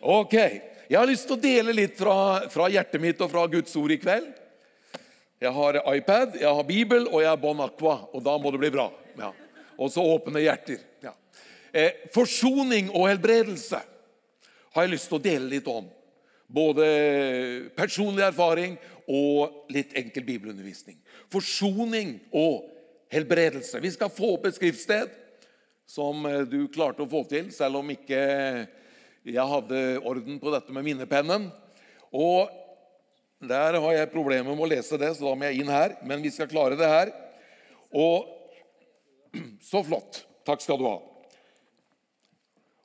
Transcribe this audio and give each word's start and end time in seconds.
Ok. 0.00 0.34
Jeg 0.90 0.96
har 0.96 1.06
lyst 1.06 1.26
til 1.28 1.36
å 1.36 1.40
dele 1.40 1.74
litt 1.76 1.98
fra, 1.98 2.48
fra 2.50 2.68
hjertet 2.72 3.02
mitt 3.02 3.20
og 3.20 3.28
fra 3.30 3.44
Guds 3.52 3.74
ord 3.76 3.92
i 3.92 3.98
kveld. 4.00 4.30
Jeg 5.40 5.52
har 5.56 5.78
iPad, 5.92 6.38
jeg 6.40 6.48
har 6.48 6.66
Bibel 6.68 7.06
og 7.06 7.20
jeg 7.22 7.28
har 7.30 7.40
Bon 7.40 7.60
Aqua, 7.64 8.00
og 8.12 8.24
da 8.24 8.34
må 8.40 8.52
det 8.52 8.60
bli 8.62 8.72
bra. 8.72 8.88
Ja. 9.20 9.30
Og 9.80 9.92
så 9.92 10.04
åpne 10.04 10.42
hjerter. 10.42 10.80
Ja. 11.04 11.12
Eh, 11.72 12.08
forsoning 12.12 12.90
og 12.90 13.10
helbredelse 13.10 13.80
har 14.74 14.86
jeg 14.86 14.94
lyst 14.94 15.08
til 15.12 15.20
å 15.20 15.24
dele 15.24 15.52
litt 15.52 15.68
om. 15.70 15.86
Både 16.50 16.88
personlig 17.76 18.24
erfaring 18.26 18.74
og 19.06 19.70
litt 19.72 19.94
enkel 20.00 20.26
bibelundervisning. 20.26 20.98
Forsoning 21.30 22.16
og 22.32 22.66
helbredelse. 23.12 23.80
Vi 23.84 23.92
skal 23.94 24.12
få 24.12 24.34
opp 24.34 24.48
et 24.48 24.56
skriftsted 24.56 25.12
som 25.88 26.24
eh, 26.26 26.42
du 26.48 26.64
klarte 26.72 27.04
å 27.04 27.10
få 27.10 27.24
til, 27.28 27.52
selv 27.54 27.82
om 27.84 27.94
ikke 27.94 28.20
jeg 29.34 29.52
hadde 29.52 29.82
orden 30.06 30.38
på 30.42 30.52
dette 30.54 30.74
med 30.74 30.86
minnepennen. 30.86 31.48
Og 32.10 32.50
der 33.40 33.78
har 33.80 33.96
jeg 33.96 34.12
problemer 34.12 34.52
med 34.52 34.66
å 34.66 34.70
lese 34.70 34.98
det, 35.00 35.14
så 35.16 35.30
da 35.30 35.34
må 35.38 35.48
jeg 35.48 35.62
inn 35.62 35.72
her. 35.72 35.96
Men 36.04 36.24
vi 36.24 36.32
skal 36.34 36.50
klare 36.50 36.78
det 36.78 36.88
her. 36.90 37.12
Og 37.90 38.28
så 39.70 39.82
flott. 39.86 40.24
Takk 40.46 40.64
skal 40.64 40.80
du 40.80 40.86
ha. 40.88 40.98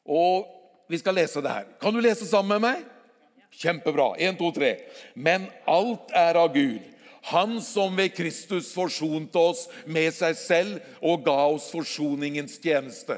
Og 0.05 0.45
vi 0.91 0.99
skal 1.01 1.17
lese 1.17 1.41
det 1.41 1.53
her. 1.53 1.69
Kan 1.81 1.95
du 1.95 2.01
lese 2.03 2.27
sammen 2.29 2.55
med 2.55 2.67
meg? 2.67 2.83
Kjempebra. 3.55 4.13
Én, 4.21 4.37
to, 4.37 4.51
tre. 4.53 4.75
Men 5.15 5.47
alt 5.69 6.11
er 6.15 6.37
av 6.39 6.53
Gud. 6.53 6.83
Han 7.31 7.57
som 7.63 7.95
ved 7.97 8.13
Kristus 8.13 8.69
forsonte 8.75 9.41
oss 9.41 9.63
med 9.89 10.13
seg 10.13 10.35
selv 10.37 10.99
og 11.01 11.23
ga 11.25 11.39
oss 11.55 11.71
forsoningens 11.73 12.59
tjeneste. 12.61 13.17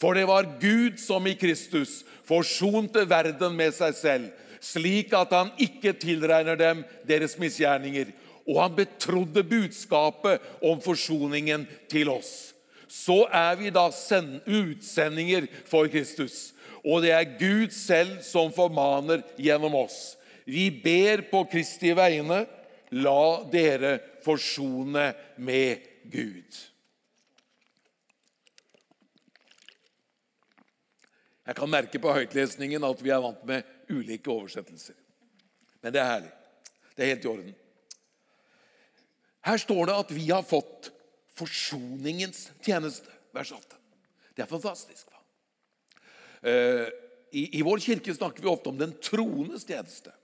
For 0.00 0.16
det 0.16 0.26
var 0.28 0.48
Gud 0.60 0.96
som 1.00 1.26
i 1.28 1.36
Kristus 1.36 2.00
forsonte 2.28 3.04
verden 3.08 3.56
med 3.56 3.74
seg 3.76 3.96
selv, 3.98 4.30
slik 4.64 5.12
at 5.16 5.32
han 5.34 5.50
ikke 5.60 5.92
tilregner 6.00 6.56
dem 6.56 6.84
deres 7.08 7.36
misgjerninger. 7.40 8.08
Og 8.48 8.62
han 8.62 8.78
betrodde 8.78 9.44
budskapet 9.46 10.40
om 10.64 10.80
forsoningen 10.82 11.66
til 11.92 12.08
oss. 12.12 12.54
Så 12.90 13.22
er 13.28 13.54
vi 13.60 13.70
da 13.70 13.86
utsendinger 13.90 15.46
for 15.68 15.86
Kristus. 15.92 16.50
Og 16.82 17.04
det 17.04 17.12
er 17.12 17.36
Gud 17.38 17.70
selv 17.76 18.22
som 18.24 18.50
formaner 18.56 19.22
gjennom 19.38 19.76
oss. 19.84 20.16
Vi 20.48 20.70
ber 20.82 21.26
på 21.30 21.44
Kristi 21.52 21.92
vegne, 21.94 22.46
la 22.90 23.44
dere 23.52 23.98
forsone 24.24 25.12
med 25.36 25.84
Gud. 26.10 26.69
Jeg 31.50 31.58
kan 31.58 31.70
merke 31.72 31.98
på 31.98 32.12
høytlesningen 32.14 32.84
at 32.86 33.00
vi 33.02 33.10
er 33.10 33.22
vant 33.24 33.40
med 33.48 33.66
ulike 33.90 34.30
oversettelser. 34.30 34.94
Men 35.82 35.94
det 35.96 35.98
er 35.98 36.06
herlig. 36.06 36.30
Det 36.94 37.02
er 37.02 37.10
helt 37.10 37.26
i 37.26 37.30
orden. 37.32 37.56
Her 39.48 39.58
står 39.58 39.90
det 39.90 39.96
at 40.04 40.14
vi 40.14 40.28
har 40.28 40.46
fått 40.46 40.92
forsoningens 41.40 42.52
tjeneste. 42.62 43.10
Vers 43.34 43.50
8. 43.56 43.80
Det 44.36 44.44
er 44.44 44.50
fantastisk. 44.52 45.10
hva? 45.10 45.20
Eh, 46.46 46.86
I, 47.34 47.42
I, 47.58 47.66
vår 47.66 47.82
kirke 47.82 48.14
snakker 48.14 48.46
vi 48.46 48.54
ofte 48.54 48.70
om 48.70 48.78
den 48.78 48.94
troendes 49.02 49.66
tjeneste. 49.66 50.14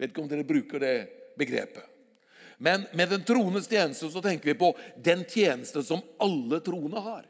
Vet 0.00 0.14
ikke 0.14 0.24
om 0.24 0.32
dere 0.32 0.48
bruker 0.48 0.80
det 0.80 0.96
begrepet. 1.36 1.84
Men 2.56 2.86
med 2.96 3.12
den 3.12 3.24
troendes 3.26 3.68
tjeneste 3.68 4.08
så 4.08 4.24
tenker 4.24 4.54
vi 4.54 4.60
på 4.64 4.72
den 4.96 5.28
tjeneste 5.28 5.84
som 5.84 6.00
alle 6.24 6.64
troende 6.64 7.04
har. 7.04 7.26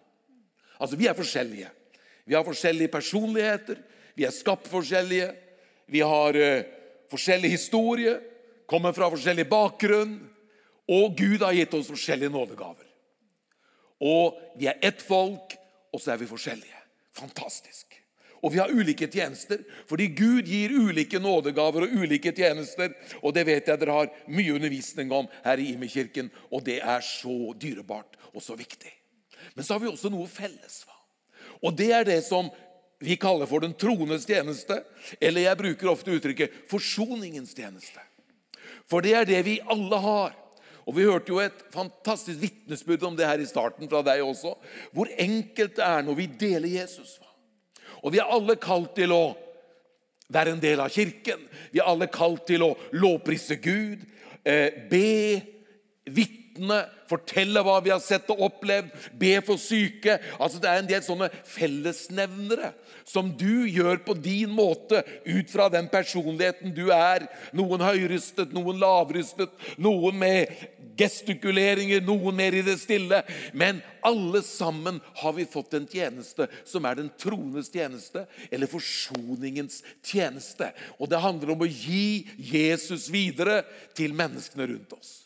Altså, 0.79 0.95
Vi 0.95 1.11
er 1.11 1.19
forskjellige. 1.19 1.81
Vi 2.25 2.34
har 2.34 2.47
forskjellige 2.47 2.92
personligheter, 2.92 3.80
vi 4.14 4.25
er 4.27 4.34
skapt 4.34 4.69
forskjellige. 4.70 5.33
Vi 5.91 6.00
har 6.00 6.36
uh, 6.39 6.62
forskjellig 7.11 7.50
historie, 7.56 8.14
kommer 8.70 8.94
fra 8.97 9.11
forskjellig 9.12 9.48
bakgrunn. 9.50 10.16
Og 10.84 11.16
Gud 11.16 11.42
har 11.42 11.56
gitt 11.56 11.75
oss 11.75 11.89
forskjellige 11.89 12.33
nådegaver. 12.33 12.87
Og 14.04 14.37
vi 14.60 14.69
er 14.69 14.81
ett 14.84 15.03
folk, 15.03 15.54
og 15.94 16.03
så 16.03 16.12
er 16.12 16.21
vi 16.21 16.28
forskjellige. 16.28 16.81
Fantastisk. 17.16 17.94
Og 18.44 18.53
vi 18.53 18.60
har 18.60 18.69
ulike 18.69 19.09
tjenester, 19.09 19.62
fordi 19.88 20.10
Gud 20.12 20.50
gir 20.50 20.75
ulike 20.76 21.16
nådegaver 21.22 21.87
og 21.87 21.94
ulike 21.97 22.34
tjenester. 22.37 22.93
Og 23.22 23.32
det 23.32 23.47
vet 23.49 23.70
jeg 23.70 23.81
dere 23.81 23.97
har 23.97 24.10
mye 24.28 24.59
undervisning 24.59 25.15
om 25.16 25.31
her 25.47 25.62
i 25.62 25.70
Imi-kirken, 25.72 26.28
og 26.53 26.66
det 26.66 26.82
er 26.84 27.00
så 27.00 27.54
dyrebart 27.56 28.19
og 28.34 28.44
så 28.44 28.59
viktig. 28.59 28.93
Men 29.54 29.65
så 29.65 29.75
har 29.75 29.81
vi 29.81 29.88
også 29.88 30.12
noe 30.12 30.28
felles. 30.28 30.82
Og 31.64 31.75
det 31.76 31.91
er 31.97 32.06
det 32.06 32.20
som 32.26 32.50
vi 33.04 33.16
kaller 33.20 33.48
for 33.48 33.64
den 33.64 33.75
troendes 33.76 34.26
tjeneste. 34.28 34.80
Eller 35.20 35.48
jeg 35.48 35.60
bruker 35.60 35.92
ofte 35.92 36.14
uttrykket 36.14 36.64
forsoningens 36.70 37.54
tjeneste. 37.56 38.02
For 38.88 39.04
det 39.04 39.14
er 39.16 39.28
det 39.28 39.42
vi 39.47 39.60
alle 39.72 40.00
har. 40.00 40.34
Og 40.84 40.97
Vi 40.97 41.06
hørte 41.08 41.32
jo 41.32 41.41
et 41.41 41.62
fantastisk 41.72 42.42
vitnesbyrd 42.42 43.06
om 43.08 43.14
det 43.16 43.26
her 43.26 43.41
i 43.41 43.48
starten 43.48 43.88
fra 43.88 44.02
deg 44.04 44.20
også. 44.20 44.52
Hvor 44.92 45.08
enkelt 45.08 45.78
det 45.78 45.84
er 45.84 46.04
når 46.04 46.19
vi 46.19 46.26
deler 46.41 46.69
Jesus. 46.69 47.16
Og 48.04 48.12
vi 48.12 48.20
er 48.20 48.28
alle 48.28 48.58
kalt 48.60 48.92
til 48.96 49.14
å 49.16 49.32
være 50.28 50.52
en 50.52 50.60
del 50.60 50.82
av 50.84 50.92
kirken. 50.92 51.41
Vi 51.72 51.81
er 51.81 51.88
alle 51.88 52.10
kalt 52.12 52.44
til 52.48 52.66
å 52.66 52.75
lovprise 52.92 53.56
Gud, 53.64 54.04
eh, 54.44 54.76
be, 54.91 55.41
vitne 56.04 56.44
vitne, 56.54 56.84
fortelle 57.09 57.62
hva 57.62 57.81
vi 57.82 57.91
har 57.91 58.00
sett 58.00 58.31
og 58.31 58.41
opplevd, 58.48 58.91
be 59.19 59.41
for 59.44 59.59
syke. 59.59 60.19
Altså 60.38 60.60
Det 60.60 60.69
er 60.70 60.78
en 60.81 60.88
del 60.88 61.03
sånne 61.03 61.31
fellesnevnere 61.44 62.72
som 63.04 63.31
du 63.37 63.66
gjør 63.69 63.98
på 64.04 64.15
din 64.15 64.50
måte 64.50 65.03
ut 65.26 65.50
fra 65.50 65.69
den 65.69 65.88
personligheten 65.88 66.72
du 66.75 66.91
er. 66.93 67.26
Noen 67.53 67.81
høyrystet, 67.84 68.53
noen 68.54 68.78
lavrystet, 68.81 69.50
noen 69.76 70.16
med 70.16 70.48
gestikuleringer, 70.97 72.00
noen 72.00 72.34
mer 72.37 72.54
i 72.54 72.62
det 72.64 72.78
stille. 72.81 73.22
Men 73.53 73.82
alle 74.03 74.43
sammen 74.43 75.00
har 75.20 75.34
vi 75.37 75.44
fått 75.44 75.75
en 75.75 75.88
tjeneste 75.91 76.48
som 76.64 76.87
er 76.87 76.97
den 76.97 77.10
troendes 77.19 77.69
tjeneste, 77.72 78.25
eller 78.50 78.70
forsoningens 78.70 79.82
tjeneste. 80.04 80.70
Og 80.97 81.10
det 81.10 81.20
handler 81.20 81.53
om 81.53 81.66
å 81.66 81.69
gi 81.69 82.25
Jesus 82.38 83.10
videre 83.12 83.62
til 83.97 84.16
menneskene 84.16 84.70
rundt 84.70 84.97
oss 84.97 85.24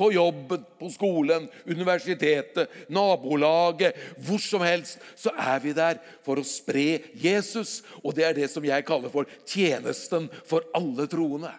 på 0.00 0.08
jobben, 0.14 0.64
på 0.80 0.88
skolen, 0.92 1.46
universitetet, 1.68 2.72
nabolaget, 2.88 3.98
hvor 4.24 4.40
som 4.40 4.64
helst, 4.64 4.98
så 5.18 5.34
er 5.36 5.60
vi 5.60 5.74
der 5.76 6.00
for 6.24 6.40
å 6.40 6.46
spre 6.46 7.02
Jesus. 7.20 7.80
Og 8.00 8.16
det 8.16 8.24
er 8.24 8.38
det 8.38 8.48
som 8.52 8.64
jeg 8.64 8.86
kaller 8.88 9.12
for 9.12 9.28
tjenesten 9.44 10.30
for 10.48 10.64
alle 10.76 11.04
troende. 11.10 11.52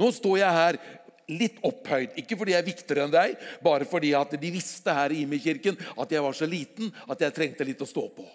Nå 0.00 0.08
står 0.16 0.40
jeg 0.40 0.58
her 0.60 0.80
litt 1.28 1.60
opphøyd. 1.64 2.16
Ikke 2.20 2.38
fordi 2.40 2.54
jeg 2.54 2.62
er 2.62 2.70
viktigere 2.70 3.04
enn 3.04 3.12
deg, 3.12 3.36
bare 3.64 3.88
fordi 3.88 4.14
at 4.16 4.32
de 4.40 4.54
visste 4.54 4.96
her 4.96 5.12
i 5.12 5.22
Imi-kirken 5.24 5.76
at 5.76 6.12
jeg 6.12 6.24
var 6.24 6.36
så 6.36 6.48
liten 6.48 6.92
at 7.04 7.20
jeg 7.20 7.36
trengte 7.36 7.68
litt 7.68 7.84
å 7.84 7.88
stå 7.88 8.08
på. 8.16 8.26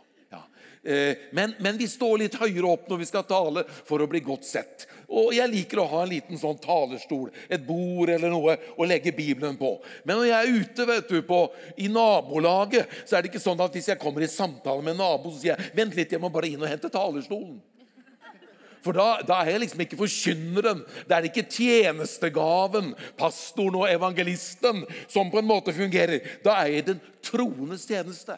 Eh, 0.83 1.17
men, 1.31 1.53
men, 1.59 1.77
vi 1.77 1.87
står 1.91 2.21
litt 2.21 2.35
høyere 2.39 2.69
opp 2.71 2.85
når 2.87 3.01
vi 3.01 3.07
skal 3.09 3.25
tale, 3.27 3.65
for 3.67 3.99
å 3.99 4.07
bli 4.07 4.21
godt 4.23 4.47
sett. 4.47 4.85
Og 5.09 5.33
Jeg 5.35 5.51
liker 5.51 5.81
å 5.81 5.87
ha 5.91 6.03
en 6.05 6.11
liten 6.13 6.39
sånn 6.39 6.59
talerstol, 6.63 7.27
et 7.49 7.65
bord 7.65 8.11
eller 8.13 8.31
noe 8.31 8.55
å 8.77 8.87
legge 8.87 9.15
Bibelen 9.15 9.57
på. 9.59 9.75
Men 10.07 10.21
når 10.21 10.29
jeg 10.29 10.37
er 10.37 10.61
ute 10.61 10.85
vet 10.87 11.11
du, 11.11 11.17
på, 11.27 11.41
i 11.77 11.89
nabolaget, 11.91 13.01
så 13.03 13.17
er 13.17 13.25
det 13.25 13.33
ikke 13.33 13.43
sånn 13.43 13.59
at 13.65 13.75
hvis 13.75 13.91
jeg 13.91 14.01
kommer 14.01 14.23
i 14.23 14.31
samtale 14.31 14.85
med 14.85 14.95
en 14.95 15.03
nabo, 15.03 15.33
så 15.33 15.43
sier 15.43 15.57
jeg 15.57 15.75
vent 15.81 15.99
litt, 15.99 16.15
jeg 16.15 16.23
må 16.23 16.31
bare 16.31 16.51
inn 16.51 16.63
og 16.63 16.71
hente 16.71 16.93
talerstolen. 16.93 17.59
For 18.79 18.95
da, 18.95 19.19
da, 19.27 19.41
er 19.41 19.57
jeg 19.57 19.63
liksom 19.65 19.81
ikke 19.83 19.99
forkynneren. 19.99 20.85
Det 21.07 21.15
er 21.15 21.25
ikke 21.27 21.43
tjenestegaven, 21.51 22.93
pastoren 23.19 23.81
og 23.81 23.89
evangelisten, 23.91 24.85
som 25.11 25.27
på 25.27 25.41
en 25.41 25.49
måte 25.49 25.75
fungerer. 25.75 26.23
Da 26.45 26.61
er 26.61 26.77
jeg 26.77 26.85
den 26.93 27.01
troendes 27.25 27.83
tjeneste. 27.89 28.37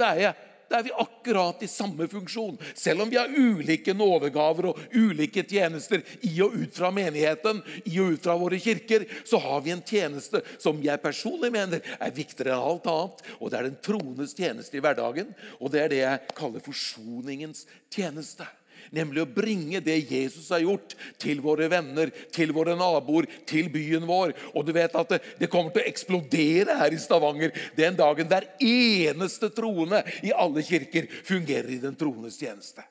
Da 0.00 0.14
er 0.14 0.22
jeg 0.22 0.53
da 0.68 0.78
er 0.78 0.86
vi 0.86 0.94
akkurat 1.04 1.62
i 1.62 1.68
samme 1.70 2.08
funksjon. 2.10 2.58
Selv 2.74 3.04
om 3.04 3.10
vi 3.10 3.18
har 3.20 3.30
ulike 3.30 3.94
nådegaver 3.94 4.70
og 4.70 4.80
ulike 4.94 5.44
tjenester 5.48 6.02
i 6.26 6.32
og 6.44 6.56
ut 6.56 6.74
fra 6.76 6.90
menigheten, 6.94 7.62
i 7.84 7.98
og 8.02 8.16
ut 8.16 8.26
fra 8.26 8.36
våre 8.40 8.58
kirker, 8.62 9.06
så 9.24 9.40
har 9.44 9.62
vi 9.64 9.74
en 9.74 9.84
tjeneste 9.84 10.42
som 10.58 10.82
jeg 10.84 11.02
personlig 11.02 11.52
mener 11.54 11.84
er 11.98 12.14
viktigere 12.14 12.56
enn 12.56 12.68
alt 12.72 12.90
annet. 12.90 13.24
Og 13.40 13.50
det 13.50 13.60
er 13.60 13.70
den 13.70 13.80
troendes 13.84 14.36
tjeneste 14.36 14.78
i 14.78 14.84
hverdagen, 14.84 15.32
og 15.60 15.72
det 15.74 15.84
er 15.84 15.92
det 15.92 16.02
jeg 16.02 16.36
kaller 16.36 16.64
forsoningens 16.64 17.66
tjeneste. 17.92 18.48
Nemlig 18.94 19.24
å 19.24 19.30
bringe 19.30 19.82
det 19.84 19.98
Jesus 20.10 20.48
har 20.54 20.62
gjort, 20.62 20.94
til 21.20 21.42
våre 21.44 21.68
venner, 21.72 22.12
til 22.34 22.54
våre 22.54 22.76
naboer, 22.78 23.28
til 23.48 23.68
byen 23.72 24.06
vår. 24.08 24.34
Og 24.54 24.66
du 24.66 24.72
vet 24.76 24.94
at 24.94 25.14
det, 25.16 25.20
det 25.42 25.50
kommer 25.52 25.74
til 25.74 25.84
å 25.84 25.90
eksplodere 25.90 26.78
her 26.80 26.94
i 26.94 27.02
Stavanger 27.02 27.54
den 27.76 27.98
dagen 27.98 28.30
hver 28.30 28.48
eneste 28.62 29.50
troende 29.54 30.04
i 30.22 30.32
alle 30.34 30.64
kirker 30.64 31.10
fungerer 31.26 31.74
i 31.74 31.82
den 31.82 31.98
troendes 31.98 32.38
tjeneste. 32.40 32.84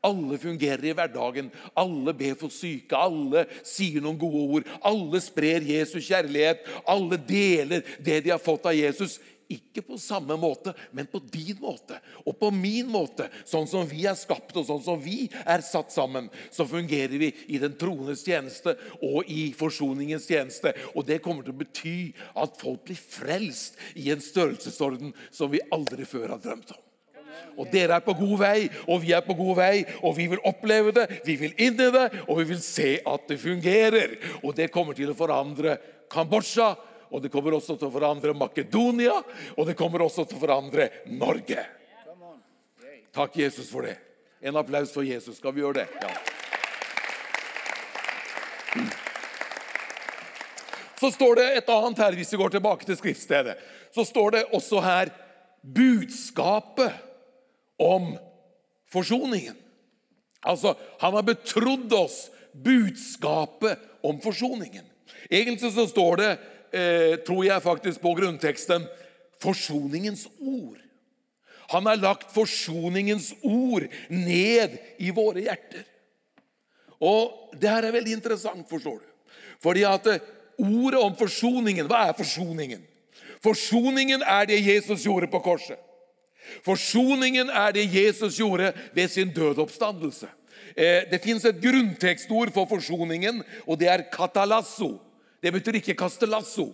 Alle 0.00 0.38
fungerer 0.38 0.84
i 0.86 0.92
hverdagen. 0.94 1.48
Alle 1.74 2.14
ber 2.14 2.36
for 2.38 2.54
syke. 2.54 2.94
Alle 2.94 3.46
sier 3.66 4.02
noen 4.02 4.18
gode 4.20 4.44
ord. 4.58 4.68
Alle 4.86 5.20
sprer 5.22 5.64
Jesus 5.66 6.06
kjærlighet. 6.06 6.62
Alle 6.86 7.18
deler 7.18 7.82
det 7.98 8.20
de 8.24 8.30
har 8.30 8.42
fått 8.42 8.68
av 8.70 8.78
Jesus 8.78 9.18
Ikke 9.48 9.80
på 9.80 9.96
samme 9.96 10.36
måte, 10.36 10.74
men 10.92 11.06
på 11.08 11.20
din 11.24 11.56
måte 11.62 11.96
og 12.26 12.34
på 12.36 12.50
min 12.52 12.88
måte. 12.92 13.30
Sånn 13.48 13.68
som 13.70 13.86
vi 13.88 14.02
er 14.08 14.16
skapt, 14.18 14.52
og 14.60 14.66
sånn 14.68 14.82
som 14.84 14.98
vi 15.00 15.30
er 15.40 15.64
satt 15.64 15.94
sammen. 15.94 16.28
Så 16.52 16.66
fungerer 16.68 17.16
vi 17.20 17.30
i 17.48 17.60
den 17.62 17.76
troendes 17.80 18.26
tjeneste 18.26 18.76
og 19.00 19.28
i 19.32 19.48
forsoningens 19.56 20.28
tjeneste. 20.28 20.74
Og 20.92 21.06
det 21.08 21.22
kommer 21.24 21.46
til 21.46 21.56
å 21.56 21.62
bety 21.62 21.96
at 22.36 22.60
folk 22.60 22.84
blir 22.90 23.00
frelst 23.00 23.80
i 23.96 24.10
en 24.12 24.20
størrelsesorden 24.22 25.16
som 25.32 25.48
vi 25.52 25.64
aldri 25.72 26.04
før 26.08 26.34
har 26.36 26.44
drømt 26.44 26.76
om. 26.76 26.84
Og 27.58 27.66
dere 27.72 27.96
er 27.98 28.04
på 28.04 28.14
god 28.18 28.36
vei, 28.38 28.68
og 28.86 29.00
vi 29.02 29.14
er 29.16 29.24
på 29.24 29.34
god 29.38 29.56
vei, 29.58 29.74
og 30.02 30.14
vi 30.18 30.28
vil 30.30 30.42
oppleve 30.46 30.92
det, 30.94 31.06
vi 31.26 31.34
vil 31.40 31.54
inn 31.58 31.78
i 31.78 31.90
det, 31.94 32.06
og 32.26 32.38
vi 32.42 32.50
vil 32.52 32.60
se 32.62 32.98
at 33.06 33.30
det 33.30 33.40
fungerer. 33.42 34.14
Og 34.42 34.54
det 34.58 34.70
kommer 34.74 34.98
til 34.98 35.10
å 35.10 35.18
forandre 35.18 35.78
Kambodsja, 36.08 36.70
og 37.10 37.22
det 37.22 37.30
kommer 37.32 37.56
også 37.56 37.76
til 37.78 37.88
å 37.88 37.94
forandre 37.94 38.34
Makedonia, 38.36 39.16
og 39.56 39.68
det 39.68 39.76
kommer 39.78 40.04
også 40.04 40.26
til 40.28 40.38
å 40.38 40.42
forandre 40.42 40.88
Norge. 41.10 41.64
Takk, 43.14 43.36
Jesus, 43.40 43.70
for 43.70 43.88
det. 43.88 43.96
En 44.40 44.56
applaus 44.60 44.92
for 44.94 45.02
Jesus. 45.02 45.40
Skal 45.40 45.54
vi 45.56 45.64
gjøre 45.64 45.82
det? 45.82 45.88
Ja. 46.02 46.10
Så 51.00 51.10
står 51.14 51.38
det 51.38 51.46
et 51.60 51.70
annet 51.70 52.00
her, 52.02 52.16
hvis 52.18 52.32
vi 52.34 52.40
går 52.40 52.52
tilbake 52.54 52.86
til 52.86 52.98
skriftstedet. 52.98 53.56
Så 53.94 54.04
står 54.06 54.34
det 54.34 54.44
også 54.54 54.82
her 54.82 55.12
budskapet 55.62 56.94
om 57.78 58.16
forsoningen. 58.92 59.56
Altså, 60.46 60.74
han 61.00 61.14
har 61.14 61.26
betrodd 61.26 61.92
oss 61.94 62.28
budskapet 62.52 63.78
om 64.06 64.18
forsoningen. 64.22 64.86
Egentlig 65.30 65.72
så 65.74 65.86
står 65.86 66.16
det 66.22 66.30
eh, 66.72 67.18
tror 67.26 67.44
jeg 67.44 67.64
faktisk 67.64 68.02
på 68.02 68.14
grunnteksten 68.18 68.86
forsoningens 69.42 70.26
ord. 70.40 70.78
Han 71.68 71.86
har 71.86 72.00
lagt 72.00 72.32
forsoningens 72.32 73.34
ord 73.42 73.86
ned 74.08 74.78
i 74.98 75.10
våre 75.14 75.44
hjerter. 75.44 75.84
Og 76.98 77.34
Det 77.60 77.70
her 77.70 77.84
er 77.84 77.94
veldig 77.94 78.12
interessant, 78.12 78.68
forstår 78.68 78.98
du. 78.98 79.34
Fordi 79.62 79.84
at 79.86 80.06
eh, 80.06 80.24
ordet 80.58 81.00
om 81.00 81.14
forsoningen 81.16 81.86
Hva 81.86 82.08
er 82.08 82.16
forsoningen? 82.18 82.82
Forsoningen 83.42 84.22
er 84.22 84.48
det 84.50 84.58
Jesus 84.66 85.04
gjorde 85.06 85.28
på 85.30 85.38
korset. 85.38 85.78
Forsoningen 86.64 87.50
er 87.50 87.72
det 87.72 87.86
Jesus 87.92 88.38
gjorde 88.38 88.72
ved 88.94 89.08
sin 89.08 89.30
dødoppstandelse. 89.34 90.26
Eh, 90.76 91.04
det 91.10 91.20
fins 91.22 91.44
et 91.44 91.60
grunntekstord 91.62 92.52
for 92.54 92.66
forsoningen, 92.70 93.42
og 93.66 93.78
det 93.80 93.88
er 93.88 94.06
katalasso. 94.12 94.98
Det 95.42 95.52
betyr 95.54 95.78
ikke 95.80 95.96
castellasso. 95.98 96.70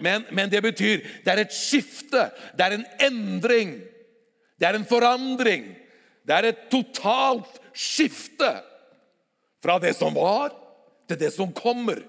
Men, 0.00 0.24
men, 0.30 0.50
det 0.50 0.62
betyr 0.62 1.02
det 1.24 1.32
er 1.32 1.42
et 1.42 1.54
skifte, 1.54 2.28
det 2.56 2.64
er 2.64 2.76
en 2.76 2.86
endring. 3.08 3.78
Det 4.58 4.68
er 4.68 4.78
en 4.78 4.86
forandring. 4.86 5.72
Det 6.26 6.36
er 6.36 6.50
et 6.50 6.64
totalt 6.70 7.58
skifte 7.74 8.52
fra 9.62 9.78
det 9.82 9.94
som 9.98 10.14
var, 10.14 10.54
til 11.08 11.18
det 11.18 11.32
som 11.34 11.52
kommer 11.56 12.02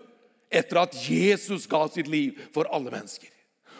etter 0.51 0.81
at 0.81 0.95
Jesus 1.07 1.67
ga 1.69 1.85
sitt 1.89 2.09
liv 2.09 2.37
for 2.53 2.69
alle 2.73 2.91
mennesker. 2.93 3.29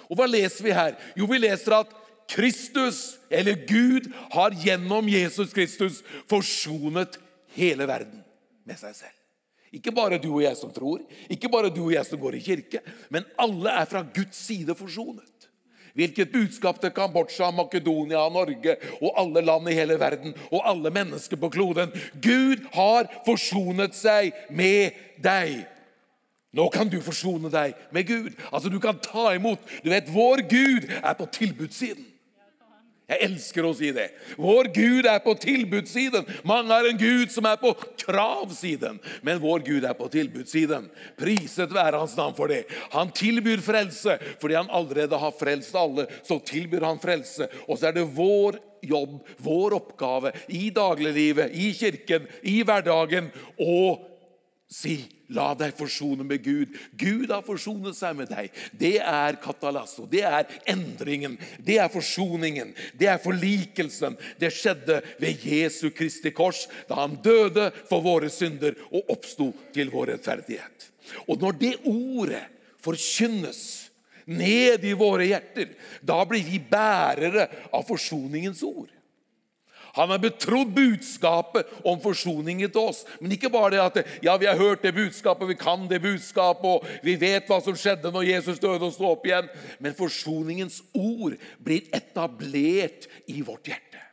Og 0.09 0.17
Hva 0.17 0.25
leser 0.29 0.65
vi 0.65 0.73
her? 0.73 0.95
Jo, 1.17 1.27
vi 1.29 1.41
leser 1.41 1.75
at 1.81 1.93
Kristus, 2.29 3.17
eller 3.29 3.57
Gud, 3.69 4.09
har 4.33 4.53
gjennom 4.57 5.09
Jesus 5.09 5.53
Kristus 5.53 6.03
forsonet 6.29 7.17
hele 7.57 7.87
verden 7.89 8.21
med 8.65 8.77
seg 8.77 8.95
selv. 8.97 9.18
Ikke 9.75 9.93
bare 9.93 10.17
du 10.21 10.31
og 10.31 10.43
jeg 10.43 10.57
som 10.57 10.71
tror, 10.73 11.03
ikke 11.29 11.49
bare 11.51 11.69
du 11.73 11.83
og 11.85 11.93
jeg 11.93 12.05
som 12.07 12.21
går 12.21 12.39
i 12.39 12.45
kirke, 12.45 12.81
men 13.13 13.27
alle 13.37 13.73
er 13.81 13.89
fra 13.89 14.01
Guds 14.15 14.39
side 14.47 14.75
forsonet. 14.75 15.49
Hvilket 15.97 16.31
budskap 16.31 16.77
til 16.81 16.93
Kambodsja, 16.95 17.49
Makedonia, 17.51 18.21
Norge 18.31 18.75
og 19.01 19.13
alle 19.19 19.41
land 19.45 19.69
i 19.69 19.75
hele 19.75 19.97
verden 19.99 20.35
og 20.51 20.61
alle 20.69 20.91
mennesker 20.95 21.37
på 21.37 21.49
kloden. 21.49 21.91
Gud 22.23 22.63
har 22.73 23.09
forsonet 23.25 23.97
seg 23.97 24.31
med 24.49 24.95
deg. 25.21 25.65
Nå 26.55 26.69
kan 26.73 26.89
du 26.89 26.97
forsone 27.05 27.51
deg 27.53 27.75
med 27.93 28.07
Gud. 28.07 28.31
Altså 28.51 28.69
Du 28.69 28.79
kan 28.79 29.01
ta 29.01 29.33
imot. 29.35 29.59
Du 29.83 29.89
vet, 29.89 30.13
Vår 30.13 30.45
Gud 30.49 30.87
er 31.03 31.13
på 31.13 31.25
tilbudssiden. 31.25 32.05
Jeg 33.09 33.25
elsker 33.25 33.65
å 33.65 33.73
si 33.73 33.89
det. 33.95 34.09
Vår 34.37 34.69
Gud 34.75 35.07
er 35.09 35.19
på 35.23 35.33
tilbudssiden. 35.41 36.27
Mange 36.47 36.75
har 36.75 36.85
en 36.85 36.99
Gud 36.99 37.33
som 37.33 37.47
er 37.49 37.57
på 37.61 37.73
kravsiden, 38.03 38.99
men 39.25 39.41
vår 39.41 39.65
Gud 39.65 39.87
er 39.89 39.97
på 39.97 40.09
tilbudssiden. 40.13 40.87
Priset 41.17 41.73
være 41.73 42.01
hans 42.03 42.15
navn 42.19 42.37
for 42.37 42.53
det. 42.53 42.63
Han 42.93 43.13
tilbyr 43.15 43.63
frelse 43.65 44.19
fordi 44.41 44.59
han 44.59 44.69
allerede 44.69 45.17
har 45.17 45.35
frelst 45.35 45.77
alle. 45.77 46.05
Så 46.23 46.37
tilbyr 46.45 46.85
han 46.85 47.01
frelse, 47.01 47.49
og 47.67 47.79
så 47.79 47.89
er 47.89 47.97
det 47.97 48.09
vår 48.13 48.59
jobb, 48.85 49.19
vår 49.43 49.75
oppgave 49.79 50.33
i 50.55 50.69
dagliglivet, 50.73 51.51
i 51.51 51.71
kirken, 51.75 52.29
i 52.45 52.61
hverdagen 52.63 53.31
å 53.59 53.97
si 54.69 55.01
La 55.35 55.51
deg 55.57 55.75
forsone 55.77 56.25
med 56.25 56.41
Gud. 56.41 56.73
Gud 56.97 57.29
har 57.29 57.43
forsonet 57.45 57.97
seg 57.97 58.15
med 58.17 58.31
deg. 58.31 58.49
Det 58.73 58.95
er 58.97 59.37
katalasso. 59.41 60.07
Det 60.09 60.23
er 60.25 60.47
endringen. 60.69 61.37
Det 61.61 61.77
er 61.81 61.91
forsoningen. 61.93 62.73
Det 62.97 63.11
er 63.11 63.21
forlikelsen. 63.21 64.17
Det 64.41 64.49
skjedde 64.55 65.01
ved 65.21 65.45
Jesu 65.45 65.91
Kristi 65.93 66.33
kors 66.33 66.65
da 66.89 67.03
han 67.03 67.19
døde 67.23 67.69
for 67.89 68.01
våre 68.05 68.31
synder 68.33 68.77
og 68.89 69.13
oppsto 69.13 69.51
til 69.75 69.93
vår 69.93 70.15
rettferdighet. 70.15 70.89
Og 71.29 71.37
når 71.41 71.59
det 71.61 71.75
ordet 71.89 72.45
forkynnes 72.81 73.61
ned 74.29 74.85
i 74.85 74.93
våre 74.97 75.25
hjerter, 75.29 75.73
da 76.05 76.21
blir 76.29 76.45
vi 76.45 76.61
bærere 76.61 77.47
av 77.73 77.85
forsoningens 77.85 78.61
ord. 78.65 78.89
Han 79.97 80.11
har 80.13 80.21
betrodd 80.23 80.73
budskapet 80.75 81.69
om 81.83 81.99
forsoningen 82.03 82.71
til 82.71 82.89
oss. 82.91 83.03
Men 83.21 83.35
ikke 83.35 83.51
bare 83.53 83.73
det 83.75 83.83
at 83.83 83.99
ja, 84.25 84.35
vi 84.39 84.49
har 84.49 84.59
hørt 84.59 84.83
det 84.85 84.95
budskapet, 84.97 85.49
vi 85.49 85.59
kan 85.59 85.87
det 85.89 86.01
budskapet, 86.03 86.65
og 86.69 87.05
vi 87.05 87.15
vet 87.19 87.49
hva 87.49 87.61
som 87.63 87.77
skjedde 87.77 88.13
når 88.13 88.29
Jesus 88.29 88.61
døde 88.61 88.85
og 88.85 88.95
sto 88.95 89.09
opp 89.11 89.25
igjen. 89.29 89.49
Men 89.79 89.97
forsoningens 89.97 90.81
ord 90.93 91.37
blir 91.63 91.89
etablert 91.95 93.09
i 93.29 93.41
vårt 93.45 93.71
hjerte. 93.71 94.08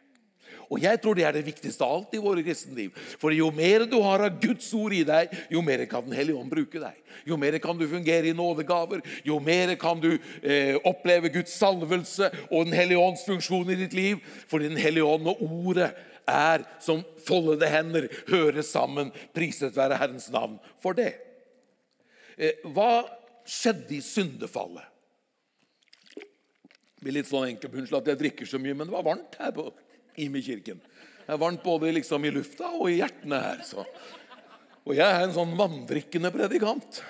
Og 0.73 0.83
jeg 0.83 0.99
tror 1.03 1.17
det 1.17 1.27
er 1.27 1.37
det 1.37 1.47
viktigste 1.47 1.85
av 1.87 1.95
alt 2.01 2.15
i 2.17 2.23
våre 2.23 2.43
kristenliv. 2.47 2.95
For 3.21 3.35
jo 3.35 3.51
mer 3.55 3.87
du 3.87 3.99
har 4.03 4.25
av 4.27 4.41
Guds 4.43 4.69
ord 4.75 4.95
i 4.97 5.05
deg, 5.07 5.35
jo 5.53 5.63
mer 5.65 5.85
kan 5.91 6.05
Den 6.07 6.17
hellige 6.17 6.39
ånd 6.39 6.51
bruke 6.51 6.81
deg. 6.83 6.97
Jo 7.27 7.39
mer 7.41 7.59
kan 7.63 7.79
du 7.79 7.87
fungere 7.89 8.29
i 8.29 8.37
nådegaver, 8.37 9.01
jo 9.25 9.39
mer 9.41 9.75
kan 9.81 10.01
du 10.03 10.11
eh, 10.43 10.77
oppleve 10.85 11.33
Guds 11.33 11.55
salvelse 11.57 12.31
og 12.51 12.67
Den 12.67 12.77
hellige 12.77 13.03
ånds 13.03 13.25
funksjon 13.27 13.71
i 13.73 13.79
ditt 13.79 13.97
liv. 13.97 14.21
For 14.51 14.63
Den 14.63 14.77
hellige 14.81 15.07
ånd 15.07 15.31
og 15.31 15.43
ordet 15.47 15.93
er 16.27 16.67
som 16.83 17.05
foldede 17.27 17.71
hender, 17.71 18.09
hører 18.29 18.63
sammen. 18.67 19.13
Priset 19.35 19.77
være 19.77 19.99
Herrens 20.01 20.29
navn 20.35 20.59
for 20.83 20.99
det. 20.99 21.15
Eh, 22.37 22.59
hva 22.75 23.07
skjedde 23.47 23.97
i 23.97 24.03
syndefallet? 24.05 24.93
Det 26.17 27.05
blir 27.05 27.21
litt 27.21 27.29
sånn 27.29 27.53
enkelt, 27.53 27.75
Unnskyld 27.77 28.01
at 28.01 28.09
jeg 28.11 28.19
drikker 28.25 28.49
så 28.51 28.59
mye, 28.59 28.75
men 28.75 28.89
det 28.89 28.97
var 28.97 29.05
varmt 29.07 29.37
her 29.39 29.53
på 29.55 29.69
i 30.17 30.29
kirken. 30.43 30.81
Det 31.27 31.35
er 31.35 31.43
varmt 31.43 31.65
både 31.65 31.91
liksom 31.97 32.25
i 32.25 32.33
lufta 32.35 32.71
og 32.77 32.89
i 32.91 33.01
hjertene 33.01 33.43
her. 33.43 33.61
Så. 33.67 33.85
Og 34.87 34.95
jeg 34.95 35.07
er 35.07 35.27
en 35.27 35.35
sånn 35.35 35.57
vanndrikkende 35.59 36.31
predikant. 36.35 37.03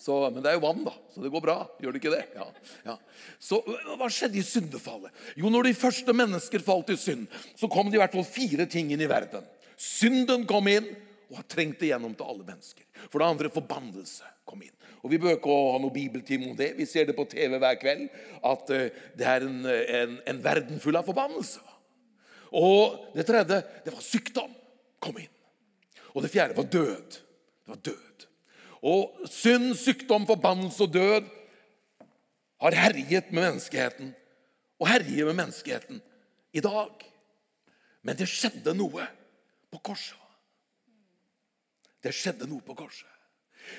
Så, 0.00 0.14
men 0.32 0.40
det 0.40 0.48
er 0.48 0.56
jo 0.56 0.64
vann, 0.64 0.80
da, 0.86 0.94
så 1.12 1.20
det 1.20 1.30
går 1.32 1.42
bra. 1.44 1.56
Gjør 1.82 1.92
det 1.92 2.00
ikke 2.00 2.12
det? 2.14 2.22
Ja, 2.32 2.46
ja. 2.86 2.94
Så 3.42 3.58
Hva 3.66 4.08
skjedde 4.08 4.40
i 4.40 4.44
syndefallet? 4.46 5.12
Jo, 5.36 5.50
når 5.52 5.68
de 5.68 5.76
første 5.76 6.14
mennesker 6.16 6.64
falt 6.64 6.94
i 6.94 6.96
synd, 6.96 7.26
så 7.58 7.68
kom 7.68 7.90
det 7.90 7.98
i 7.98 8.00
hvert 8.00 8.16
fall 8.16 8.24
fire 8.24 8.64
ting 8.70 8.94
inn 8.94 9.04
i 9.04 9.10
verden. 9.10 9.44
Synden 9.76 10.46
kom 10.48 10.70
inn 10.72 10.88
og 11.28 11.42
har 11.42 11.48
trengt 11.52 11.84
igjennom 11.84 12.14
til 12.16 12.32
alle 12.32 12.46
mennesker. 12.46 12.86
For 13.10 13.20
det 13.20 13.28
andre 13.28 13.52
forbannelse 13.52 14.30
kom 14.48 14.62
inn. 14.64 14.74
Og 15.00 15.12
Vi 15.12 15.20
bør 15.20 15.36
ikke 15.36 15.58
ha 15.72 15.78
noe 15.80 15.94
bibeltime 15.94 16.50
om 16.50 16.56
det. 16.56 16.74
Vi 16.76 16.88
ser 16.88 17.06
det 17.08 17.16
på 17.16 17.28
TV 17.28 17.56
hver 17.60 17.76
kveld 17.80 18.08
at 18.44 18.72
uh, 18.72 19.04
det 19.16 19.28
er 19.28 19.46
en, 19.46 19.60
en, 19.66 20.16
en, 20.28 20.42
verden 20.44 20.80
full 20.82 20.98
av 20.98 21.08
forbannelse. 21.08 21.62
Og 22.56 23.12
det 23.14 23.26
tredje 23.28 23.60
det 23.84 23.94
var 23.94 24.04
sykdom. 24.04 24.54
Kom 25.00 25.18
inn. 25.20 25.32
Og 26.14 26.24
det 26.24 26.32
fjerde 26.32 26.56
var 26.56 26.70
død. 26.70 27.18
Det 27.18 27.74
var 27.74 27.82
død. 27.90 28.26
Og 28.80 29.28
synd, 29.30 29.74
sykdom, 29.76 30.26
forbannelse 30.26 30.86
og 30.86 30.94
død 30.94 31.28
har 32.60 32.76
herjet 32.76 33.30
med 33.32 33.44
menneskeheten. 33.44 34.14
Og 34.80 34.88
herjer 34.88 35.28
med 35.30 35.38
menneskeheten 35.42 36.00
i 36.52 36.62
dag. 36.64 37.04
Men 38.02 38.16
det 38.16 38.28
skjedde 38.28 38.74
noe 38.76 39.04
på 39.70 39.82
korset. 39.84 40.16
Det 42.00 42.14
skjedde 42.16 42.48
noe 42.48 42.64
på 42.64 42.74
korset. 42.78 43.08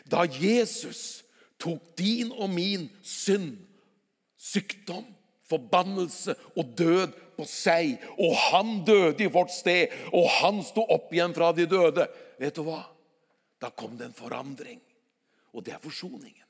Da 0.05 0.23
Jesus 0.29 1.23
tok 1.61 1.81
din 1.97 2.29
og 2.31 2.49
min 2.53 2.87
synd, 3.01 3.57
sykdom, 4.37 5.07
forbannelse 5.51 6.35
og 6.55 6.73
død 6.79 7.17
på 7.37 7.47
seg, 7.49 7.97
og 8.17 8.35
han 8.49 8.79
døde 8.87 9.25
i 9.25 9.31
vårt 9.31 9.53
sted, 9.53 9.93
og 10.15 10.29
han 10.39 10.61
sto 10.65 10.85
opp 10.95 11.11
igjen 11.13 11.35
fra 11.37 11.51
de 11.55 11.67
døde 11.69 12.07
Vet 12.41 12.55
du 12.57 12.63
hva? 12.65 12.79
Da 13.61 13.69
kom 13.77 13.93
det 13.93 14.07
en 14.07 14.17
forandring, 14.17 14.79
og 15.53 15.61
det 15.61 15.75
er 15.75 15.83
forsoningen. 15.83 16.41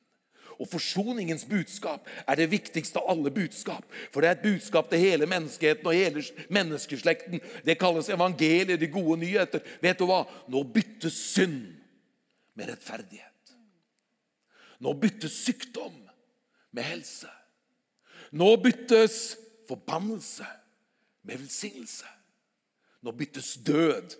Og 0.62 0.70
forsoningens 0.70 1.43
budskap 1.50 2.05
er 2.29 2.38
det 2.38 2.51
viktigste 2.51 3.01
av 3.01 3.10
alle 3.12 3.31
budskap. 3.34 3.84
For 4.13 4.22
det 4.22 4.29
er 4.29 4.38
et 4.38 4.46
budskap 4.46 4.91
til 4.91 5.01
hele 5.01 5.25
menneskeheten 5.29 5.89
og 5.89 5.98
hele 5.98 6.24
menneskeslekten. 6.53 7.41
Det 7.65 7.79
kalles 7.81 8.12
evangeliet, 8.13 8.79
de 8.79 8.91
gode 8.91 9.17
nyheter. 9.24 9.65
Vet 9.81 10.00
du 10.00 10.05
hva? 10.10 10.22
Nå 10.51 10.63
byttes 10.70 11.17
synd 11.34 11.63
med 12.53 12.70
rettferdighet. 12.70 13.55
Nå 14.81 14.93
byttes 15.01 15.41
sykdom 15.48 15.98
med 16.72 16.88
helse. 16.93 17.29
Nå 18.32 18.56
byttes 18.64 19.36
forbannelse 19.68 20.48
med 21.28 21.42
velsignelse. 21.44 22.08
Nå 23.02 23.12
byttes 23.18 23.56
død 23.66 24.16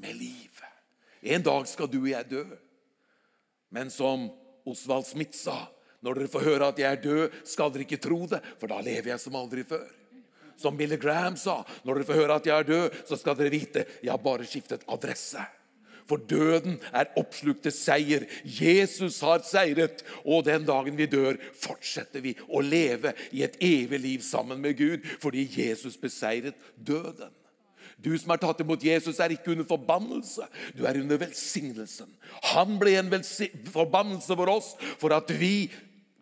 med 0.00 0.16
liv. 0.16 0.62
En 1.20 1.42
dag 1.42 1.66
skal 1.68 1.90
du 1.90 2.00
og 2.00 2.10
jeg 2.10 2.30
dø. 2.30 2.44
Men 3.74 3.90
som 3.92 4.28
Osvald 4.68 5.06
Smith 5.06 5.36
sa, 5.36 5.66
når 6.00 6.20
dere 6.20 6.32
får 6.32 6.46
høre 6.46 6.70
at 6.72 6.80
jeg 6.80 6.88
er 6.88 7.02
død, 7.02 7.38
skal 7.46 7.72
dere 7.74 7.84
ikke 7.86 8.00
tro 8.02 8.20
det, 8.30 8.40
for 8.60 8.70
da 8.70 8.78
lever 8.84 9.12
jeg 9.12 9.22
som 9.22 9.38
aldri 9.38 9.64
før. 9.66 9.86
Som 10.58 10.78
Billy 10.78 10.98
Graham 10.98 11.36
sa, 11.38 11.60
når 11.86 12.00
dere 12.00 12.08
får 12.08 12.20
høre 12.22 12.38
at 12.40 12.48
jeg 12.48 12.56
er 12.56 12.68
død, 12.68 12.98
så 13.06 13.18
skal 13.18 13.38
dere 13.38 13.54
vite 13.54 13.84
jeg 14.02 14.10
har 14.10 14.22
bare 14.22 14.46
skiftet 14.48 14.86
adresse. 14.90 15.42
For 16.08 16.20
døden 16.30 16.78
er 16.92 17.10
oppslukt 17.20 17.62
til 17.66 17.74
seier. 17.74 18.26
Jesus 18.44 19.20
har 19.24 19.42
seiret. 19.46 20.04
Og 20.24 20.46
den 20.48 20.64
dagen 20.68 20.96
vi 20.98 21.08
dør, 21.10 21.36
fortsetter 21.60 22.24
vi 22.24 22.34
å 22.48 22.62
leve 22.64 23.12
i 23.36 23.44
et 23.46 23.58
evig 23.64 24.00
liv 24.00 24.24
sammen 24.24 24.62
med 24.62 24.78
Gud 24.78 25.04
fordi 25.22 25.46
Jesus 25.58 25.98
beseiret 26.00 26.56
døden. 26.76 27.32
Du 27.98 28.12
som 28.14 28.30
har 28.30 28.38
tatt 28.38 28.60
imot 28.62 28.84
Jesus, 28.84 29.18
er 29.18 29.34
ikke 29.34 29.52
under 29.56 29.66
forbannelse. 29.66 30.44
Du 30.78 30.84
er 30.86 31.00
under 31.00 31.18
velsignelsen. 31.18 32.10
Han 32.54 32.76
ble 32.78 32.94
en 33.00 33.10
forbannelse 33.74 34.36
for 34.38 34.52
oss 34.52 34.68
for 35.00 35.14
at 35.16 35.32
vi, 35.34 35.66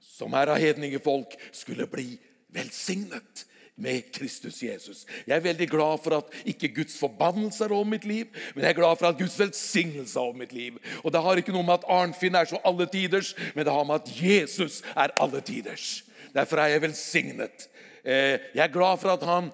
som 0.00 0.33
er 0.38 0.55
av 0.55 0.62
hedningefolk, 0.62 1.37
skulle 1.52 1.85
bli 1.90 2.14
velsignet 2.57 3.45
med 3.76 4.09
Kristus 4.12 4.62
Jesus. 4.62 5.04
Jeg 5.26 5.37
er 5.37 5.45
veldig 5.45 5.68
glad 5.68 6.00
for 6.04 6.16
at 6.18 6.33
ikke 6.49 6.73
Guds 6.78 6.97
forbannelse 6.99 7.64
er 7.64 7.75
over 7.76 7.88
mitt 7.88 8.06
liv, 8.09 8.30
men 8.54 8.64
jeg 8.64 8.73
er 8.73 8.78
glad 8.78 8.97
for 8.97 9.11
at 9.11 9.18
Guds 9.18 9.37
velsignelse 9.40 10.16
er 10.18 10.23
over 10.23 10.38
mitt 10.40 10.52
liv. 10.56 10.78
Og 11.04 11.12
Det 11.12 11.23
har 11.23 11.37
ikke 11.37 11.52
noe 11.52 11.66
med 11.66 11.78
at 11.78 11.88
Arnfinn 11.88 12.35
er 12.35 12.49
så 12.49 12.61
alle 12.64 12.87
tiders, 12.87 13.35
men 13.54 13.64
det 13.64 13.73
har 13.73 13.85
med 13.85 14.00
at 14.00 14.11
Jesus 14.23 14.83
er 14.97 15.12
alle 15.21 15.40
tiders. 15.40 16.04
Derfor 16.35 16.61
er 16.61 16.75
jeg 16.75 16.83
velsignet. 16.83 17.68
Eh, 18.04 18.40
jeg 18.54 18.64
er 18.64 18.73
glad 18.73 18.99
for 19.02 19.12
at 19.12 19.23
han 19.28 19.52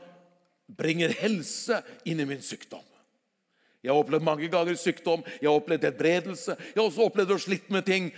bringer 0.77 1.13
helse 1.21 1.83
inn 2.05 2.21
i 2.21 2.29
min 2.29 2.43
sykdom. 2.43 2.85
Jeg 3.83 3.91
har 3.91 3.99
opplevd 3.99 4.23
mange 4.23 4.47
ganger 4.49 4.79
sykdom, 4.79 5.25
jeg 5.41 5.49
har 5.49 5.59
opplevd 5.59 5.89
helbredelse. 5.89 6.55
Jeg 6.55 6.79
har 6.79 6.87
også 6.87 7.09
opplevd 7.09 7.35
å 7.35 7.39
slitt 7.43 7.71
med 7.75 7.83
ting 7.89 8.13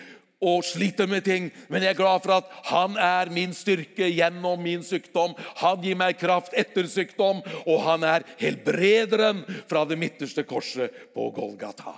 og 0.44 0.64
sliter 0.66 1.08
med 1.10 1.24
ting, 1.24 1.48
men 1.72 1.82
jeg 1.82 1.94
er 1.94 1.98
glad 1.98 2.22
for 2.24 2.36
at 2.36 2.52
han 2.68 2.98
er 3.00 3.32
min 3.32 3.54
styrke 3.56 4.10
gjennom 4.12 4.60
min 4.62 4.84
sykdom. 4.84 5.34
Han 5.62 5.82
gir 5.84 5.98
meg 5.98 6.18
kraft 6.20 6.54
etter 6.58 6.88
sykdom, 6.90 7.42
og 7.64 7.84
han 7.88 8.04
er 8.06 8.26
helbrederen 8.40 9.44
fra 9.70 9.86
det 9.88 9.98
midterste 10.00 10.44
korset 10.48 10.92
på 11.16 11.30
Golgata. 11.34 11.96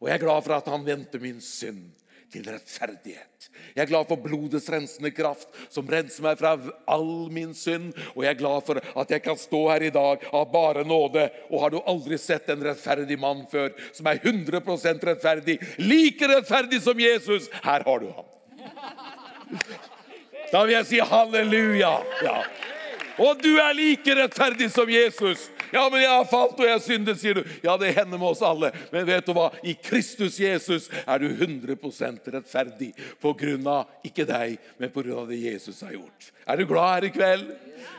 Og 0.00 0.10
jeg 0.10 0.18
er 0.18 0.24
glad 0.26 0.44
for 0.44 0.58
at 0.58 0.68
han 0.68 0.84
vendte 0.84 1.20
min 1.22 1.40
synd 1.40 1.86
til 2.34 2.46
rettferdighet. 2.50 3.48
Jeg 3.74 3.84
er 3.84 3.90
glad 3.90 4.08
for 4.08 4.20
blodets 4.22 4.66
rensende 4.72 5.12
kraft, 5.14 5.46
som 5.70 5.86
renser 5.90 6.24
meg 6.26 6.38
fra 6.40 6.54
all 6.90 7.30
min 7.34 7.54
synd. 7.56 7.92
Og 8.14 8.24
jeg 8.24 8.34
er 8.34 8.40
glad 8.40 8.66
for 8.66 8.80
at 8.82 9.14
jeg 9.14 9.22
kan 9.24 9.38
stå 9.38 9.62
her 9.70 9.86
i 9.86 9.92
dag 9.94 10.26
av 10.34 10.50
bare 10.52 10.84
nåde. 10.86 11.28
Og 11.50 11.62
har 11.62 11.74
du 11.74 11.80
aldri 11.80 12.18
sett 12.20 12.50
en 12.52 12.64
rettferdig 12.66 13.18
mann 13.20 13.44
før, 13.50 13.72
som 13.94 14.10
er 14.10 14.22
100% 14.22 15.08
rettferdig, 15.10 15.58
like 15.82 16.30
rettferdig 16.30 16.82
som 16.82 17.00
Jesus? 17.00 17.50
Her 17.64 17.86
har 17.86 18.04
du 18.04 18.10
ham. 18.10 18.30
Da 20.50 20.62
vil 20.64 20.76
jeg 20.76 20.90
si 20.90 21.02
halleluja. 21.02 21.96
Ja. 22.24 22.38
Og 23.22 23.38
du 23.42 23.52
er 23.62 23.74
like 23.78 24.14
rettferdig 24.18 24.70
som 24.74 24.90
Jesus. 24.90 25.48
Ja, 25.74 25.88
men 25.90 26.04
jeg 26.04 26.12
har 26.12 26.26
falt 26.30 26.60
og 26.60 26.68
jeg 26.68 26.82
syndet, 26.84 27.18
sier 27.18 27.40
du. 27.40 27.42
Ja, 27.64 27.74
det 27.80 27.94
hender 27.96 28.20
med 28.20 28.28
oss 28.28 28.42
alle. 28.46 28.70
Men 28.92 29.06
vet 29.08 29.26
du 29.26 29.32
hva? 29.34 29.48
I 29.66 29.74
Kristus 29.74 30.38
Jesus 30.38 30.86
er 31.02 31.18
du 31.18 31.26
100% 31.32 32.30
rettferdig 32.36 32.92
på 33.22 33.32
grunn 33.40 33.66
av 33.66 34.06
ikke 34.06 34.26
deg, 34.28 34.54
men 34.78 34.92
på 34.94 35.02
grunn 35.02 35.24
av 35.24 35.32
det 35.32 35.40
Jesus 35.42 35.82
har 35.82 35.96
gjort. 35.96 36.30
Er 36.46 36.60
du 36.60 36.66
glad 36.70 36.92
her 36.92 37.08
i 37.08 37.12
kveld? 37.14 37.50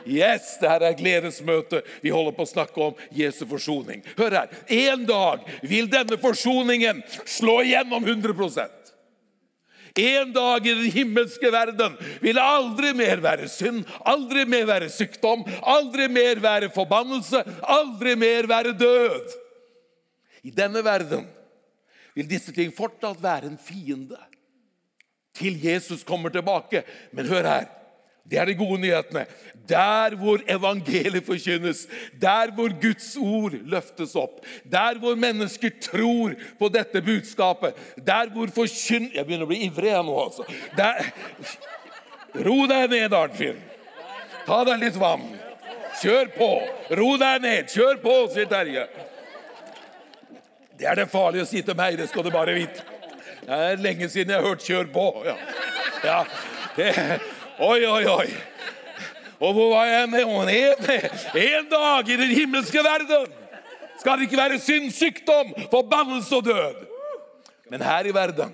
Yes, 0.06 0.54
det 0.62 0.70
her 0.70 0.86
er 0.86 0.96
gledesmøte. 0.96 1.82
Vi 2.00 2.14
holder 2.14 2.32
på 2.36 2.46
å 2.46 2.50
snakke 2.54 2.88
om 2.88 3.04
Jesu 3.14 3.44
forsoning. 3.50 4.00
Hør 4.16 4.40
her. 4.40 4.56
En 4.72 5.04
dag 5.06 5.44
vil 5.66 5.90
denne 5.92 6.18
forsoningen 6.22 7.04
slå 7.28 7.60
igjennom 7.66 8.06
100 8.06 8.32
en 9.96 10.32
dag 10.32 10.66
i 10.66 10.74
den 10.76 10.90
himmelske 10.92 11.50
verden 11.52 11.96
vil 12.20 12.36
det 12.36 12.44
aldri 12.44 12.92
mer 12.96 13.22
være 13.24 13.48
synd, 13.48 13.84
aldri 14.04 14.44
mer 14.48 14.66
være 14.68 14.90
sykdom, 14.92 15.44
aldri 15.62 16.08
mer 16.12 16.42
være 16.44 16.70
forbannelse, 16.74 17.42
aldri 17.62 18.16
mer 18.18 18.48
være 18.50 18.76
død. 18.76 19.36
I 20.46 20.52
denne 20.54 20.84
verden 20.84 21.26
vil 22.16 22.28
disse 22.28 22.52
ting 22.54 22.72
fortsatt 22.74 23.22
være 23.22 23.50
en 23.50 23.60
fiende 23.60 24.20
til 25.36 25.58
Jesus 25.64 26.04
kommer 26.04 26.32
tilbake. 26.32 26.84
Men 27.12 27.28
hør 27.28 27.44
her. 27.44 27.66
Det 28.30 28.38
er 28.38 28.48
de 28.48 28.56
gode 28.58 28.80
nyhetene. 28.82 29.26
Der 29.68 30.14
hvor 30.18 30.42
evangeliet 30.50 31.26
forkynnes, 31.26 31.86
der 32.22 32.52
hvor 32.54 32.70
Guds 32.82 33.16
ord 33.18 33.54
løftes 33.66 34.14
opp, 34.18 34.44
der 34.62 34.98
hvor 35.02 35.14
mennesker 35.18 35.70
tror 35.82 36.34
på 36.58 36.68
dette 36.68 37.02
budskapet, 37.02 37.74
der 38.06 38.30
hvor 38.34 38.50
forkynn... 38.54 39.10
Jeg 39.14 39.26
begynner 39.26 39.46
å 39.46 39.50
bli 39.50 39.64
ivrig 39.66 39.90
jeg 39.90 40.06
nå, 40.06 40.20
altså. 40.26 40.46
Der... 40.78 41.10
Ro 42.36 42.66
deg 42.68 42.90
ned, 42.92 43.14
Arnfinn. 43.16 43.60
Ta 44.46 44.60
deg 44.68 44.82
litt 44.82 44.98
vann. 45.00 45.22
Kjør 46.02 46.28
på. 46.34 46.50
Ro 46.98 47.14
deg 47.20 47.40
ned. 47.42 47.70
Kjør 47.72 48.02
på, 48.02 48.16
sier 48.34 48.50
Terje. 48.50 48.84
Det 50.76 50.84
er 50.90 51.00
det 51.00 51.08
farlige 51.08 51.46
å 51.46 51.48
si 51.48 51.62
til 51.64 51.78
meg, 51.78 51.96
det 51.96 52.10
skal 52.10 52.26
du 52.26 52.30
bare 52.34 52.52
vite. 52.58 52.84
Det 53.46 53.56
er 53.56 53.80
lenge 53.80 54.08
siden 54.12 54.34
jeg 54.34 54.42
har 54.42 54.48
hørt 54.48 54.64
'kjør 54.66 54.92
på'. 54.92 55.24
Ja. 55.24 55.36
ja. 56.04 56.18
Det, 56.76 56.90
Oi, 57.58 57.86
oi, 57.88 58.04
oi. 58.04 58.28
Og 59.40 59.52
hvor 59.52 59.70
var 59.72 59.86
jeg 59.88 60.08
med? 60.12 60.22
En 61.40 61.68
dag 61.70 62.08
i 62.08 62.16
den 62.20 62.32
himmelske 62.36 62.82
verden 62.84 63.32
skal 64.00 64.18
det 64.18 64.26
ikke 64.28 64.40
være 64.40 64.58
synd, 64.60 64.90
sykdom, 64.92 65.54
forbannelse 65.70 66.36
og 66.36 66.44
død. 66.44 66.82
Men 67.70 67.82
her 67.82 68.06
i 68.06 68.14
verden 68.14 68.52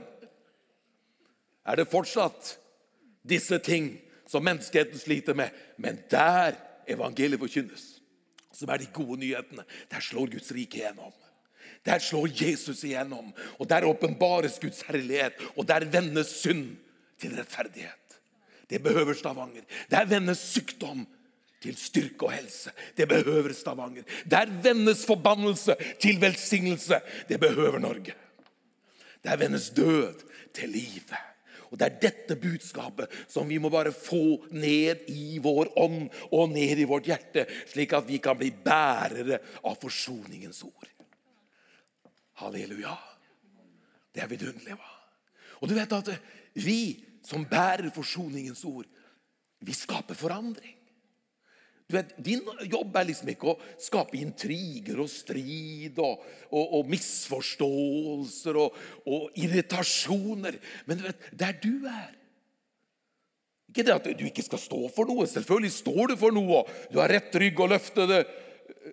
er 1.66 1.78
det 1.78 1.90
fortsatt 1.90 2.56
disse 3.26 3.58
ting 3.58 3.96
som 4.30 4.44
menneskeheten 4.46 4.98
sliter 4.98 5.34
med. 5.34 5.50
Men 5.76 5.98
der 6.10 6.54
evangeliet 6.86 7.42
forkynnes, 7.42 7.84
som 8.54 8.70
er 8.70 8.82
de 8.82 8.92
gode 8.94 9.18
nyhetene, 9.20 9.66
der 9.90 10.00
slår 10.00 10.30
Guds 10.36 10.52
rike 10.54 10.78
igjennom. 10.78 11.12
Der 11.86 11.98
slår 11.98 12.30
Jesus 12.38 12.84
igjennom, 12.86 13.32
og 13.58 13.68
der 13.70 13.88
åpenbares 13.90 14.60
Guds 14.62 14.82
herlighet, 14.86 15.34
og 15.56 15.66
der 15.68 15.90
vendes 15.90 16.30
synd 16.38 16.76
til 17.18 17.34
rettferdighet. 17.34 18.01
Det 18.72 18.80
behøver 18.80 19.12
Stavanger. 19.14 19.66
Der 19.90 20.06
vendes 20.08 20.40
sykdom 20.54 21.04
til 21.62 21.76
styrke 21.76 22.26
og 22.26 22.32
helse. 22.32 22.72
Det 22.96 23.08
behøver 23.08 23.52
Stavanger. 23.52 24.06
Der 24.30 24.48
vendes 24.62 25.04
forbannelse 25.06 25.76
til 26.00 26.20
velsignelse. 26.20 27.00
Det 27.28 27.40
behøver 27.40 27.78
Norge. 27.78 28.14
Der 29.24 29.36
vendes 29.36 29.70
død 29.70 30.24
til 30.54 30.68
livet. 30.68 31.20
Og 31.70 31.78
Det 31.78 31.86
er 31.86 32.00
dette 32.00 32.36
budskapet 32.36 33.12
som 33.28 33.48
vi 33.48 33.58
må 33.58 33.70
bare 33.72 33.92
få 33.92 34.44
ned 34.52 35.08
i 35.08 35.38
vår 35.40 35.72
ånd 35.80 36.10
og 36.32 36.50
ned 36.52 36.82
i 36.82 36.88
vårt 36.88 37.08
hjerte, 37.08 37.46
slik 37.68 37.94
at 37.96 38.08
vi 38.08 38.18
kan 38.20 38.36
bli 38.36 38.50
bærere 38.52 39.38
av 39.64 39.78
forsoningens 39.80 40.60
ord. 40.68 40.90
Halleluja. 42.42 42.96
Det 44.12 44.20
er 44.20 44.28
vidunderlig. 44.28 44.76
hva? 44.76 44.92
Og 45.60 45.70
du 45.70 45.74
vet 45.78 45.96
at 45.96 46.12
vi 46.60 47.11
som 47.26 47.44
bærer 47.48 47.90
forsoningens 47.94 48.64
ord, 48.68 48.88
vi 49.62 49.74
skaper 49.76 50.18
forandring. 50.18 50.78
Du 51.92 51.98
vet, 51.98 52.14
Din 52.24 52.40
jobb 52.70 52.94
er 52.96 53.08
liksom 53.10 53.28
ikke 53.28 53.52
å 53.52 53.58
skape 53.82 54.16
intriger 54.16 55.02
og 55.02 55.10
strid 55.12 55.98
og, 56.00 56.22
og, 56.48 56.78
og 56.78 56.88
misforståelser 56.88 58.58
og, 58.62 58.78
og, 59.04 59.26
irritasjoner. 59.36 60.56
Men 60.88 61.00
du 61.00 61.04
vet, 61.04 61.26
der 61.36 61.58
du 61.60 61.84
er 61.90 62.14
Ikke 63.72 63.84
det 63.88 63.94
at 63.94 64.08
du 64.16 64.24
ikke 64.28 64.44
skal 64.44 64.60
stå 64.60 64.80
for 64.92 65.08
noe. 65.08 65.28
Selvfølgelig 65.28 65.74
står 65.74 66.12
du 66.12 66.16
for 66.20 66.34
noe. 66.34 66.64
Du 66.92 66.98
har 67.00 67.12
rett 67.12 67.36
rygg 67.40 67.60
og 67.60 67.70
løfte 67.72 68.08
det 68.08 68.22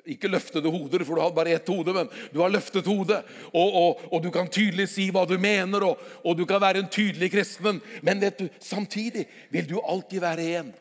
ikke 0.09 0.31
løftede 0.31 0.71
hoder, 0.71 1.03
for 1.05 1.17
du 1.17 1.23
har 1.23 1.35
bare 1.35 1.55
ett 1.57 1.69
hode, 1.69 1.93
men 1.95 2.09
du 2.33 2.41
har 2.41 2.51
løftet 2.53 2.87
hodet. 2.89 3.21
Og, 3.51 3.69
og, 3.69 4.03
og, 4.11 4.23
du 4.23 4.29
kan 4.33 4.49
tydelig 4.51 4.89
si 4.91 5.09
hva 5.13 5.25
du 5.29 5.37
mener, 5.41 5.85
og, 5.91 6.03
og 6.23 6.37
du 6.37 6.45
kan 6.49 6.61
være 6.61 6.83
en 6.83 6.91
tydelig 6.91 7.31
kristen. 7.33 7.81
Men 8.05 8.23
du, 8.39 8.47
samtidig 8.59 9.27
vil 9.53 9.69
du 9.69 9.79
alltid 9.79 10.23
være 10.23 10.51
en 10.59 10.73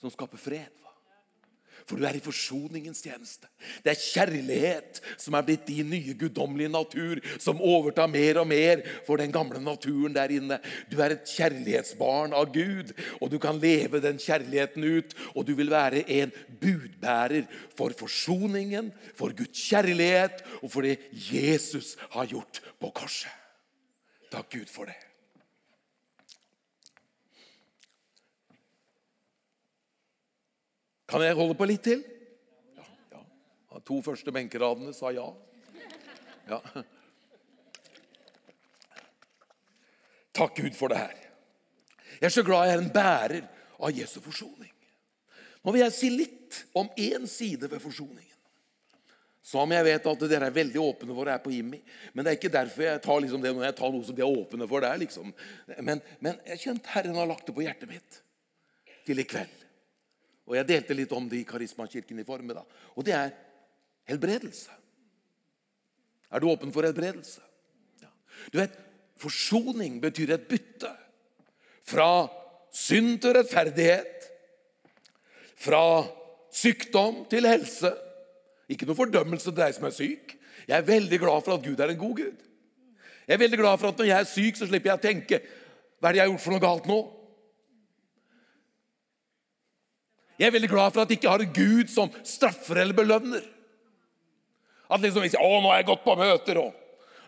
som 0.00 0.12
skaper 0.12 0.40
fred. 0.40 0.85
For 1.86 2.00
du 2.00 2.06
er 2.08 2.16
i 2.18 2.22
forsoningens 2.22 3.04
tjeneste. 3.04 3.46
Det 3.84 3.92
er 3.92 4.00
kjærlighet 4.00 4.98
som 5.22 5.36
er 5.38 5.44
blitt 5.46 5.68
din 5.68 5.86
nye 5.92 6.16
guddommelige 6.18 6.72
natur, 6.74 7.20
som 7.38 7.62
overtar 7.62 8.10
mer 8.10 8.40
og 8.42 8.48
mer 8.50 8.82
for 9.06 9.22
den 9.22 9.30
gamle 9.34 9.62
naturen 9.62 10.16
der 10.16 10.34
inne. 10.34 10.58
Du 10.90 10.98
er 10.98 11.14
et 11.14 11.30
kjærlighetsbarn 11.30 12.34
av 12.34 12.50
Gud, 12.54 12.90
og 13.20 13.30
du 13.30 13.38
kan 13.42 13.62
leve 13.62 14.02
den 14.02 14.18
kjærligheten 14.18 14.82
ut. 14.82 15.14
Og 15.36 15.46
du 15.46 15.54
vil 15.54 15.70
være 15.70 16.02
en 16.18 16.34
budbærer 16.60 17.46
for 17.78 17.94
forsoningen, 17.94 18.90
for 19.14 19.30
Guds 19.36 19.62
kjærlighet 19.70 20.42
og 20.62 20.70
for 20.74 20.86
det 20.86 20.98
Jesus 21.14 21.94
har 22.10 22.26
gjort 22.26 22.64
på 22.82 22.90
korset. 22.90 23.30
Takk 24.34 24.50
Gud 24.58 24.66
for 24.66 24.90
det. 24.90 25.05
Kan 31.06 31.22
jeg 31.22 31.38
holde 31.38 31.54
på 31.58 31.68
litt 31.70 31.84
til? 31.86 32.02
Ja. 32.76 32.86
ja. 33.14 33.22
De 33.76 33.82
to 33.86 34.00
første 34.02 34.32
benkeradene 34.34 34.94
sa 34.96 35.12
ja. 35.14 35.26
ja. 36.50 36.60
Takk 40.36 40.58
Gud 40.58 40.74
for 40.76 40.92
det 40.92 41.00
her. 41.00 41.18
Jeg 42.16 42.28
er 42.28 42.34
så 42.34 42.44
glad 42.46 42.66
jeg 42.66 42.78
er 42.78 42.82
en 42.82 42.92
bærer 42.92 43.44
av 43.78 43.92
Jesu 43.94 44.18
forsoning. 44.24 44.72
Nå 45.62 45.74
vil 45.74 45.84
jeg 45.84 45.94
si 45.94 46.10
litt 46.12 46.62
om 46.78 46.88
én 46.98 47.26
side 47.30 47.68
ved 47.70 47.82
forsoningen. 47.82 48.32
Som 49.46 49.70
jeg 49.70 49.86
vet 49.86 50.06
at 50.10 50.22
dere 50.26 50.48
er 50.48 50.54
veldig 50.54 50.80
åpne 50.82 51.14
for 51.14 51.30
her 51.30 51.38
på 51.42 51.52
Jimmy. 51.54 51.78
Men 52.12 52.24
det 52.24 52.32
er 52.32 52.38
ikke 52.40 52.54
derfor 52.54 52.82
jeg 52.82 53.02
tar 53.04 53.20
liksom 53.22 53.42
det 53.44 53.52
når 53.54 53.68
jeg 53.68 53.76
tar 53.78 53.92
noe 53.94 54.06
som 54.08 54.16
de 54.16 54.24
er 54.24 54.40
åpne 54.40 54.66
for. 54.66 54.82
der. 54.82 54.98
Liksom. 54.98 55.30
Men, 55.86 56.02
men 56.18 56.40
jeg 56.50 56.64
kjente 56.64 56.90
Herren 56.90 57.18
har 57.20 57.30
lagt 57.30 57.46
det 57.46 57.54
på 57.54 57.62
hjertet 57.62 57.92
mitt 57.92 58.18
til 59.06 59.22
i 59.22 59.26
kveld. 59.28 59.65
Og 60.46 60.56
Jeg 60.56 60.68
delte 60.68 60.94
litt 60.94 61.12
om 61.12 61.28
det 61.28 61.40
i 61.42 61.46
Karismakirken 61.48 62.22
i 62.22 62.26
formiddag. 62.26 62.66
Og 62.94 63.06
det 63.06 63.14
er 63.16 63.32
helbredelse. 64.06 64.70
Er 66.30 66.42
du 66.42 66.50
åpen 66.50 66.72
for 66.74 66.86
helbredelse? 66.86 67.42
Ja. 68.02 68.10
Du 68.52 68.58
vet, 68.60 68.74
Forsoning 69.16 70.00
betyr 70.02 70.34
et 70.34 70.48
bytte. 70.48 70.90
Fra 71.86 72.28
synd 72.74 73.20
til 73.22 73.36
rettferdighet. 73.38 74.26
Fra 75.56 76.04
sykdom 76.52 77.24
til 77.30 77.48
helse. 77.48 77.92
Ikke 78.68 78.88
noe 78.88 78.98
fordømmelse 78.98 79.48
til 79.48 79.56
deg 79.56 79.76
som 79.76 79.86
er 79.88 79.94
syk. 79.96 80.34
Jeg 80.66 80.76
er 80.76 80.88
veldig 80.88 81.20
glad 81.22 81.46
for 81.46 81.56
at 81.56 81.64
Gud 81.64 81.80
er 81.80 81.92
en 81.92 82.00
god 82.00 82.16
Gud. 82.18 82.42
Jeg 83.26 83.34
er 83.34 83.42
veldig 83.42 83.58
glad 83.58 83.78
for 83.80 83.90
at 83.90 83.98
når 83.98 84.10
jeg 84.10 84.20
er 84.20 84.28
syk, 84.30 84.58
så 84.58 84.68
slipper 84.68 84.92
jeg 84.92 85.00
å 85.00 85.06
tenke 85.06 85.40
hva 85.96 86.10
er 86.10 86.12
det 86.12 86.18
jeg 86.20 86.26
har 86.26 86.32
gjort 86.34 86.44
for 86.44 86.54
noe 86.54 86.62
galt 86.62 86.88
nå? 86.90 86.96
Jeg 90.36 90.48
er 90.48 90.56
veldig 90.56 90.70
glad 90.70 90.92
for 90.92 91.02
at 91.02 91.12
jeg 91.12 91.20
ikke 91.20 91.32
har 91.32 91.44
en 91.44 91.54
Gud 91.56 91.92
som 91.92 92.10
straffer 92.26 92.82
eller 92.82 92.96
belønner. 92.96 93.44
At 94.90 95.00
liksom 95.02 95.24
vi 95.24 95.30
sier 95.32 95.42
'Å, 95.42 95.62
nå 95.62 95.70
har 95.70 95.80
jeg 95.80 95.86
gått 95.86 96.04
på 96.04 96.16
møter', 96.16 96.58
og 96.60 96.74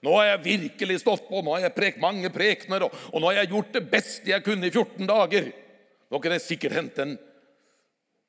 'nå 0.03 0.13
har 0.15 0.27
jeg 0.27 0.45
virkelig 0.45 1.01
stått 1.01 1.29
på', 1.29 1.43
'nå 1.43 1.55
har 1.55 1.61
jeg 1.61 1.75
prekt 1.75 2.01
mange 2.01 2.31
prekener', 2.31 2.85
og, 2.85 2.93
og 3.13 3.21
'nå 3.21 3.27
har 3.27 3.43
jeg 3.43 3.51
gjort 3.51 3.73
det 3.73 3.91
beste 3.91 4.31
jeg 4.31 4.45
kunne 4.45 4.67
i 4.67 4.71
14 4.71 5.07
dager'. 5.07 5.53
Nå 6.11 6.21
kan 6.23 6.33
jeg 6.33 6.41
sikkert 6.41 6.73
hente 6.73 7.03
en, 7.03 7.19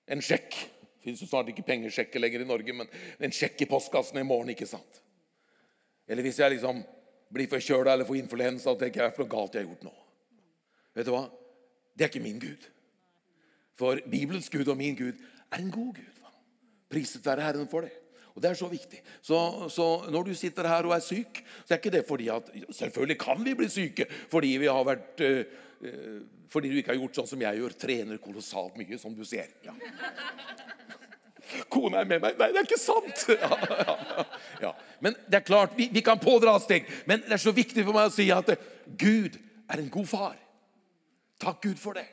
en 0.07 0.21
sjekk. 0.21 0.49
Det 0.51 1.03
fins 1.03 1.29
snart 1.29 1.47
ikke 1.47 1.67
pengesjekker 1.67 2.19
lenger 2.19 2.41
i 2.41 2.49
Norge, 2.49 2.73
men 2.73 2.87
en 3.19 3.31
sjekk 3.31 3.61
i 3.61 3.69
postkassen 3.69 4.19
i 4.19 4.23
morgen. 4.23 4.49
ikke 4.49 4.67
sant? 4.67 5.01
Eller 6.07 6.23
hvis 6.23 6.39
jeg 6.39 6.51
liksom 6.51 6.83
blir 7.31 7.47
forkjøla 7.47 7.93
eller 7.93 8.05
får 8.05 8.17
influensa, 8.17 8.73
tenker 8.75 9.03
jeg 9.03 9.15
hva 9.15 9.29
galt 9.29 9.55
jeg 9.55 9.63
har 9.63 9.69
gjort 9.69 9.85
nå. 9.87 9.93
Vet 10.95 11.05
du 11.05 11.11
hva? 11.13 11.29
Det 11.95 12.05
er 12.05 12.11
ikke 12.11 12.23
min 12.25 12.41
Gud. 12.41 12.65
For 13.79 14.01
Bibelens 14.11 14.49
Gud 14.51 14.67
og 14.67 14.77
min 14.77 14.97
Gud 14.99 15.15
er 15.51 15.61
en 15.61 15.71
god 15.71 15.93
Gud. 15.95 16.15
Priset 16.89 17.25
være 17.25 17.45
Herren 17.45 17.69
for 17.71 17.85
det. 17.85 17.93
Og 18.35 18.41
Det 18.43 18.49
er 18.49 18.57
så 18.59 18.67
viktig. 18.71 18.99
Så, 19.21 19.37
så, 19.69 19.85
når 20.11 20.23
du 20.23 20.33
sitter 20.33 20.67
her 20.67 20.87
og 20.87 20.95
er 20.95 21.03
syk, 21.03 21.41
så 21.65 21.73
er 21.73 21.79
ikke 21.79 21.91
det 21.97 22.05
fordi 22.07 22.27
at 22.31 22.51
Selvfølgelig 22.71 23.17
kan 23.19 23.45
vi 23.45 23.55
bli 23.55 23.69
syke 23.69 24.05
fordi 24.31 24.53
vi 24.61 24.69
har 24.69 24.83
vært 24.87 25.23
uh, 25.25 25.41
fordi 26.49 26.69
du 26.69 26.79
ikke 26.79 26.93
har 26.93 26.99
gjort 26.99 27.19
sånn 27.19 27.27
som 27.29 27.41
jeg 27.43 27.59
gjør. 27.59 27.75
Trener 27.77 28.21
kolossalt 28.23 28.77
mye, 28.79 28.97
som 28.97 29.13
du 29.15 29.21
ser. 29.27 29.51
Ja. 29.63 29.75
Kona 31.69 32.01
er 32.01 32.09
med 32.09 32.23
meg. 32.23 32.37
Nei, 32.39 32.49
det 32.53 32.61
er 32.61 32.67
ikke 32.67 32.81
sant! 32.81 33.25
Ja, 33.39 33.51
ja, 33.69 34.25
ja. 34.63 34.71
Men 34.99 35.15
det 35.27 35.39
er 35.39 35.45
klart, 35.45 35.75
vi, 35.77 35.89
vi 35.93 36.01
kan 36.05 36.19
pådra 36.21 36.55
steg. 36.61 36.89
Men 37.09 37.21
det 37.25 37.37
er 37.37 37.43
så 37.43 37.53
viktig 37.55 37.85
for 37.85 37.95
meg 37.95 38.09
å 38.09 38.13
si 38.13 38.27
at 38.33 38.49
Gud 38.99 39.37
er 39.69 39.83
en 39.83 39.91
god 39.93 40.09
far. 40.09 40.39
Takk 41.39 41.61
Gud 41.63 41.77
for 41.81 41.97
det. 41.97 42.07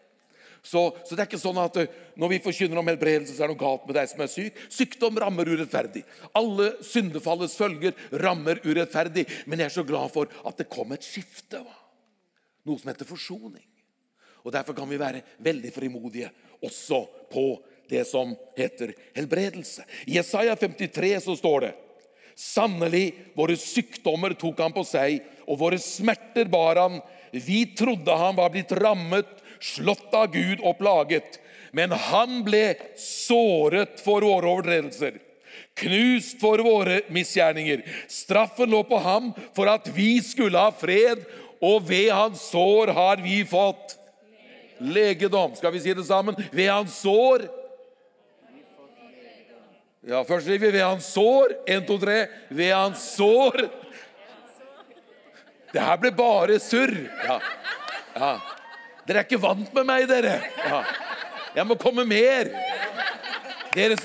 Så, 0.66 0.80
så, 1.06 1.14
det 1.14 1.22
er 1.22 1.28
ikke 1.28 1.38
sånn 1.38 1.60
at 1.62 1.76
eh, 1.78 1.92
når 2.18 2.32
vi 2.32 2.42
forkynner 2.42 2.80
om 2.80 2.88
helbredelse, 2.90 3.36
så 3.36 3.44
er 3.44 3.52
det 3.52 3.54
noe 3.54 3.60
galt 3.60 3.84
med 3.86 3.94
deg 4.00 4.10
som 4.10 4.24
er 4.24 4.32
syk. 4.32 4.58
Sykdom 4.72 5.20
rammer 5.22 5.46
urettferdig. 5.46 6.02
Alle 6.34 6.72
syndefallets 6.82 7.54
følger 7.60 7.94
rammer 8.24 8.58
urettferdig. 8.64 9.28
Men 9.46 9.62
jeg 9.62 9.70
er 9.70 9.76
så 9.76 9.86
glad 9.86 10.10
for 10.14 10.32
at 10.42 10.58
det 10.58 10.66
kom 10.72 10.90
et 10.96 11.06
skifte. 11.06 11.62
Noe 12.66 12.82
som 12.82 12.90
heter 12.90 13.06
forsoning. 13.06 13.62
Og 14.42 14.52
Derfor 14.54 14.74
kan 14.78 14.90
vi 14.90 14.98
være 14.98 15.22
veldig 15.42 15.72
frimodige 15.74 16.32
også 16.66 17.04
på 17.30 17.48
det 17.90 18.02
som 18.08 18.34
heter 18.58 18.94
helbredelse. 19.14 19.86
I 20.06 20.18
Jesaja 20.18 20.56
53 20.58 21.12
så 21.28 21.34
står 21.38 21.66
det 21.66 21.74
Sannelig, 22.36 23.32
våre 23.32 23.54
sykdommer 23.56 24.34
tok 24.36 24.58
han 24.60 24.74
på 24.74 24.82
seg, 24.84 25.22
og 25.48 25.56
våre 25.62 25.78
smerter 25.80 26.50
bar 26.52 26.76
han. 26.82 26.98
Vi 27.32 27.62
trodde 27.78 28.12
han 28.12 28.36
var 28.36 28.50
blitt 28.52 28.74
rammet, 28.76 29.30
slått 29.60 30.14
av 30.14 30.32
Gud 30.34 30.62
og 30.62 30.78
plaget. 30.80 31.40
Men 31.76 31.92
han 31.92 32.40
ble 32.46 32.76
såret 33.00 34.00
for 34.04 34.24
våre 34.24 34.48
overtredelser, 34.48 35.18
knust 35.76 36.40
for 36.40 36.62
våre 36.64 37.02
misgjerninger. 37.12 37.82
Straffen 38.08 38.70
lå 38.72 38.80
på 38.88 39.00
ham 39.04 39.32
for 39.56 39.68
at 39.68 39.90
vi 39.96 40.16
skulle 40.24 40.60
ha 40.60 40.72
fred, 40.72 41.24
og 41.60 41.84
ved 41.88 42.10
hans 42.12 42.48
sår 42.52 42.92
har 42.96 43.20
vi 43.24 43.42
fått 43.48 43.96
legedom. 44.78 45.54
Skal 45.56 45.72
vi 45.72 45.80
si 45.84 45.94
det 45.96 46.04
sammen? 46.04 46.36
Ved 46.52 46.70
hans 46.70 46.98
sår 47.00 47.48
Ja, 50.06 50.20
Først 50.22 50.46
sier 50.46 50.60
vi 50.62 50.68
ved 50.70 50.84
hans 50.84 51.08
sår. 51.10 51.50
Én, 51.66 51.82
to, 51.82 51.96
tre. 51.98 52.28
Ved 52.54 52.70
hans 52.70 53.02
sår. 53.16 53.64
Det 55.72 55.82
her 55.82 55.98
ble 55.98 56.12
bare 56.14 56.60
surr. 56.62 56.94
Ja. 57.26 57.40
ja. 58.14 58.30
Dere 59.06 59.22
er 59.22 59.26
ikke 59.28 59.42
vant 59.42 59.74
med 59.74 59.86
meg, 59.86 60.08
dere. 60.10 60.40
Ja. 60.66 60.80
Jeg 61.56 61.68
må 61.68 61.76
komme 61.78 62.04
mer. 62.08 62.50
Dere, 63.76 63.96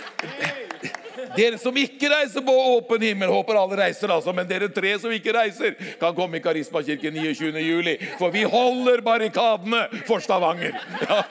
dere, 1.36 1.58
som 1.60 1.76
ikke 1.80 2.10
reiser 2.12 2.44
på 2.46 2.54
åpen 2.76 3.02
himmel, 3.04 3.32
håper 3.32 3.58
alle 3.58 3.80
reiser, 3.80 4.12
altså, 4.14 4.34
men 4.36 4.48
dere 4.50 4.70
tre 4.74 4.94
som 5.02 5.14
ikke 5.16 5.34
reiser, 5.36 5.76
kan 6.00 6.16
komme 6.18 6.38
i 6.38 6.44
Karismakirken 6.44 7.18
29. 7.18 7.52
juli. 7.66 7.98
For 8.20 8.34
vi 8.36 8.44
holder 8.46 9.04
barrikadene 9.06 9.88
for 10.08 10.24
Stavanger. 10.24 10.78
Ja. 11.08 11.24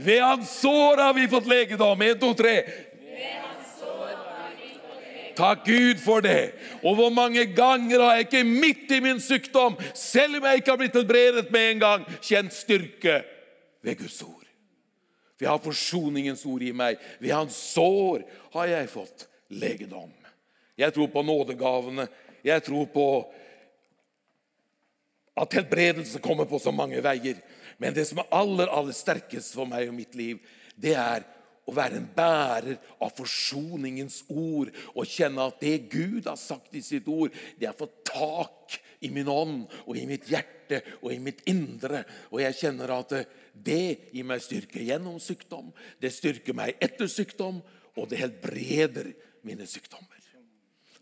Ved 0.00 0.22
hans 0.22 0.52
sår 0.62 1.02
har 1.02 1.14
vi 1.14 1.26
fått 1.28 1.48
legedom. 1.50 2.02
En, 2.02 2.18
to, 2.20 2.30
tre. 2.38 2.54
Takk 5.36 5.64
Gud 5.66 6.00
for 6.02 6.24
det. 6.24 6.52
Og 6.84 6.94
hvor 6.98 7.10
mange 7.14 7.44
ganger 7.54 8.02
har 8.02 8.18
jeg 8.18 8.26
ikke 8.28 8.44
midt 8.44 8.92
i 8.96 9.00
min 9.04 9.20
sykdom, 9.20 9.78
selv 9.94 10.38
om 10.38 10.48
jeg 10.48 10.60
ikke 10.60 10.72
har 10.72 10.80
blitt 10.80 10.98
helbredet 10.98 11.50
med 11.50 11.70
en 11.70 11.82
gang, 11.82 12.06
kjent 12.22 12.54
styrke 12.54 13.20
ved 13.82 13.98
Guds 13.98 14.22
ord. 14.22 14.46
For 15.36 15.46
jeg 15.46 15.52
har 15.52 15.64
forsoningens 15.64 16.44
ord 16.44 16.62
i 16.62 16.72
meg. 16.76 16.98
Ved 17.20 17.32
hans 17.32 17.56
sår 17.72 18.26
har 18.52 18.72
jeg 18.74 18.90
fått 18.92 19.24
legedom. 19.48 20.10
Jeg 20.80 20.94
tror 20.96 21.08
på 21.12 21.22
nådegavene. 21.22 22.06
Jeg 22.44 22.62
tror 22.64 22.86
på 22.92 23.06
at 25.40 25.56
helbredelse 25.56 26.20
kommer 26.20 26.44
på 26.48 26.60
så 26.60 26.72
mange 26.72 27.00
veier. 27.04 27.40
Men 27.80 27.96
det 27.96 28.06
som 28.08 28.20
er 28.20 28.28
aller, 28.36 28.68
aller 28.68 28.96
sterkest 28.96 29.54
for 29.56 29.68
meg 29.68 29.88
og 29.88 29.96
mitt 29.96 30.16
liv, 30.18 30.40
det 30.76 30.92
er 30.96 31.24
å 31.68 31.74
være 31.74 32.00
en 32.00 32.08
bærer 32.16 32.78
av 33.02 33.12
forsoningens 33.16 34.22
ord 34.32 34.70
og 34.94 35.08
kjenne 35.08 35.46
at 35.46 35.60
det 35.62 35.90
Gud 35.92 36.28
har 36.28 36.38
sagt 36.40 36.74
i 36.74 36.82
sitt 36.84 37.08
ord, 37.10 37.34
det 37.58 37.68
har 37.68 37.78
fått 37.78 38.02
tak 38.10 38.78
i 39.04 39.10
min 39.12 39.28
ånd 39.30 39.66
og 39.86 39.96
i 39.96 40.06
mitt 40.08 40.28
hjerte 40.30 40.80
og 41.00 41.12
i 41.14 41.20
mitt 41.22 41.42
indre. 41.50 42.04
Og 42.32 42.42
jeg 42.42 42.58
kjenner 42.62 42.94
at 42.96 43.14
det 43.54 44.10
gir 44.12 44.26
meg 44.26 44.42
styrke 44.44 44.82
gjennom 44.84 45.20
sykdom, 45.22 45.72
det 46.00 46.12
styrker 46.14 46.56
meg 46.56 46.80
etter 46.82 47.10
sykdom, 47.10 47.60
og 47.98 48.06
det 48.10 48.20
helbreder 48.20 49.10
mine 49.46 49.66
sykdommer. 49.68 50.16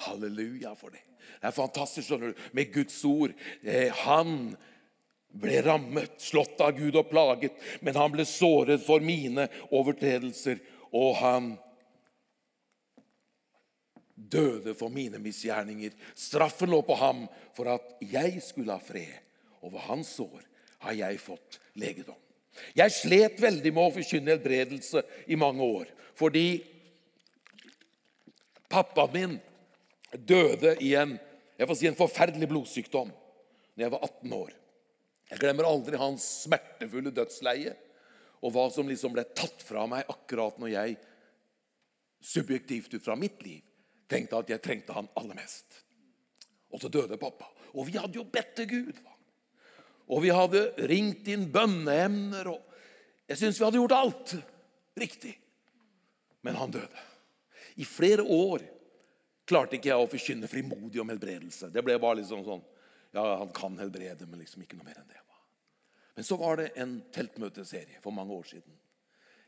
Halleluja 0.06 0.72
for 0.78 0.94
det. 0.94 1.02
Det 1.38 1.50
er 1.50 1.54
fantastisk 1.54 2.08
skjønner 2.08 2.32
du, 2.32 2.42
med 2.56 2.72
Guds 2.74 2.96
ord. 3.06 3.34
Eh, 3.62 3.92
han 4.04 4.56
ble 5.28 5.60
rammet, 5.62 6.16
slått 6.22 6.60
av 6.64 6.76
Gud 6.78 6.96
og 6.96 7.10
plaget, 7.10 7.56
men 7.84 7.96
han 7.98 8.12
ble 8.14 8.24
såret 8.28 8.82
for 8.84 9.04
mine 9.04 9.48
overtredelser, 9.68 10.60
og 10.96 11.16
han 11.20 11.50
døde 14.18 14.74
for 14.76 14.92
mine 14.92 15.20
misgjerninger. 15.22 15.92
Straffen 16.18 16.72
lå 16.72 16.80
på 16.82 16.96
ham 16.98 17.26
for 17.56 17.70
at 17.76 17.98
jeg 18.02 18.40
skulle 18.44 18.74
ha 18.74 18.82
fred. 18.82 19.14
Over 19.62 19.82
hans 19.88 20.10
sår 20.16 20.42
har 20.86 20.96
jeg 20.96 21.20
fått 21.22 21.58
legedom. 21.78 22.18
Jeg 22.74 22.94
slet 22.94 23.38
veldig 23.42 23.72
med 23.74 23.84
å 23.84 23.94
forkynne 23.94 24.34
helbredelse 24.34 25.02
i 25.30 25.38
mange 25.38 25.62
år. 25.62 25.90
Fordi 26.18 26.60
pappaen 28.70 29.14
min 29.14 29.36
døde 30.12 30.74
i 30.84 30.94
en, 30.98 31.16
si, 31.74 31.86
en 31.86 31.98
forferdelig 31.98 32.48
blodsykdom 32.50 33.12
da 33.78 33.84
jeg 33.84 33.94
var 33.94 34.06
18 34.08 34.34
år. 34.34 34.54
Jeg 35.28 35.42
glemmer 35.42 35.68
aldri 35.68 35.98
hans 36.00 36.24
smertefulle 36.44 37.12
dødsleie 37.14 37.74
og 38.38 38.54
hva 38.54 38.68
som 38.72 38.88
liksom 38.88 39.12
ble 39.14 39.26
tatt 39.36 39.64
fra 39.66 39.84
meg 39.90 40.08
akkurat 40.08 40.58
når 40.60 40.72
jeg 40.72 40.96
subjektivt 42.24 42.94
ut 42.94 43.04
fra 43.04 43.16
mitt 43.18 43.42
liv 43.44 43.62
tenkte 44.08 44.40
at 44.40 44.50
jeg 44.50 44.62
trengte 44.64 44.94
han 44.96 45.10
aller 45.20 45.36
mest. 45.36 45.82
Og 46.72 46.80
så 46.80 46.90
døde 46.92 47.18
pappa. 47.20 47.48
Og 47.76 47.86
vi 47.88 47.98
hadde 48.00 48.16
jo 48.16 48.24
bedt 48.28 48.54
til 48.56 48.68
Gud. 48.70 49.02
Og 50.08 50.22
vi 50.24 50.32
hadde 50.32 50.62
ringt 50.88 51.28
inn 51.28 51.44
bønneemner. 51.52 52.48
og 52.48 53.28
Jeg 53.28 53.40
syns 53.42 53.60
vi 53.60 53.66
hadde 53.66 53.80
gjort 53.82 53.96
alt 53.98 54.34
riktig. 54.96 55.34
Men 56.44 56.56
han 56.56 56.72
døde. 56.72 57.04
I 57.76 57.84
flere 57.84 58.24
år 58.24 58.64
klarte 59.48 59.76
ikke 59.76 59.90
jeg 59.92 60.00
å 60.00 60.10
forkynne 60.10 60.50
frimodig 60.50 61.00
om 61.02 61.12
helbredelse. 61.12 61.70
Det 61.72 61.84
ble 61.84 61.98
bare 62.00 62.22
liksom 62.22 62.44
sånn 62.46 62.64
Ja, 63.16 63.24
han 63.40 63.52
kan 63.56 63.78
helbrede, 63.80 64.26
men 64.26 64.42
liksom 64.42 64.62
ikke 64.62 64.76
noe 64.76 64.88
mer 64.90 65.00
enn 65.00 65.08
det. 65.08 65.18
Men 66.18 66.24
så 66.24 66.36
var 66.36 66.56
det 66.58 66.72
en 66.74 66.96
teltmøteserie 67.14 68.00
for 68.02 68.10
mange 68.10 68.34
år 68.34 68.42
siden. 68.42 68.72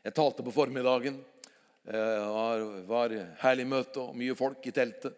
Jeg 0.03 0.13
talte 0.15 0.43
på 0.43 0.53
formiddagen. 0.55 1.17
Det 1.83 2.03
var, 2.31 2.61
var 2.87 3.15
herlig 3.41 3.65
møte 3.67 3.99
og 3.99 4.15
mye 4.15 4.37
folk 4.39 4.63
i 4.69 4.71
teltet. 4.71 5.17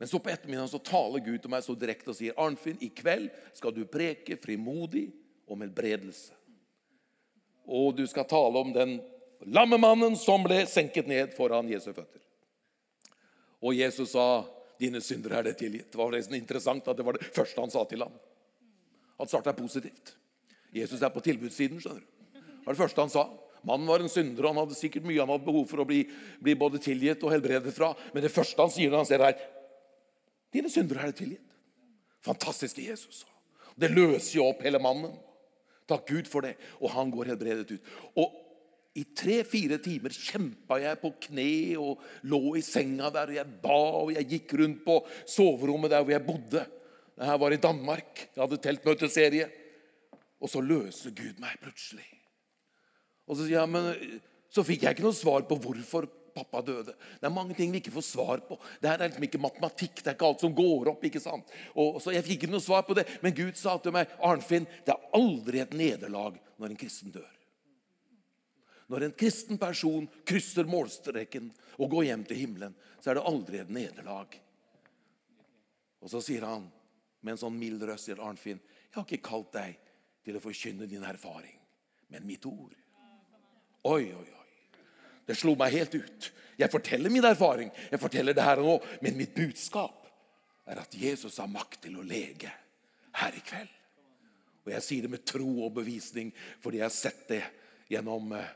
Men 0.00 0.08
så 0.08 0.16
på 0.16 0.32
ettermiddagen 0.32 0.70
så 0.72 0.80
taler 0.80 1.20
Gud 1.26 1.42
til 1.44 1.52
meg 1.52 1.60
så 1.66 1.76
direkte 1.76 2.14
og 2.14 2.16
sier 2.16 2.40
Arnfinn, 2.40 2.80
i 2.80 2.88
kveld 2.88 3.28
skal 3.52 3.76
du 3.76 3.82
preke 3.84 4.38
frimodig 4.40 5.10
om 5.44 5.60
helbredelse. 5.60 6.32
Og 7.68 7.92
du 8.00 8.06
skal 8.08 8.24
tale 8.24 8.64
om 8.64 8.72
den 8.72 8.96
lammemannen 9.44 10.16
som 10.16 10.40
ble 10.48 10.62
senket 10.72 11.12
ned 11.12 11.36
foran 11.36 11.68
Jesu 11.68 11.90
føtter. 11.92 12.24
Og 13.60 13.76
Jesus 13.76 14.16
sa, 14.16 14.40
'Dine 14.78 15.00
syndere 15.00 15.38
er 15.38 15.42
det 15.42 15.58
tilgitt'. 15.58 15.90
Det 15.90 15.98
var 15.98 16.10
nesten 16.12 16.36
interessant 16.36 16.88
at 16.88 16.96
det 16.96 17.04
var 17.04 17.16
det 17.16 17.30
første 17.32 17.60
han 17.60 17.70
sa 17.70 17.84
til 17.84 18.02
ham. 18.04 18.12
Han 19.18 19.28
starta 19.28 19.52
positivt. 19.56 20.14
Jesus 20.72 21.02
er 21.02 21.08
på 21.08 21.20
tilbudssiden. 21.24 21.80
skjønner 21.80 22.00
du. 22.00 22.06
Det 22.34 22.66
var 22.66 22.74
det 22.74 22.82
første 22.82 23.00
han 23.00 23.10
sa. 23.10 23.24
Mannen 23.64 23.88
var 23.88 24.00
en 24.00 24.08
synder, 24.08 24.44
og 24.44 24.54
han 24.54 24.62
hadde 24.62 24.78
sikkert 24.78 25.06
mye 25.08 25.18
han 25.18 25.32
hadde 25.32 25.46
behov 25.46 25.66
for 25.66 25.82
å 25.82 25.88
bli, 25.88 26.04
bli 26.42 26.54
både 26.54 26.78
tilgitt 26.78 27.22
og 27.24 27.32
helbredet 27.32 27.72
fra. 27.74 27.94
Men 28.12 28.22
det 28.22 28.30
første 28.30 28.60
han 28.62 28.70
sier 28.70 28.90
når 28.90 29.02
han 29.02 29.06
ser 29.06 29.24
her, 29.26 29.38
Dine 30.54 30.70
syndere 30.70 31.02
er 31.02 31.10
det 31.10 31.18
tilgitt. 31.18 31.56
Fantastiske 32.24 32.80
Jesus. 32.80 33.24
Det 33.76 33.90
løser 33.90 34.38
jo 34.38 34.46
opp 34.46 34.62
hele 34.64 34.78
mannen. 34.80 35.12
Takk 35.90 36.06
Gud 36.08 36.30
for 36.30 36.46
det. 36.46 36.54
Og 36.80 36.90
han 36.94 37.10
går 37.12 37.32
helbredet 37.32 37.76
ut. 37.76 37.90
Og 38.16 38.45
i 38.96 39.04
tre-fire 39.16 39.78
timer 39.82 40.14
kjempa 40.14 40.78
jeg 40.80 41.00
på 41.02 41.12
kne 41.28 41.50
og 41.80 42.02
lå 42.30 42.56
i 42.56 42.64
senga 42.64 43.10
der. 43.12 43.32
og 43.32 43.38
Jeg 43.38 43.60
ba 43.62 43.78
og 44.00 44.12
jeg 44.16 44.28
gikk 44.32 44.56
rundt 44.60 44.82
på 44.86 44.98
soverommet 45.28 45.92
der 45.92 46.04
hvor 46.04 46.14
jeg 46.16 46.26
bodde. 46.26 46.64
Dette 47.16 47.38
var 47.40 47.52
i 47.52 47.60
Danmark. 47.60 48.26
Jeg 48.34 48.42
hadde 48.42 48.60
teltmøteserie. 48.64 49.48
Og 50.40 50.52
så 50.52 50.60
løser 50.60 51.14
Gud 51.16 51.40
meg 51.40 51.56
plutselig. 51.62 52.06
Og 53.26 53.38
så, 53.38 53.46
jeg, 53.50 53.68
men, 53.72 53.92
så 54.52 54.64
fikk 54.66 54.84
jeg 54.84 54.96
ikke 54.96 55.06
noe 55.06 55.16
svar 55.16 55.46
på 55.48 55.58
hvorfor 55.60 56.08
pappa 56.36 56.60
døde. 56.64 56.92
Det 56.92 57.26
er 57.26 57.32
mange 57.32 57.56
ting 57.56 57.72
vi 57.72 57.80
ikke 57.80 57.94
får 57.94 58.04
svar 58.10 58.42
på. 58.44 58.58
Det 58.80 58.90
her 58.90 59.00
er 59.00 59.08
liksom 59.08 59.24
ikke 59.28 59.40
matematikk. 59.40 60.02
Det 60.02 60.10
er 60.10 60.18
ikke 60.18 60.28
alt 60.28 60.44
som 60.44 60.56
går 60.56 60.92
opp. 60.92 61.06
ikke 61.08 61.22
sant? 61.22 61.52
Og, 61.74 62.00
så 62.04 62.12
Jeg 62.12 62.26
fikk 62.26 62.44
ikke 62.44 62.52
noe 62.52 62.64
svar 62.64 62.84
på 62.88 62.96
det, 62.96 63.06
men 63.24 63.34
Gud 63.36 63.56
sa 63.56 63.78
til 63.80 63.96
meg 63.96 64.12
Arnfinn, 64.20 64.68
det 64.84 64.92
er 64.92 65.16
aldri 65.16 65.64
et 65.64 65.76
nederlag 65.76 66.36
når 66.60 66.72
en 66.72 66.80
kristen 66.80 67.14
dør. 67.14 67.35
Når 68.86 69.06
en 69.06 69.14
kristen 69.18 69.58
person 69.58 70.06
krysser 70.26 70.68
målstreken 70.70 71.48
og 71.80 71.90
går 71.90 72.08
hjem 72.10 72.24
til 72.28 72.40
himmelen, 72.44 72.74
så 73.02 73.10
er 73.10 73.18
det 73.18 73.26
aldri 73.26 73.60
et 73.60 73.72
nederlag. 73.72 74.36
Og 76.02 76.12
så 76.12 76.22
sier 76.22 76.46
han 76.46 76.68
med 77.26 77.34
en 77.34 77.40
sånn 77.40 77.58
mild 77.58 77.82
røst 77.88 78.06
sier 78.06 78.22
Arnfinn, 78.22 78.60
jeg 78.60 78.94
har 78.94 79.06
ikke 79.08 79.26
kalt 79.26 79.52
deg 79.56 79.78
til 80.26 80.38
å 80.38 80.42
forkynne 80.42 80.86
din 80.88 81.04
erfaring, 81.06 81.56
men 82.14 82.26
mitt 82.28 82.46
ord. 82.46 82.74
Oi, 83.86 84.04
oi, 84.14 84.26
oi. 84.26 84.82
Det 85.26 85.34
slo 85.34 85.56
meg 85.58 85.74
helt 85.74 85.94
ut. 85.98 86.28
Jeg 86.56 86.70
forteller 86.70 87.10
min 87.12 87.26
erfaring, 87.26 87.72
jeg 87.90 88.00
forteller 88.00 88.36
det 88.36 88.44
her 88.46 88.62
og 88.62 88.68
nå, 88.68 88.76
men 89.02 89.18
mitt 89.18 89.34
budskap 89.36 90.06
er 90.66 90.80
at 90.82 90.94
Jesus 90.98 91.38
har 91.42 91.50
makt 91.50 91.82
til 91.86 91.98
å 91.98 92.06
lege 92.06 92.50
her 93.20 93.34
i 93.34 93.42
kveld. 93.44 93.72
Og 94.66 94.72
jeg 94.74 94.82
sier 94.82 95.06
det 95.06 95.12
med 95.12 95.26
tro 95.26 95.46
og 95.66 95.74
bevisning 95.76 96.32
fordi 96.62 96.80
jeg 96.80 96.86
har 96.86 96.94
sett 96.94 97.26
det 97.30 97.42
gjennom 97.90 98.32
eh, 98.34 98.54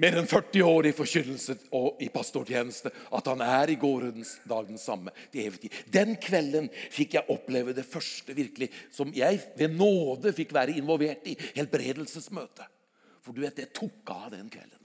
mer 0.00 0.16
enn 0.20 0.28
40 0.30 0.62
år 0.64 0.88
i 0.90 0.94
forkynnelse 0.96 1.56
og 1.76 2.02
i 2.02 2.08
pastortjeneste, 2.12 2.92
at 3.16 3.30
han 3.30 3.42
er 3.44 3.72
i 3.72 3.78
gårdens 3.80 4.36
dag 4.48 4.68
den 4.68 4.80
samme 4.80 5.12
til 5.32 5.48
evig 5.48 5.64
tid. 5.64 5.78
Den 5.92 6.14
kvelden 6.22 6.70
fikk 6.92 7.18
jeg 7.18 7.32
oppleve 7.34 7.74
det 7.76 7.86
første 7.88 8.36
virkelig 8.36 8.70
som 8.94 9.10
jeg 9.14 9.40
ved 9.58 9.74
nåde 9.74 10.34
fikk 10.36 10.54
være 10.56 10.78
involvert 10.78 11.26
i. 11.28 11.36
Helbredelsesmøte. 11.58 12.68
For 13.20 13.36
du 13.36 13.42
vet, 13.44 13.58
det 13.58 13.72
tok 13.76 14.14
av 14.14 14.30
den 14.32 14.48
kvelden. 14.52 14.80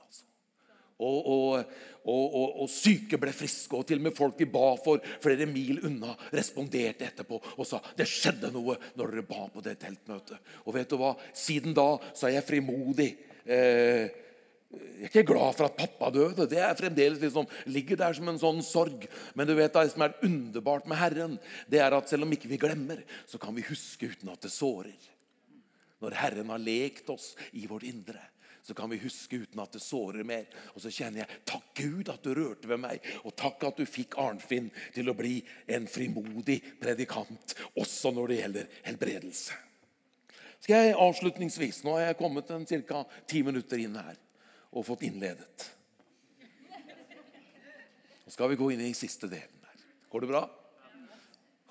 Og, 1.03 1.25
og, 1.27 1.71
og, 2.07 2.35
og, 2.61 2.67
syke 2.71 3.17
ble 3.19 3.33
friske, 3.35 3.75
og 3.75 3.83
til 3.87 3.99
og 3.99 4.05
med 4.05 4.15
folk 4.15 4.37
vi 4.39 4.47
ba 4.47 4.69
for 4.79 5.03
flere 5.23 5.47
mil 5.49 5.81
unna, 5.89 6.13
responderte 6.31 7.09
etterpå 7.09 7.41
og 7.57 7.67
sa 7.67 7.81
det 7.97 8.07
skjedde 8.07 8.53
noe 8.53 8.77
når 8.95 9.11
dere 9.11 9.25
ba 9.27 9.47
på 9.51 9.63
det 9.65 9.75
teltmøtet. 9.81 10.53
Og 10.63 10.77
vet 10.77 10.87
du 10.87 10.95
hva? 11.01 11.11
Siden 11.35 11.75
da 11.75 11.89
så 12.13 12.29
er 12.29 12.37
jeg 12.37 12.47
frimodig. 12.47 13.09
Eh, 13.43 14.07
jeg 14.75 15.07
er 15.07 15.09
ikke 15.11 15.25
glad 15.33 15.57
for 15.57 15.67
at 15.67 15.77
pappa 15.77 16.11
døde. 16.13 16.47
Det 16.49 16.59
er 16.61 16.77
fremdeles 16.77 17.19
liksom, 17.21 17.47
ligger 17.69 17.99
der 17.99 18.15
som 18.17 18.29
en 18.31 18.39
sånn 18.41 18.61
sorg. 18.65 19.07
Men 19.35 19.49
du 19.49 19.55
vet 19.57 19.73
det 19.75 19.89
som 19.93 20.05
er 20.05 20.15
underbart 20.25 20.87
med 20.89 20.99
Herren, 20.99 21.35
det 21.71 21.81
er 21.83 21.95
at 21.97 22.11
selv 22.11 22.27
om 22.27 22.35
ikke 22.35 22.51
vi 22.51 22.61
glemmer, 22.61 23.01
så 23.29 23.41
kan 23.41 23.55
vi 23.57 23.65
huske 23.67 24.13
uten 24.13 24.31
at 24.33 24.45
det 24.45 24.53
sårer. 24.53 25.11
Når 26.03 26.15
Herren 26.19 26.53
har 26.53 26.63
lekt 26.63 27.09
oss 27.13 27.33
i 27.55 27.67
vårt 27.69 27.87
indre 27.87 28.21
så 28.65 28.73
kan 28.73 28.89
vi 28.89 28.97
huske 28.97 29.37
uten 29.43 29.59
at 29.61 29.75
det 29.75 29.81
sårer 29.83 30.25
mer. 30.25 30.47
Og 30.73 30.81
så 30.81 30.89
kjenner 30.89 31.21
jeg 31.21 31.41
takk 31.45 31.67
Gud 31.77 32.09
at 32.09 32.23
du 32.25 32.31
rørte 32.33 32.65
ved 32.65 32.79
meg, 32.81 33.03
og 33.21 33.35
takk 33.37 33.61
at 33.67 33.77
du 33.77 33.85
fikk 33.85 34.17
Arnfinn 34.17 34.71
til 34.95 35.11
å 35.11 35.13
bli 35.13 35.35
en 35.69 35.85
frimodig 35.85 36.57
predikant, 36.81 37.53
også 37.77 38.09
når 38.15 38.33
det 38.33 38.39
gjelder 38.39 38.71
helbredelse. 38.87 39.59
Skal 40.65 40.87
jeg 40.87 40.97
avslutningsvis, 40.97 41.83
Nå 41.85 41.93
har 41.93 42.07
jeg 42.07 42.17
kommet 42.23 42.49
en 42.49 42.65
ca. 42.65 43.03
ti 43.29 43.43
minutter 43.45 43.85
inn 43.85 43.99
her 44.01 44.17
og 44.75 44.85
fått 44.85 45.05
innledet. 45.07 45.69
Nå 48.25 48.33
skal 48.33 48.51
vi 48.51 48.59
gå 48.59 48.71
inn 48.73 48.83
i 48.83 48.93
siste 48.97 49.29
delen 49.31 49.61
der. 49.63 49.85
Går 50.11 50.25
det 50.25 50.31
bra? 50.33 50.43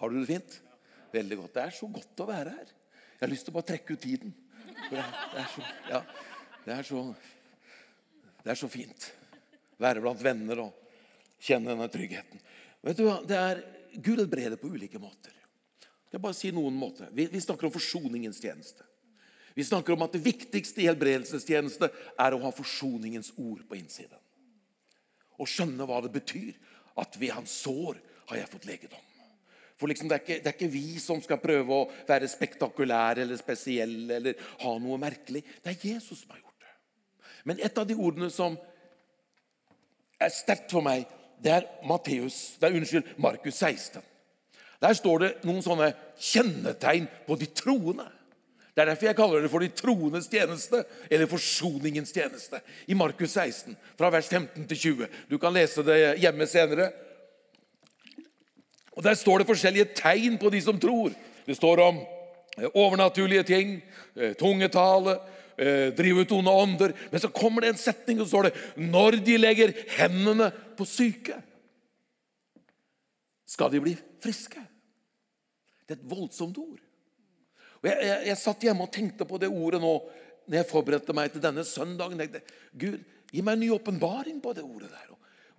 Har 0.01 0.11
du 0.11 0.21
det 0.21 0.29
fint? 0.31 0.57
Veldig 1.15 1.39
godt. 1.43 1.55
Det 1.57 1.65
er 1.67 1.77
så 1.77 1.89
godt 1.91 2.23
å 2.25 2.29
være 2.31 2.55
her. 2.55 2.73
Jeg 3.15 3.23
har 3.23 3.33
lyst 3.33 3.47
til 3.47 3.55
å 3.55 3.59
bare 3.59 3.71
trekke 3.73 3.97
ut 3.97 4.03
tiden. 4.03 4.33
Det 4.89 5.01
er 5.01 5.51
så, 5.53 5.67
ja. 5.91 6.01
Det 6.65 6.73
er 6.73 6.87
så, 6.89 7.03
det 8.43 8.55
er 8.55 8.59
så 8.59 8.71
fint. 8.73 9.07
Være 9.81 10.03
blant 10.05 10.23
venner 10.25 10.65
og 10.65 10.99
kjenne 11.45 11.75
denne 11.75 11.91
tryggheten. 11.93 12.43
Vet 12.85 12.99
du 12.99 13.07
hva? 13.07 13.19
Det 13.27 13.39
er 13.39 13.63
Gud 13.95 14.19
helbreder 14.19 14.59
på 14.61 14.73
ulike 14.73 15.01
måter. 15.03 15.35
Jeg 16.11 16.23
bare 16.23 16.37
si 16.37 16.51
noen 16.55 16.77
måter. 16.79 17.11
Vi, 17.15 17.27
vi, 17.31 17.43
snakker 17.43 17.69
om 17.69 17.75
forsoningens 17.75 18.41
tjeneste. 18.43 18.87
Vi 19.55 19.65
snakker 19.65 19.95
om 19.95 20.03
at 20.03 20.15
det 20.17 20.25
viktigste 20.25 20.83
i 20.83 20.89
helbredelsestjeneste 20.89 21.89
er 22.19 22.35
å 22.35 22.43
ha 22.43 22.51
forsoningens 22.55 23.31
ord 23.39 23.63
på 23.69 23.79
innsiden. 23.79 24.19
Og 25.39 25.51
skjønne 25.51 25.87
hva 25.87 26.01
det 26.03 26.13
betyr 26.15 26.55
at 26.99 27.19
ved 27.19 27.35
hans 27.37 27.55
sår 27.63 28.01
har 28.31 28.41
jeg 28.41 28.51
fått 28.51 28.67
legedom. 28.69 29.11
For 29.79 29.91
liksom, 29.91 30.09
det, 30.09 30.17
er 30.17 30.23
ikke, 30.23 30.39
det, 30.43 30.51
er 30.51 30.57
ikke, 30.57 30.71
vi 30.71 31.01
som 31.03 31.23
skal 31.23 31.41
prøve 31.43 31.75
å 31.75 31.89
være 32.07 32.31
spektakulære 32.31 33.25
eller 33.25 33.39
spesielle 33.39 34.19
eller 34.21 34.47
ha 34.63 34.75
noe 34.83 34.99
merkelig. 35.03 35.43
Det 35.63 35.73
er 35.73 35.89
Jesus 35.91 36.23
som 36.23 36.35
har 36.35 36.43
gjort 36.43 36.63
det. 36.63 36.73
men 37.45 37.61
et 37.61 37.79
av 37.79 37.87
de 37.87 37.97
ordene 37.99 38.31
som 38.31 38.57
er 40.23 40.31
sterkt 40.33 40.71
for 40.71 40.87
meg, 40.87 41.09
det 41.43 41.53
er 41.53 41.67
Matteus, 41.85 42.55
det 42.61 42.69
er 42.69 42.79
unnskyld, 42.79 43.17
Markus 43.19 43.59
16. 43.59 44.03
Der 44.81 44.95
står 44.95 45.19
det 45.21 45.31
noen 45.45 45.63
sånne 45.65 45.91
kjennetegn 46.21 47.09
på 47.27 47.37
de 47.41 47.49
troende. 47.57 48.07
Det 48.75 48.83
er 48.83 48.91
derfor 48.91 49.07
jeg 49.07 49.17
kaller 49.17 49.45
det 49.45 49.51
for 49.53 49.63
de 49.63 49.71
troendes 49.71 50.27
tjeneste, 50.27 50.81
eller 51.07 51.31
forsoningens 51.31 52.11
tjeneste. 52.11 52.59
I 52.91 52.97
Markus 52.99 53.31
16, 53.31 53.77
fra 53.99 54.11
vers 54.11 54.27
15 54.27 54.67
til 54.67 54.79
20. 54.79 55.07
Du 55.31 55.39
kan 55.39 55.55
lese 55.55 55.85
det 55.87 55.99
hjemme 56.19 56.47
senere. 56.51 56.89
Og 58.97 59.03
Der 59.03 59.15
står 59.15 59.39
det 59.39 59.47
forskjellige 59.47 59.95
tegn 59.95 60.39
på 60.39 60.51
de 60.51 60.61
som 60.63 60.81
tror. 60.81 61.15
Det 61.47 61.57
står 61.57 61.81
om 61.83 62.03
overnaturlige 62.75 63.43
ting, 63.43 63.83
eh, 64.17 64.35
tungetale, 64.35 65.21
eh, 65.59 65.95
drive 65.95 66.21
ut 66.21 66.33
onde 66.33 66.51
ånder. 66.51 66.93
Men 67.11 67.21
så 67.21 67.29
kommer 67.29 67.61
det 67.61 67.69
en 67.69 67.79
setning, 67.79 68.21
og 68.21 68.27
så 68.27 68.31
står 68.31 68.43
det 68.43 68.55
'når 68.77 69.25
de 69.25 69.37
legger 69.37 69.73
hendene 69.89 70.53
på 70.77 70.85
syke', 70.85 71.43
skal 73.47 73.71
de 73.71 73.81
bli 73.81 73.97
friske. 74.21 74.67
Det 75.89 75.99
er 75.99 76.03
et 76.03 76.11
voldsomt 76.11 76.59
ord. 76.59 76.81
Og 77.85 77.91
jeg, 77.91 77.99
jeg, 78.09 78.21
jeg 78.31 78.41
satt 78.41 78.65
hjemme 78.65 78.87
og 78.87 78.93
tenkte 78.95 79.27
på 79.29 79.37
det 79.41 79.51
ordet 79.53 79.83
nå 79.83 79.93
når 80.49 80.57
jeg 80.59 80.69
forberedte 80.69 81.15
meg 81.17 81.33
til 81.33 81.43
denne 81.45 81.65
søndagen, 81.69 82.21
jeg 82.21 82.41
Gud, 82.81 83.03
gi 83.33 83.43
meg 83.45 83.57
en 83.57 83.63
ny 83.65 83.69
åpenbaring 83.77 84.41
på 84.45 84.53
det 84.57 84.65
ordet 84.65 84.89
der. 84.89 85.13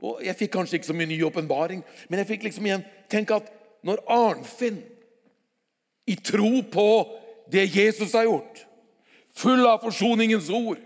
Og 0.06 0.24
Jeg 0.26 0.36
fikk 0.38 0.52
kanskje 0.58 0.80
ikke 0.80 0.90
så 0.90 0.96
mye 0.98 1.10
ny 1.10 1.20
åpenbaring, 1.26 1.84
men 2.10 2.22
jeg 2.22 2.30
fikk 2.34 2.48
liksom 2.48 2.66
igjen 2.68 2.86
tenke 3.10 3.38
at 3.38 3.48
når 3.86 4.02
Arnfinn, 4.10 4.82
i 6.06 6.16
tro 6.22 6.62
på 6.70 6.90
det 7.50 7.64
Jesus 7.74 8.14
har 8.14 8.28
gjort, 8.28 8.60
full 9.34 9.66
av 9.66 9.82
forsoningens 9.82 10.50
ord, 10.54 10.82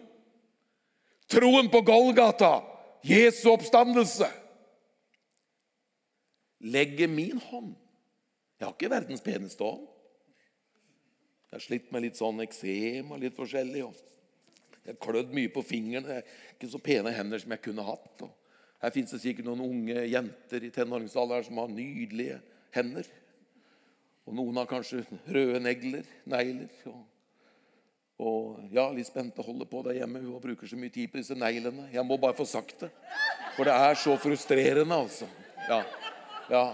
troen 1.31 1.67
på 1.71 1.81
Golgata, 1.87 2.59
Jesu 3.05 3.47
oppstandelse 3.53 4.27
Legger 6.59 7.07
min 7.07 7.37
hånd 7.39 7.69
Jeg 8.59 8.65
har 8.65 8.73
ikke 8.73 8.89
verdens 8.91 9.23
peneste 9.23 9.63
hånd. 9.63 9.85
Jeg 11.49 11.57
har 11.57 11.63
slitt 11.65 11.87
med 11.89 12.03
litt 12.05 12.17
sånn 12.19 12.43
eksem 12.43 13.09
og 13.09 13.23
litt 13.23 13.33
forskjellig. 13.33 13.81
jeg 14.85 14.93
har 14.93 14.99
klødd 15.01 15.31
mye 15.33 15.49
på 15.49 15.63
fingrene. 15.65 16.21
Ikke 16.53 16.69
så 16.69 16.77
pene 16.77 17.09
hender 17.09 17.41
som 17.41 17.55
jeg 17.55 17.63
kunne 17.65 17.85
hatt. 17.87 18.21
Og 18.21 18.83
her 18.83 18.93
fins 18.93 19.15
det 19.15 19.21
sikkert 19.23 19.47
noen 19.49 19.63
unge 19.65 20.03
jenter 20.05 20.63
i 20.63 20.69
tenåringsalderen 20.69 21.47
som 21.47 21.57
har 21.57 21.71
nydelige 21.73 22.37
hender. 22.75 23.09
Og 24.29 24.37
noen 24.37 24.61
har 24.61 24.69
kanskje 24.69 25.01
røde 25.25 25.57
negler, 25.65 26.05
negler. 26.29 26.69
Og, 26.85 27.01
og 28.21 28.69
ja, 28.69 28.85
Liss 28.93 29.09
Bente 29.09 29.41
holder 29.41 29.65
på 29.65 29.81
der 29.89 30.03
hjemme. 30.03 30.21
Hun 30.21 30.43
bruker 30.43 30.69
så 30.69 30.77
mye 30.77 30.93
tid 30.93 31.09
på 31.09 31.17
disse 31.17 31.33
neglene. 31.33 31.89
Jeg 31.89 32.05
må 32.05 32.21
bare 32.21 32.37
få 32.37 32.45
sagt 32.45 32.85
det. 32.85 32.93
For 33.57 33.65
det 33.65 33.73
er 33.73 33.97
så 33.97 34.13
frustrerende, 34.21 35.01
altså. 35.01 35.25
Ja, 35.65 35.81
ja. 36.53 36.65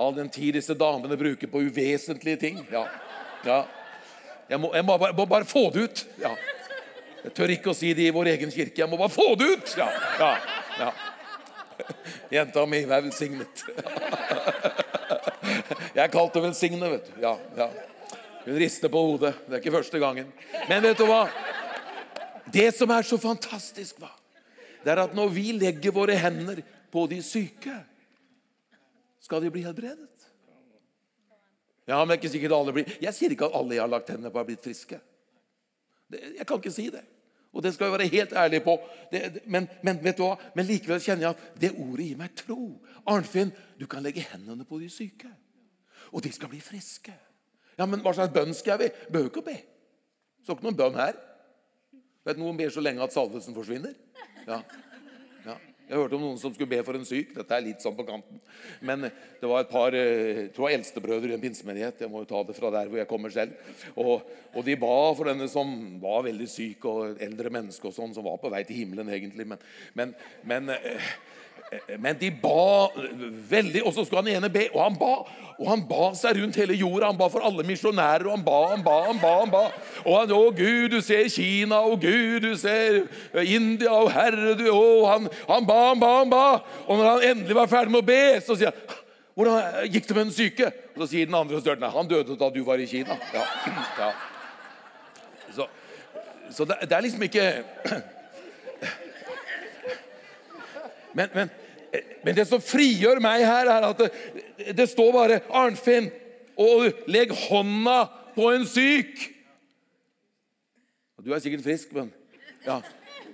All 0.00 0.16
den 0.16 0.32
tid 0.32 0.56
disse 0.56 0.74
damene 0.74 1.20
bruker 1.20 1.52
på 1.52 1.60
uvesentlige 1.68 2.40
ting. 2.48 2.64
Ja, 2.72 2.88
ja. 3.46 3.62
Jeg, 4.48 4.60
må, 4.60 4.70
jeg 4.74 4.84
må, 4.84 4.96
bare, 5.00 5.16
må, 5.16 5.24
bare, 5.28 5.46
få 5.48 5.68
det 5.74 5.86
ut. 5.86 6.04
Ja. 6.20 6.34
Jeg 7.24 7.32
tør 7.36 7.52
ikke 7.54 7.72
å 7.72 7.76
si 7.76 7.94
det 7.96 8.08
i 8.08 8.14
vår 8.14 8.34
egen 8.34 8.52
kirke. 8.52 8.82
Jeg 8.82 8.90
må 8.90 8.98
bare 9.00 9.12
få 9.12 9.30
det 9.40 9.48
ut! 9.54 9.74
Ja, 9.80 9.88
ja, 10.20 10.32
ja. 10.80 10.90
Jenta 12.34 12.66
mi, 12.68 12.82
vær 12.88 13.04
velsignet. 13.06 13.64
Jeg 15.94 16.02
er 16.02 16.12
kalt 16.12 16.36
å 16.36 16.42
velsigne, 16.42 16.88
vet 16.90 17.08
du. 17.08 17.16
Ja, 17.22 17.34
ja. 17.58 17.68
Hun 18.44 18.58
rister 18.60 18.92
på 18.92 19.00
hodet. 19.06 19.32
Det 19.46 19.56
er 19.56 19.62
ikke 19.62 19.78
første 19.78 20.00
gangen. 20.02 20.28
Men 20.68 20.84
vet 20.84 21.00
du 21.00 21.06
hva? 21.08 21.22
Det 22.52 22.68
som 22.76 22.92
er 22.92 23.06
så 23.06 23.16
fantastisk, 23.20 24.02
hva? 24.02 24.12
det 24.84 24.92
er 24.92 25.00
at 25.06 25.14
når 25.16 25.30
vi 25.32 25.46
legger 25.56 25.94
våre 25.96 26.16
hender 26.20 26.58
på 26.92 27.06
de 27.08 27.22
syke 27.24 27.72
skal 29.24 29.40
de 29.40 29.52
bli 29.52 29.64
helbredet. 29.64 30.28
Ja, 31.88 31.98
men 32.00 32.14
er 32.14 32.20
ikke 32.20 32.32
sikkert 32.32 32.54
alle 32.56 32.72
blir 32.72 32.94
Jeg 33.02 33.12
sier 33.16 33.32
ikke 33.34 33.50
at 33.50 33.58
alle 33.58 33.76
jeg 33.76 33.82
har 33.84 33.90
lagt 33.92 34.08
hendene 34.12 34.32
på, 34.32 34.40
har 34.40 34.48
blitt 34.48 34.64
friske. 34.64 35.00
Det, 36.08 36.20
jeg 36.38 36.46
kan 36.48 36.62
ikke 36.62 36.72
si 36.72 36.88
det. 36.92 37.02
Og 37.54 37.62
det 37.62 37.74
skal 37.74 37.86
jeg 37.86 37.94
være 37.94 38.08
helt 38.10 38.32
ærlig 38.32 38.62
på. 38.64 38.78
Det, 39.12 39.42
men, 39.46 39.68
men, 39.82 40.00
vet 40.02 40.18
du 40.18 40.24
hva? 40.24 40.38
men 40.56 40.66
likevel 40.66 41.02
kjenner 41.02 41.28
jeg 41.28 41.36
at 41.36 41.60
det 41.60 41.70
ordet 41.76 42.08
gir 42.08 42.18
meg 42.18 42.32
tro. 42.38 42.58
Arnfinn, 43.06 43.52
du 43.78 43.86
kan 43.90 44.02
legge 44.02 44.24
hendene 44.32 44.66
på 44.66 44.80
de 44.80 44.88
syke, 44.90 45.30
og 46.10 46.24
de 46.24 46.32
skal 46.32 46.50
bli 46.50 46.62
friske. 46.64 47.14
Ja, 47.78 47.86
men 47.86 48.02
Hva 48.02 48.14
slags 48.16 48.34
bønn 48.34 48.54
skal 48.56 48.74
jeg 48.74 48.82
be? 48.82 49.06
Behøver 49.12 49.30
ikke 49.30 49.44
å 49.44 49.46
be. 49.46 49.56
Så 50.44 50.56
ikke 50.56 50.66
noen 50.66 50.78
bønn 50.78 50.98
her. 50.98 51.16
Vet 52.24 52.40
Noen 52.40 52.56
ber 52.56 52.72
så 52.72 52.82
lenge 52.82 53.04
at 53.04 53.12
salvelsen 53.12 53.56
forsvinner. 53.56 53.94
Ja. 54.48 54.62
Jeg 55.84 55.98
hørte 56.00 56.16
om 56.16 56.22
noen 56.24 56.38
som 56.40 56.52
skulle 56.54 56.70
be 56.70 56.78
for 56.86 56.96
en 56.96 57.04
syk. 57.04 57.34
Dette 57.36 57.56
er 57.56 57.64
litt 57.66 57.82
sånn 57.84 57.96
på 57.96 58.06
kanten. 58.08 58.38
Men 58.88 59.04
det 59.04 59.48
var 59.50 59.64
et 59.64 59.72
par 59.72 59.92
eh, 59.98 60.30
jeg 60.38 60.52
tror 60.56 60.72
eldstebrødre 60.72 61.34
i 61.34 61.36
en 61.36 61.42
pinsemenighet. 61.42 62.00
Jeg 62.00 62.12
må 62.12 62.22
jo 62.22 62.30
ta 62.30 62.40
det 62.48 62.56
fra 62.56 62.70
der 62.72 62.88
hvor 62.88 63.02
jeg 63.02 63.10
kommer 63.10 63.34
selv. 63.34 63.52
Og, 63.92 64.24
og, 64.54 64.62
de 64.64 64.78
ba 64.80 64.94
for 65.12 65.28
denne 65.28 65.48
som 65.52 65.74
var 66.00 66.24
veldig 66.24 66.48
syk, 66.48 66.88
og 66.88 67.20
eldre 67.24 67.52
menneske 67.52 67.90
og 67.90 67.96
sånn, 67.96 68.16
som 68.16 68.24
var 68.24 68.40
på 68.40 68.52
vei 68.54 68.62
til 68.64 68.80
himmelen 68.80 69.12
egentlig. 69.12 69.44
Men, 69.50 69.60
men, 70.00 70.16
men 70.48 70.72
eh, 70.78 71.12
men 71.98 72.18
de 72.20 72.30
ba 72.30 72.88
veldig, 73.50 73.82
og 73.84 73.94
så 73.94 74.04
skulle 74.04 74.22
han 74.24 74.36
ene 74.36 74.52
be. 74.52 74.68
Og 74.74 74.82
han 74.82 74.98
ba 75.00 75.14
og 75.54 75.68
han 75.70 75.84
ba 75.86 76.08
seg 76.18 76.40
rundt 76.40 76.56
hele 76.58 76.74
jorda. 76.74 77.12
Han 77.12 77.18
ba 77.18 77.28
for 77.30 77.44
alle 77.46 77.62
misjonærer. 77.66 78.26
Og 78.26 78.34
han 78.34 78.44
ba, 78.46 78.56
han 78.72 78.82
ba, 78.82 78.94
han 79.06 79.20
ba. 79.22 79.32
han 79.38 79.52
ba. 79.52 79.62
Og 80.02 80.16
han, 80.18 80.32
å 80.34 80.50
Gud, 80.50 80.96
du 80.96 80.98
ser 81.04 81.28
Kina, 81.30 81.78
og 81.86 82.02
Gud, 82.02 82.42
du 82.42 82.56
ser 82.58 83.04
India, 83.44 83.92
og 83.94 84.10
Herre 84.14 84.56
du, 84.58 84.66
å, 84.72 85.06
han, 85.12 85.28
han 85.46 85.68
ba, 85.68 85.78
han 85.92 86.02
ba, 86.02 86.10
han 86.18 86.32
ba. 86.32 86.44
Og 86.88 86.98
når 86.98 87.10
han 87.10 87.26
endelig 87.30 87.58
var 87.60 87.70
ferdig 87.70 87.94
med 87.94 88.02
å 88.02 88.08
be, 88.08 88.22
så 88.44 88.58
sier 88.58 88.72
han 88.72 89.00
hvordan 89.34 89.88
gikk 89.90 90.04
det 90.06 90.14
med 90.14 90.22
den 90.28 90.34
syke? 90.34 90.68
Og 90.94 91.00
Så 91.02 91.06
sier 91.10 91.26
den 91.26 91.34
andre 91.34 91.58
stølen 91.58 91.90
han 91.90 92.10
døde 92.10 92.36
da 92.38 92.50
du 92.54 92.60
var 92.66 92.78
i 92.78 92.86
Kina. 92.86 93.16
Ja, 93.34 93.42
ja. 94.02 94.12
Så, 95.54 95.66
så 96.54 96.66
det, 96.70 96.76
det 96.86 96.94
er 96.94 97.02
liksom 97.02 97.22
ikke 97.26 97.46
men, 101.18 101.28
men, 101.34 101.50
men, 102.24 102.34
det 102.36 102.46
som 102.48 102.62
frigjør 102.62 103.20
meg 103.22 103.44
her, 103.46 103.70
er 103.70 103.86
at 103.90 104.02
det, 104.02 104.10
det 104.76 104.88
står 104.90 105.12
bare 105.14 105.40
'Arnfinn, 105.50 106.10
og 106.56 106.92
legg 107.10 107.32
hånda 107.48 107.98
på 108.34 108.50
en 108.54 108.66
syk'. 108.68 109.30
Du 111.24 111.32
er 111.32 111.40
sikkert 111.40 111.64
frisk, 111.64 111.92
men 111.96 112.12
ja, 112.66 112.80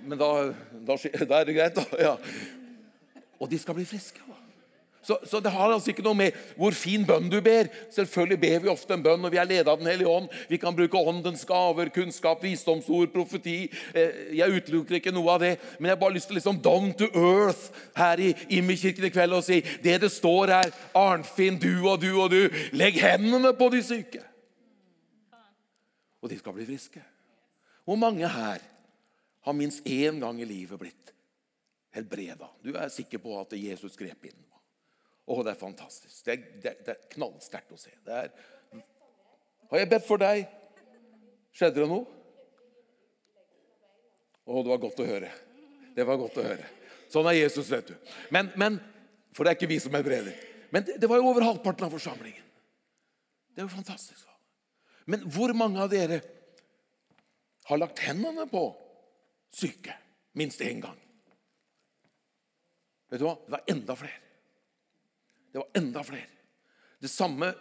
men 0.03 0.17
da, 0.17 0.53
da, 0.87 0.95
da 0.95 1.39
er 1.41 1.47
det 1.49 1.55
greit, 1.55 1.75
da. 1.75 1.83
Ja. 1.99 2.15
Og 3.41 3.49
de 3.51 3.59
skal 3.59 3.75
bli 3.75 3.85
friske. 3.85 4.21
Så, 5.01 5.17
så, 5.25 5.39
det 5.39 5.49
har 5.49 5.71
altså 5.73 5.89
ikke 5.89 6.03
noe 6.05 6.17
med 6.17 6.35
hvor 6.59 6.75
fin 6.77 7.01
bønn 7.07 7.29
du 7.31 7.39
ber. 7.41 7.71
Selvfølgelig 7.89 8.39
ber 8.41 8.59
vi 8.61 8.69
ofte 8.69 8.93
en 8.93 9.03
bønn 9.03 9.23
når 9.23 9.33
vi 9.33 9.39
er 9.41 9.47
ledet 9.49 9.71
av 9.71 9.79
Den 9.79 9.89
hellige 9.89 10.11
ånd. 10.11 10.27
Vi 10.49 10.59
kan 10.61 10.75
bruke 10.77 10.97
åndens 10.97 11.41
gaver, 11.49 11.89
kunnskap, 11.93 12.43
visdomsord, 12.45 13.09
profeti. 13.13 13.63
Eh, 13.97 14.35
jeg 14.37 14.59
utelukker 14.61 14.99
ikke 14.99 15.13
noe 15.15 15.33
av 15.33 15.41
det. 15.41 15.55
Men 15.79 15.89
jeg 15.89 15.95
har 15.95 16.01
bare 16.03 16.15
lyst 16.17 16.29
til 16.29 16.37
liksom 16.37 16.59
down 16.61 16.93
to 16.93 17.09
earth 17.17 17.71
her 17.97 18.21
i 18.21 18.29
Immerkirken 18.59 19.09
i 19.09 19.13
kveld 19.13 19.39
og 19.39 19.45
si 19.47 19.63
det 19.81 19.97
det 20.03 20.11
står 20.13 20.53
her 20.53 20.75
Arnfinn, 20.97 21.57
du 21.57 21.87
og 21.89 21.97
du 22.03 22.11
og 22.21 22.29
du, 22.33 22.43
legg 22.77 23.01
hendene 23.01 23.55
på 23.57 23.71
de 23.73 23.81
syke. 23.85 24.21
Og 26.21 26.29
de 26.29 26.37
skal 26.37 26.53
bli 26.53 26.67
friske. 26.69 27.01
Hvor 27.89 27.97
mange 27.97 28.29
her 28.29 28.61
har 29.41 29.57
minst 29.57 29.81
én 29.89 30.21
gang 30.21 30.37
i 30.41 30.45
livet 30.45 30.79
blitt 30.79 31.13
helbreda? 31.97 32.53
Du 32.61 32.75
er 32.77 32.93
sikker 32.93 33.17
på 33.17 33.39
at 33.41 33.57
Jesus 33.57 33.97
grep 33.97 34.29
inn? 34.29 34.50
Å, 35.25 35.37
det 35.45 35.53
er 35.53 35.59
fantastisk. 35.59 36.23
Det 36.25 36.33
er, 36.33 36.41
det, 36.63 36.73
det 36.85 36.95
er 36.95 37.05
knallsterkt 37.13 37.75
å 37.75 37.79
se. 37.79 37.93
Er... 38.07 38.31
Har 39.71 39.83
jeg 39.83 39.91
bedt 39.91 40.07
for 40.07 40.21
deg? 40.21 40.49
Skjedde 41.55 41.83
det 41.83 41.89
noe? 41.91 42.05
Å, 44.45 44.61
det 44.63 44.71
var 44.71 44.81
godt 44.81 45.03
å 45.03 45.07
høre. 45.07 45.29
Det 45.95 46.05
var 46.07 46.19
godt 46.19 46.39
å 46.41 46.45
høre. 46.45 46.67
Sånn 47.11 47.27
er 47.29 47.37
Jesus, 47.37 47.69
vet 47.71 47.91
du. 47.91 48.15
Men, 48.33 48.51
men 48.59 48.79
For 49.35 49.45
det 49.45 49.53
er 49.53 49.59
ikke 49.59 49.71
vi 49.71 49.79
som 49.79 49.93
helbreder. 49.95 50.35
Men 50.71 50.83
det, 50.87 50.97
det, 50.99 51.07
var 51.07 51.19
jo 51.19 51.29
over 51.29 51.45
halvparten 51.45 51.87
av 51.87 51.93
forsamlingen. 51.93 52.47
Det 53.51 53.61
er 53.61 53.67
jo 53.67 53.71
fantastisk. 53.71 54.27
Men 55.11 55.23
hvor 55.31 55.53
mange 55.57 55.79
av 55.83 55.91
dere 55.91 56.19
har 57.67 57.79
lagt 57.79 58.01
hendene 58.03 58.45
på 58.51 58.65
syke 59.55 59.95
minst 60.39 60.63
én 60.63 60.83
gang? 60.83 60.99
Vet 63.11 63.19
du 63.19 63.27
hva? 63.27 63.37
Det 63.43 63.55
var 63.55 63.71
enda 63.71 63.95
flere. 63.99 64.30
Det 65.51 65.59
var 65.59 65.67
enda 65.75 66.03
flere. 66.03 66.29
Det 67.01 67.09
samme 67.09 67.51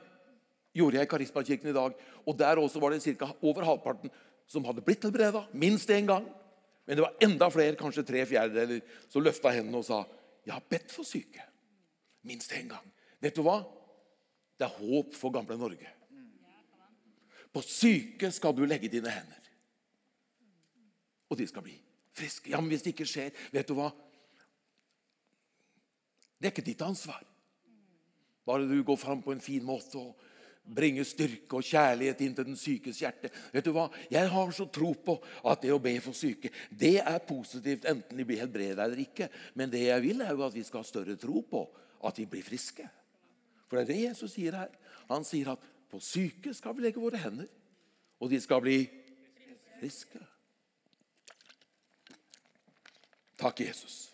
gjorde 0.76 0.98
jeg 0.98 1.09
i 1.09 1.11
Karismakirken 1.11 1.70
i 1.70 1.76
dag. 1.76 1.96
Og 2.26 2.38
Der 2.38 2.61
også 2.61 2.81
var 2.81 2.90
det 2.90 3.03
cirka 3.03 3.33
over 3.42 3.64
halvparten 3.64 4.11
som 4.46 4.64
hadde 4.64 4.83
blitt 4.83 5.03
helbreda 5.07 5.46
minst 5.53 5.90
én 5.90 6.07
gang. 6.07 6.26
Men 6.87 6.96
det 6.96 7.05
var 7.05 7.16
enda 7.22 7.50
flere, 7.50 7.76
kanskje 7.79 8.07
tre 8.07 8.24
fjerdedeler, 8.26 8.81
som 9.09 9.22
løfta 9.22 9.53
hendene 9.55 9.79
og 9.79 9.87
sa 9.87 10.05
jeg 10.46 10.55
har 10.55 10.64
bedt 10.68 10.90
for 10.90 11.05
syke. 11.05 11.42
Minst 12.26 12.53
én 12.53 12.68
gang. 12.68 12.87
Vet 13.20 13.37
du 13.37 13.42
hva? 13.44 13.61
Det 14.59 14.66
er 14.66 14.79
håp 14.81 15.14
for 15.14 15.33
gamle 15.33 15.57
Norge. 15.57 15.88
På 17.53 17.62
syke 17.64 18.31
skal 18.33 18.55
du 18.57 18.64
legge 18.66 18.90
dine 18.90 19.11
hender. 19.11 19.50
Og 21.31 21.38
de 21.38 21.46
skal 21.46 21.62
bli 21.62 21.76
friske. 22.16 22.50
Ja, 22.50 22.61
Men 22.61 22.68
hvis 22.72 22.83
det 22.83 22.94
ikke 22.94 23.09
skjer, 23.09 23.31
vet 23.53 23.68
du 23.68 23.76
hva? 23.79 23.90
Det 26.40 26.48
er 26.48 26.55
ikke 26.55 26.66
ditt 26.66 26.83
ansvar. 26.83 27.22
Bare 28.46 28.68
du 28.68 28.83
går 28.85 28.98
fram 28.98 29.22
på 29.22 29.35
en 29.35 29.42
fin 29.42 29.64
måte 29.64 29.98
og 30.00 30.29
bringer 30.70 31.07
styrke 31.09 31.59
og 31.59 31.66
kjærlighet 31.66 32.20
inn 32.24 32.35
til 32.37 32.46
den 32.46 32.59
sykes 32.59 33.00
hjerte. 33.03 33.31
Vet 33.53 33.66
du 33.66 33.72
hva? 33.74 33.88
Jeg 34.12 34.31
har 34.31 34.53
så 34.55 34.66
tro 34.72 34.92
på 34.94 35.16
at 35.50 35.62
det 35.64 35.72
å 35.74 35.81
be 35.83 35.96
for 36.05 36.16
syke 36.16 36.53
det 36.70 36.98
er 37.00 37.18
positivt, 37.26 37.88
enten 37.90 38.20
de 38.20 38.26
blir 38.26 38.42
helbredet 38.42 38.79
eller 38.79 39.03
ikke. 39.03 39.31
Men 39.59 39.72
det 39.72 39.87
jeg 39.87 40.05
vil, 40.05 40.22
er 40.22 40.35
jo 40.37 40.46
at 40.46 40.57
vi 40.57 40.64
skal 40.66 40.85
ha 40.85 40.88
større 40.88 41.18
tro 41.20 41.42
på 41.42 41.64
at 42.07 42.20
vi 42.20 42.29
blir 42.31 42.46
friske. 42.46 42.87
For 43.68 43.79
det 43.79 43.85
er 43.85 43.92
det 43.92 44.03
Jesus 44.09 44.35
sier 44.35 44.57
her. 44.59 44.70
Han 45.11 45.26
sier 45.26 45.53
at 45.55 45.64
på 45.90 46.00
syke 46.03 46.55
skal 46.55 46.76
vi 46.76 46.85
legge 46.85 47.03
våre 47.03 47.18
hender, 47.18 47.48
og 48.20 48.31
de 48.31 48.38
skal 48.42 48.62
bli 48.62 48.85
friske. 49.81 50.20
Takk, 53.40 53.62
Jesus. 53.64 54.11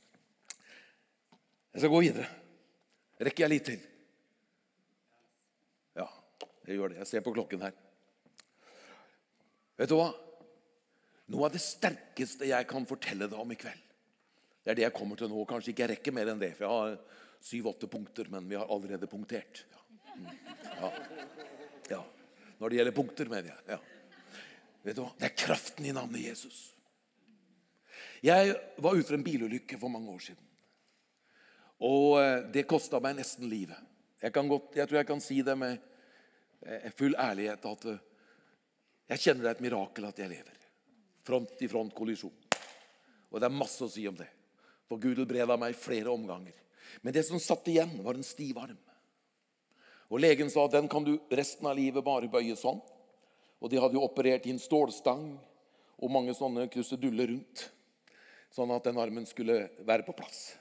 Jeg 1.74 1.82
skal 1.82 1.92
gå 1.92 2.00
videre. 2.04 2.28
Rekker 3.20 3.44
jeg 3.44 3.52
litt 3.52 3.68
til? 3.68 3.84
Jeg 6.66 6.78
gjør 6.78 6.92
det. 6.92 7.00
Jeg 7.02 7.10
ser 7.10 7.24
på 7.24 7.34
klokken 7.34 7.62
her. 7.62 7.74
Vet 9.76 9.90
du 9.92 9.96
hva? 9.98 10.10
Noe 11.32 11.48
av 11.48 11.54
det 11.54 11.62
sterkeste 11.62 12.48
jeg 12.48 12.68
kan 12.70 12.86
fortelle 12.88 13.28
deg 13.30 13.38
om 13.38 13.50
i 13.50 13.58
kveld, 13.58 13.82
det 14.62 14.72
er 14.72 14.78
det 14.78 14.84
jeg 14.86 14.94
kommer 14.94 15.18
til 15.18 15.30
nå. 15.30 15.42
Kanskje 15.46 15.72
ikke 15.72 15.84
jeg 15.84 15.92
rekker 15.94 16.14
mer 16.14 16.30
enn 16.32 16.40
det, 16.42 16.52
for 16.58 16.66
jeg 16.66 16.74
har 16.74 17.26
syv-åtte 17.46 17.88
punkter, 17.90 18.30
men 18.32 18.48
vi 18.50 18.58
har 18.58 18.70
allerede 18.72 19.06
punktert. 19.10 19.62
Ja. 19.70 19.82
Mm. 20.16 20.30
Ja. 20.80 20.90
ja. 21.90 22.00
Når 22.58 22.72
det 22.72 22.80
gjelder 22.80 22.96
punkter, 22.96 23.30
mener 23.30 23.52
jeg. 23.52 23.76
Ja. 23.76 23.78
Vet 24.86 24.98
du 24.98 25.04
hva? 25.04 25.12
Det 25.18 25.28
er 25.28 25.36
kraften 25.38 25.86
i 25.86 25.94
navnet 25.94 26.24
Jesus. 26.24 26.58
Jeg 28.24 28.54
var 28.82 28.96
ute 28.96 29.06
for 29.06 29.18
en 29.18 29.26
bilulykke 29.26 29.78
for 29.78 29.92
mange 29.92 30.10
år 30.10 30.24
siden. 30.30 30.42
Og 31.86 32.16
eh, 32.22 32.40
det 32.54 32.66
kosta 32.70 33.00
meg 33.02 33.18
nesten 33.18 33.50
livet. 33.50 33.78
Jeg, 34.22 34.32
godt, 34.32 34.72
jeg, 34.78 34.88
tror 34.88 34.98
jeg 34.98 35.08
kan 35.10 35.22
si 35.22 35.42
det 35.44 35.56
med 35.58 35.76
full 36.96 37.16
ærlighet 37.18 37.66
at 37.70 37.88
eh, 37.90 38.04
jeg 39.12 39.22
kjenner 39.22 39.46
det 39.46 39.50
er 39.50 39.58
et 39.58 39.66
mirakel 39.66 40.08
at 40.08 40.18
jeg 40.18 40.32
lever. 40.32 40.64
Front 41.26 41.62
i 41.62 41.68
front 41.70 41.94
kollisjon. 41.94 42.34
Og 43.30 43.40
det 43.40 43.46
er 43.48 43.54
masse 43.54 43.82
å 43.84 43.90
si 43.90 44.06
om 44.08 44.16
det. 44.18 44.28
For 44.86 45.02
Gud 45.02 45.18
helbreda 45.18 45.56
meg 45.58 45.78
flere 45.78 46.12
omganger. 46.12 46.54
Men 47.02 47.14
det 47.14 47.26
som 47.26 47.40
satt 47.42 47.66
igjen, 47.70 47.92
var 48.02 48.18
en 48.18 48.26
stiv 48.26 48.58
arm. 48.62 48.78
Og 50.06 50.22
Legen 50.22 50.50
sa 50.50 50.66
at 50.66 50.76
den 50.76 50.88
kan 50.90 51.06
du 51.06 51.16
resten 51.34 51.66
av 51.66 51.78
livet 51.78 52.04
bare 52.06 52.30
bøye 52.30 52.54
sånn. 52.58 52.78
Og 53.58 53.70
de 53.70 53.80
hadde 53.82 53.98
jo 53.98 54.04
operert 54.06 54.46
i 54.46 54.54
en 54.54 54.62
stålstang 54.62 55.28
og 55.96 56.12
mange 56.12 56.34
sånne 56.36 56.68
kruseduller 56.70 57.32
rundt. 57.32 57.66
Sånn 58.54 58.70
at 58.74 58.86
den 58.86 58.98
armen 59.02 59.26
skulle 59.26 59.66
være 59.86 60.06
på 60.06 60.14
plass. 60.16 60.54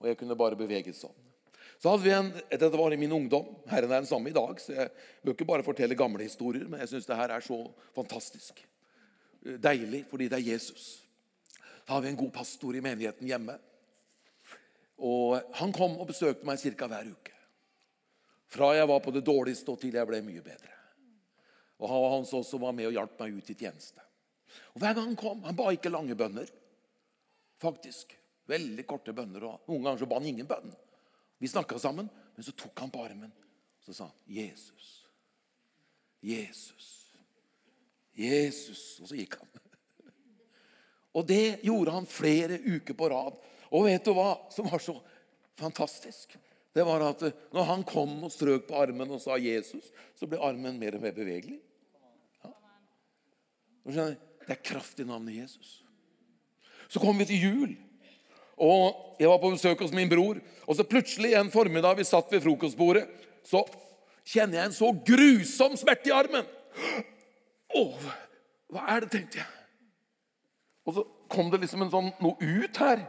Og 0.00 0.10
jeg 0.10 0.18
kunne 0.18 0.38
bare 0.38 0.58
bevege 0.58 0.94
sånn. 0.96 1.29
Så 1.80 1.88
hadde 1.88 2.04
vi 2.04 2.12
en, 2.12 2.28
Dette 2.50 2.76
var 2.76 2.92
i 2.92 2.98
min 3.00 3.12
ungdom. 3.12 3.46
Herren 3.70 3.92
er 3.92 4.02
den 4.02 4.08
samme 4.08 4.28
i 4.28 4.36
dag. 4.36 4.58
Så 4.60 4.74
jeg 4.76 4.90
bør 5.24 5.32
ikke 5.32 5.48
bare 5.48 5.64
fortelle 5.64 5.96
gamle 5.96 6.26
historier, 6.26 6.66
men 6.68 6.82
jeg 6.82 6.92
syns 6.92 7.08
det 7.08 7.16
her 7.16 7.32
er 7.32 7.44
så 7.44 7.56
fantastisk. 7.96 8.60
Deilig 9.40 10.02
fordi 10.10 10.28
det 10.28 10.36
er 10.36 10.50
Jesus. 10.52 10.90
Da 11.86 11.96
har 11.96 12.04
vi 12.04 12.10
en 12.12 12.20
god 12.20 12.34
pastor 12.34 12.76
i 12.76 12.82
menigheten 12.84 13.26
hjemme. 13.26 13.56
Og 15.00 15.40
Han 15.56 15.72
kom 15.72 15.96
og 15.96 16.10
besøkte 16.10 16.44
meg 16.44 16.60
ca. 16.60 16.90
hver 16.92 17.08
uke. 17.14 17.32
Fra 18.50 18.74
jeg 18.76 18.88
var 18.90 19.00
på 19.00 19.14
det 19.16 19.24
dårligste 19.24 19.72
og 19.72 19.80
til 19.80 19.96
jeg 19.96 20.06
ble 20.06 20.20
mye 20.26 20.44
bedre. 20.44 20.76
Og 21.80 21.88
Han 21.88 22.04
var 22.04 22.14
han 22.18 22.28
som 22.28 22.60
var 22.60 22.76
med 22.76 22.90
og 22.90 22.92
hjalp 22.98 23.16
meg 23.24 23.40
ut 23.40 23.50
i 23.50 23.56
tjeneste. 23.56 24.04
Og 24.74 24.82
Hver 24.82 24.92
gang 24.92 25.08
han 25.08 25.16
kom, 25.16 25.40
han 25.48 25.56
ba 25.56 25.72
ikke 25.72 25.88
lange 25.88 26.14
bønner. 26.14 26.52
Faktisk. 27.56 28.12
Veldig 28.50 28.84
korte 28.84 29.16
bønner. 29.16 29.48
og 29.48 29.68
Noen 29.70 29.84
ganger 29.86 30.04
så 30.04 30.10
ba 30.10 30.20
han 30.20 30.28
ingen 30.28 30.48
bønn. 30.50 30.76
Vi 31.40 31.48
snakka 31.48 31.78
sammen, 31.80 32.08
men 32.36 32.44
så 32.44 32.52
tok 32.52 32.84
han 32.84 32.92
på 32.92 33.02
armen 33.04 33.32
så 33.80 33.94
sa 33.94 34.04
han, 34.04 34.16
'Jesus, 34.26 35.06
Jesus, 36.20 37.14
Jesus.' 38.12 39.00
Og 39.00 39.08
så 39.08 39.16
gikk 39.16 39.38
han. 39.40 39.48
Og 41.16 41.26
det 41.26 41.64
gjorde 41.66 41.94
han 41.96 42.06
flere 42.06 42.60
uker 42.62 42.94
på 42.94 43.08
rad. 43.10 43.40
Og 43.74 43.88
vet 43.88 44.04
du 44.04 44.12
hva 44.14 44.36
som 44.52 44.68
var 44.70 44.78
så 44.78 44.94
fantastisk? 45.58 46.36
Det 46.70 46.84
var 46.86 47.02
at 47.02 47.24
eh, 47.26 47.34
når 47.50 47.66
han 47.66 47.82
kom 47.82 48.12
og 48.28 48.30
strøk 48.30 48.68
på 48.68 48.78
armen 48.78 49.10
og 49.10 49.22
sa 49.22 49.34
'Jesus', 49.34 49.90
så 50.14 50.28
ble 50.30 50.38
armen 50.38 50.78
mer 50.78 50.94
og 50.94 51.02
mer 51.02 51.16
bevegelig. 51.16 51.58
Ja. 52.44 52.52
Det 54.46 54.54
er 54.54 54.62
kraft 54.62 55.00
i 55.00 55.08
navnet 55.08 55.40
Jesus. 55.40 55.80
Så 56.88 57.00
kom 57.00 57.18
vi 57.18 57.26
til 57.26 57.42
jul. 57.42 57.74
Og 58.60 59.06
Jeg 59.20 59.28
var 59.28 59.40
på 59.40 59.50
besøk 59.52 59.82
hos 59.84 59.92
min 59.92 60.08
bror, 60.08 60.38
og 60.64 60.76
så 60.76 60.84
plutselig 60.88 61.34
en 61.36 61.50
formiddag 61.52 61.98
vi 61.98 62.06
satt 62.08 62.30
ved 62.32 62.40
frokostbordet, 62.40 63.02
så 63.44 63.60
kjenner 64.24 64.56
jeg 64.56 64.70
en 64.70 64.76
så 64.78 64.88
grusom 65.04 65.74
smerte 65.76 66.08
i 66.08 66.14
armen. 66.16 66.46
Å, 67.76 67.82
hva 68.72 68.86
er 68.94 69.04
det, 69.04 69.10
tenkte 69.12 69.42
jeg. 69.42 69.50
Og 70.88 70.96
så 70.96 71.04
kom 71.28 71.50
det 71.52 71.60
liksom 71.66 71.84
en 71.84 71.92
sånn, 71.92 72.08
noe 72.24 72.40
ut 72.40 72.80
her. 72.80 73.04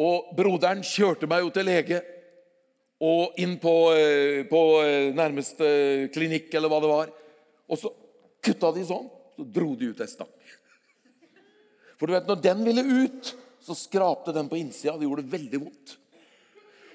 Og 0.00 0.32
broderen 0.38 0.80
kjørte 0.86 1.28
meg 1.28 1.44
jo 1.44 1.52
til 1.54 1.68
lege 1.68 2.00
og 3.04 3.36
inn 3.40 3.56
på, 3.60 3.74
eh, 3.96 4.42
på 4.48 4.62
eh, 4.84 5.12
nærmeste 5.16 6.08
klinikk, 6.12 6.52
eller 6.54 6.72
hva 6.72 6.80
det 6.80 6.90
var. 6.90 7.12
Og 7.68 7.80
så 7.80 7.92
kutta 8.44 8.72
de 8.76 8.84
sånn. 8.88 9.08
Så 9.36 9.46
dro 9.48 9.72
de 9.78 9.92
ut 9.92 10.00
ei 10.00 10.08
stang. 10.10 10.32
For 12.00 12.08
du 12.08 12.16
vet, 12.16 12.28
når 12.28 12.40
den 12.40 12.64
ville 12.64 12.84
ut, 13.04 13.34
så 13.60 13.76
skrapte 13.76 14.32
den 14.32 14.48
på 14.48 14.56
innsida. 14.56 14.96
Det 14.96 15.04
gjorde 15.04 15.26
det 15.26 15.34
veldig 15.34 15.60
vondt. 15.60 15.96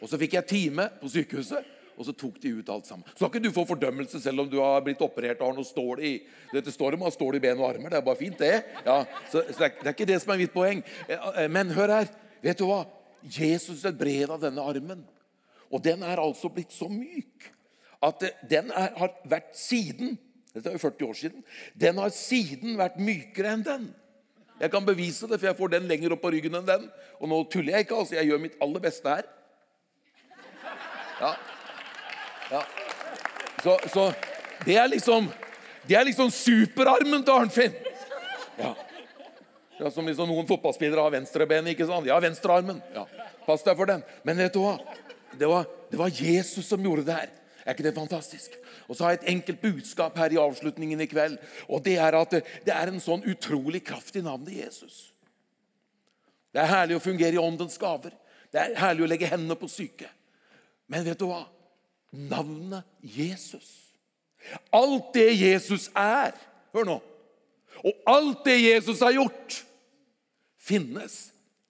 Og 0.01 0.09
så 0.09 0.17
fikk 0.19 0.33
jeg 0.39 0.49
time 0.49 0.89
på 0.99 1.11
sykehuset. 1.13 1.71
Og 1.95 2.07
så 2.07 2.11
tok 2.17 2.39
de 2.43 2.51
ut 2.57 2.69
alt 2.73 2.87
sammen. 2.89 3.05
Så 3.13 3.21
skal 3.21 3.29
ikke 3.29 3.45
du 3.45 3.53
få 3.55 3.63
fordømmelse 3.69 4.19
selv 4.19 4.43
om 4.43 4.49
du 4.51 4.57
har 4.59 4.81
blitt 4.83 5.03
operert 5.05 5.39
og 5.39 5.51
har 5.51 5.55
noe 5.55 5.67
stål 5.67 6.01
i 6.03 6.11
Dette 6.51 6.73
står 6.73 6.97
om 6.97 7.05
å 7.05 7.07
ha 7.07 7.13
stål 7.13 7.37
i 7.37 7.41
ben 7.45 7.61
og 7.61 7.69
armer. 7.69 7.93
Det 7.93 8.01
er 8.01 8.07
bare 8.09 8.19
fint, 8.19 8.41
det. 8.41 8.81
Ja, 8.83 8.97
så, 9.29 9.45
så 9.47 9.61
det, 9.61 9.69
er, 9.69 9.77
det, 9.77 9.87
er, 9.87 9.93
ikke 9.93 10.09
det 10.09 10.19
som 10.23 10.33
er 10.33 10.41
mitt 10.41 10.53
poeng. 10.55 10.83
Eh, 11.07 11.27
eh, 11.43 11.47
men 11.51 11.71
hør 11.75 11.93
her. 11.99 12.11
Vet 12.43 12.59
du 12.59 12.65
hva? 12.67 12.81
Jesus 13.23 13.85
er 13.87 13.95
bred 13.95 14.33
av 14.33 14.43
denne 14.43 14.65
armen. 14.65 15.05
Og 15.71 15.83
den 15.85 16.03
er 16.05 16.21
altså 16.21 16.51
blitt 16.51 16.75
så 16.75 16.89
myk 16.91 17.47
at 18.03 18.27
den 18.51 18.69
er, 18.75 18.91
har 18.99 19.15
vært 19.29 19.55
siden 19.57 20.17
Dette 20.55 20.71
er 20.71 20.77
jo 20.77 20.85
40 20.85 21.07
år 21.09 21.17
siden. 21.19 21.41
Den 21.75 21.97
har 21.99 22.11
siden 22.15 22.77
vært 22.79 22.99
mykere 23.03 23.49
enn 23.51 23.63
den. 23.65 23.87
Jeg 24.59 24.71
kan 24.71 24.85
bevise 24.87 25.27
det, 25.27 25.39
for 25.39 25.49
jeg 25.49 25.57
får 25.57 25.73
den 25.73 25.87
lenger 25.89 26.13
opp 26.15 26.21
på 26.23 26.31
ryggen 26.31 26.55
enn 26.55 26.67
den. 26.67 26.85
Og 27.19 27.29
nå 27.31 27.41
tuller 27.51 27.75
jeg 27.75 27.87
ikke. 27.87 27.97
altså 27.99 28.15
Jeg 28.15 28.29
gjør 28.29 28.43
mitt 28.45 28.55
aller 28.63 28.83
beste 28.83 29.15
her. 29.17 29.27
Ja. 31.19 31.31
Ja. 32.51 32.61
Så, 33.63 33.77
så, 33.89 34.05
det 34.65 34.75
er 34.77 34.87
liksom 34.91 35.29
Det 35.87 35.95
er 35.97 36.03
liksom 36.05 36.31
superarmen 36.33 37.23
til 37.23 37.33
Arnfinn. 37.33 37.75
Ja. 38.57 38.71
ja. 39.79 39.89
Som 39.93 40.07
liksom 40.07 40.29
noen 40.31 40.47
fotballspillere 40.49 41.03
har 41.03 41.13
venstrebenet. 41.13 41.75
ikke 41.75 41.85
sant? 41.85 42.07
Ja, 42.09 42.17
venstrearmen. 42.23 42.81
Ja. 42.95 43.05
Pass 43.45 43.63
deg 43.63 43.77
for 43.77 43.91
den. 43.91 44.01
Men 44.25 44.39
vet 44.41 44.55
du 44.55 44.63
hva? 44.63 44.79
Det 45.35 45.49
var, 45.51 45.67
det 45.91 45.99
var 45.99 46.09
Jesus 46.09 46.65
som 46.65 46.81
gjorde 46.81 47.05
det 47.05 47.19
her. 47.19 47.29
Er 47.65 47.73
ikke 47.73 47.87
det 47.87 47.95
fantastisk? 47.95 48.53
Og 48.87 48.95
så 48.95 49.03
har 49.03 49.15
jeg 49.15 49.21
et 49.23 49.31
enkelt 49.33 49.61
budskap 49.61 50.17
her 50.17 50.35
i 50.35 50.39
avslutningen 50.39 51.01
i 51.01 51.09
kveld. 51.09 51.39
Og 51.67 51.85
Det 51.85 51.97
er 51.97 52.17
at 52.19 52.31
det 52.31 52.73
er 52.73 52.91
en 52.91 53.01
sånn 53.01 53.25
utrolig 53.25 53.83
kraft 53.83 54.15
i 54.15 54.21
navnet 54.21 54.53
Jesus. 54.59 55.11
Det 56.53 56.61
er 56.61 56.71
herlig 56.71 56.99
å 56.99 57.03
fungere 57.03 57.35
i 57.35 57.41
åndens 57.41 57.77
gaver. 57.81 58.13
Det 58.53 58.61
er 58.61 58.77
herlig 58.79 59.03
å 59.03 59.09
legge 59.09 59.27
hendene 59.27 59.57
på 59.59 59.67
syke. 59.67 60.07
Men 60.87 61.03
vet 61.03 61.19
du 61.19 61.25
hva? 61.27 61.43
navnet 62.15 62.83
Jesus. 63.01 63.93
Alt 64.71 65.13
det 65.13 65.31
Jesus 65.39 65.89
er 65.95 66.35
Hør 66.75 66.87
nå. 66.87 66.95
Og 67.85 68.07
alt 68.07 68.41
det 68.45 68.55
Jesus 68.59 68.99
har 69.03 69.13
gjort, 69.15 69.55
finnes 70.59 71.13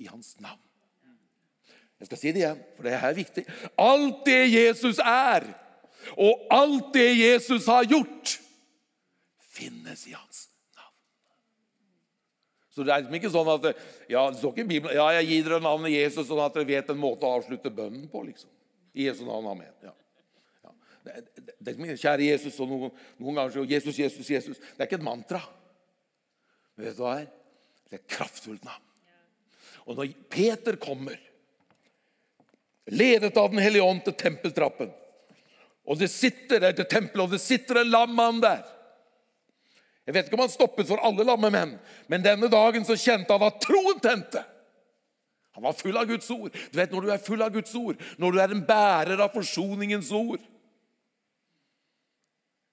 i 0.01 0.07
hans 0.07 0.31
navn. 0.41 0.61
Jeg 1.99 2.07
skal 2.09 2.19
si 2.19 2.31
det 2.33 2.41
igjen, 2.41 2.63
for 2.73 2.87
det 2.87 2.95
er 2.97 3.17
viktig. 3.17 3.43
Alt 3.81 4.23
det 4.25 4.39
Jesus 4.49 4.97
er, 4.97 5.45
og 6.13 6.45
alt 6.53 6.91
det 6.93 7.07
Jesus 7.17 7.67
har 7.71 7.87
gjort, 7.89 8.35
finnes 9.55 10.05
i 10.09 10.13
hans 10.13 10.45
navn. 10.75 10.93
Så 12.75 12.85
det 12.85 12.93
er 12.93 13.03
liksom 13.03 13.19
ikke 13.19 13.33
sånn 13.33 13.51
at 13.55 13.67
ja, 14.11 14.23
det 14.29 14.39
står 14.39 14.53
ikke 14.53 14.65
i 14.65 14.71
Bibelen, 14.75 14.97
ja, 14.97 15.07
jeg 15.19 15.29
gir 15.31 15.49
dere 15.49 15.61
navnet 15.63 15.95
Jesus, 15.95 16.27
sånn 16.29 16.43
at 16.43 16.55
dere 16.57 16.69
vet 16.69 16.91
en 16.91 17.01
måte 17.01 17.27
å 17.27 17.37
avslutte 17.39 17.73
bønnen 17.73 18.09
på. 18.11 18.23
liksom. 18.27 18.51
I 18.95 19.09
Jesu 19.09 19.25
navn. 19.27 19.47
Amen. 19.51 19.71
Ja. 19.83 19.95
Det, 21.05 21.21
det, 21.37 21.53
det, 21.61 21.97
kjære 22.01 22.31
Jesus, 22.31 22.57
og 22.63 22.69
noen, 22.71 22.91
noen 23.21 23.37
ganger 23.37 23.53
sier 23.53 23.73
Jesus, 23.75 23.99
Jesus, 23.99 24.29
Jesus. 24.31 24.57
Det 24.57 24.81
er 24.81 24.89
ikke 24.89 24.97
et 24.97 25.05
mantra. 25.05 25.41
Men 26.75 26.87
vet 26.87 26.97
du 26.97 27.03
hva 27.03 27.15
det 27.19 27.27
er? 27.27 27.31
Det 27.85 27.97
er 27.97 28.01
et 28.01 28.11
kraftfullt 28.15 28.65
navn. 28.65 28.83
Og 29.85 29.99
når 29.99 30.15
Peter 30.33 30.79
kommer, 30.81 31.19
ledet 32.89 33.37
av 33.37 33.51
Den 33.53 33.61
hellige 33.61 33.85
ånd 33.85 34.01
til 34.05 34.15
tempeltrappen, 34.17 34.89
og 35.85 35.99
det 35.99 36.09
sitter 36.09 36.63
der 36.63 36.73
til 36.73 36.87
tempelet, 36.89 37.27
og 37.27 37.35
det 37.35 37.41
sitter 37.43 37.81
en 37.81 37.91
lam 37.93 38.15
mann 38.17 38.41
der 38.41 38.63
Jeg 40.05 40.13
vet 40.13 40.27
ikke 40.27 40.37
om 40.37 40.43
han 40.45 40.53
stoppet 40.53 40.85
for 40.89 41.01
alle 41.01 41.23
lamme 41.25 41.49
menn, 41.49 41.71
men 42.07 42.21
denne 42.25 42.45
dagen 42.49 42.83
så 42.85 42.93
kjente 42.93 43.33
han 43.33 43.45
at 43.47 43.57
troen 43.63 43.97
tente. 43.97 44.43
Han 45.55 45.63
var 45.63 45.73
full 45.73 45.97
av 45.97 46.05
Guds 46.05 46.29
ord. 46.29 46.51
Du 46.53 46.77
vet, 46.77 46.91
Når 46.91 47.01
du 47.01 47.09
er 47.09 47.23
full 47.25 47.41
av 47.41 47.49
Guds 47.49 47.73
ord, 47.79 47.95
når 48.21 48.31
du 48.31 48.39
er 48.43 48.53
en 48.53 48.61
bærer 48.67 49.23
av 49.23 49.33
forsoningens 49.33 50.11
ord, 50.13 50.43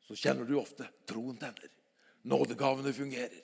så 0.04 0.18
kjenner 0.18 0.44
du 0.44 0.58
ofte 0.60 0.84
troen 1.08 1.38
tenner. 1.40 1.70
Nådegavene 2.28 2.92
fungerer. 2.92 3.40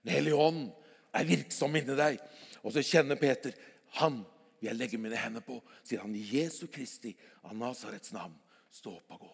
Den 0.00 0.14
hellige 0.14 0.40
ånd 0.40 0.70
er 1.12 1.28
virksom 1.28 1.76
inni 1.76 1.98
deg. 1.98 2.22
Og 2.62 2.72
så 2.72 2.84
kjenner 2.86 3.20
Peter 3.20 3.52
han 4.00 4.22
vil 4.60 4.70
jeg 4.70 4.78
legge 4.78 5.00
mine 5.02 5.18
hender 5.20 5.44
på, 5.44 5.58
sier 5.84 6.00
han 6.00 6.14
i 6.16 6.24
Jesu 6.24 6.66
Kristi 6.72 7.12
av 7.44 7.52
Nasarets 7.58 8.14
navn. 8.16 8.34
Stå 8.72 8.94
opp 8.96 9.16
og 9.16 9.26
gå. 9.26 9.32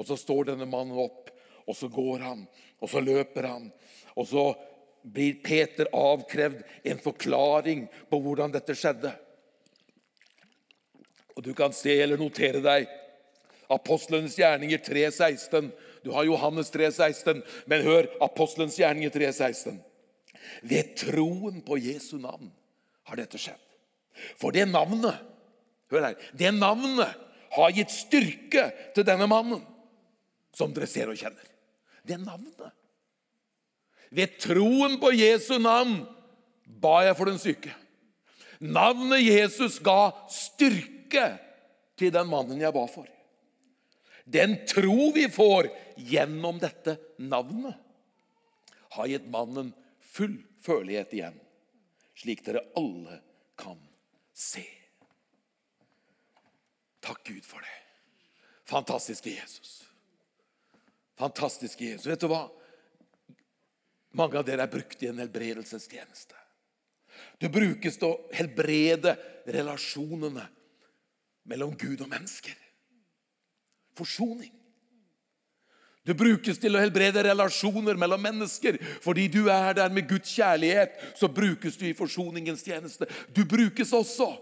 Og 0.00 0.08
så 0.08 0.16
står 0.18 0.52
denne 0.52 0.68
mannen 0.68 0.98
opp, 0.98 1.30
og 1.68 1.76
så 1.78 1.88
går 1.92 2.24
han, 2.24 2.46
og 2.82 2.90
så 2.90 3.02
løper 3.04 3.46
han. 3.46 3.68
Og 4.18 4.26
så 4.28 4.46
blir 5.02 5.40
Peter 5.44 5.90
avkrevd 5.96 6.62
en 6.88 7.02
forklaring 7.02 7.86
på 8.10 8.20
hvordan 8.22 8.54
dette 8.54 8.76
skjedde. 8.78 9.12
Og 11.36 11.42
Du 11.42 11.54
kan 11.56 11.72
se 11.72 11.94
eller 12.02 12.20
notere 12.20 12.60
deg 12.62 12.90
Apostlenes 13.72 14.36
gjerninger 14.36 14.82
3.16. 14.84 15.70
Du 16.04 16.10
har 16.12 16.26
Johannes 16.28 16.70
3,16, 16.74 17.40
men 17.66 17.86
hør 17.86 18.08
Apostlenes 18.20 18.76
gjerninger 18.78 19.10
3,16. 19.14 19.78
Ved 20.68 20.96
troen 20.98 21.62
på 21.64 21.78
Jesu 21.80 22.18
navn 22.20 22.50
har 23.08 23.18
dette 23.18 23.40
skjedd. 23.40 23.60
For 24.36 24.52
det 24.52 24.66
navnet 24.68 25.16
hør 25.92 26.10
her, 26.10 26.18
det 26.36 26.52
navnet 26.56 27.16
har 27.52 27.74
gitt 27.76 27.92
styrke 27.92 28.68
til 28.96 29.06
denne 29.06 29.28
mannen, 29.30 29.60
som 30.56 30.72
dere 30.74 30.88
ser 30.90 31.10
og 31.12 31.18
kjenner. 31.18 31.44
Det 32.02 32.16
er 32.16 32.24
navnet. 32.24 32.72
Ved 34.12 34.36
troen 34.42 34.98
på 35.00 35.12
Jesu 35.14 35.56
navn 35.60 36.02
ba 36.82 37.02
jeg 37.06 37.16
for 37.18 37.30
den 37.30 37.40
syke. 37.40 37.72
Navnet 38.62 39.24
Jesus 39.24 39.78
ga 39.82 40.12
styrke 40.30 41.32
til 41.98 42.12
den 42.14 42.28
mannen 42.30 42.60
jeg 42.60 42.74
ba 42.74 42.84
for. 42.90 43.08
Den 44.24 44.60
tro 44.70 45.10
vi 45.14 45.26
får 45.32 45.68
gjennom 45.98 46.60
dette 46.62 46.96
navnet, 47.18 47.74
har 48.92 49.08
gitt 49.08 49.26
mannen 49.32 49.72
full 50.12 50.36
følelighet 50.62 51.16
igjen, 51.16 51.38
slik 52.20 52.44
dere 52.46 52.62
alle 52.78 53.18
kan 53.58 53.80
se. 54.36 54.64
Takk 57.02 57.24
Gud 57.26 57.44
for 57.44 57.60
det. 57.64 57.78
Fantastiske 58.70 59.30
Jesus. 59.30 59.82
Fantastiske 61.18 61.84
Jesus. 61.84 62.06
Vet 62.06 62.22
du 62.22 62.30
hva? 62.30 62.46
Mange 64.16 64.38
av 64.38 64.46
dere 64.46 64.66
er 64.66 64.72
brukt 64.72 65.02
i 65.02 65.08
en 65.10 65.20
helbredelsestjeneste. 65.22 66.38
Du 67.40 67.48
brukes 67.52 67.98
til 67.98 68.12
å 68.12 68.18
helbrede 68.34 69.16
relasjonene 69.50 70.44
mellom 71.48 71.74
Gud 71.78 72.04
og 72.04 72.10
mennesker. 72.12 72.56
Forsoning. 73.98 74.52
Du 76.02 76.14
brukes 76.18 76.58
til 76.58 76.74
å 76.74 76.82
helbrede 76.82 77.22
relasjoner 77.22 77.98
mellom 77.98 78.22
mennesker. 78.22 78.78
Fordi 79.04 79.28
du 79.30 79.46
er 79.52 79.76
der 79.78 79.92
med 79.94 80.08
Guds 80.10 80.32
kjærlighet, 80.34 80.96
så 81.18 81.30
brukes 81.30 81.78
du 81.78 81.86
i 81.88 81.96
forsoningens 81.98 82.64
tjeneste. 82.66 83.06
Du 83.30 83.44
brukes 83.48 83.92
også 83.94 84.32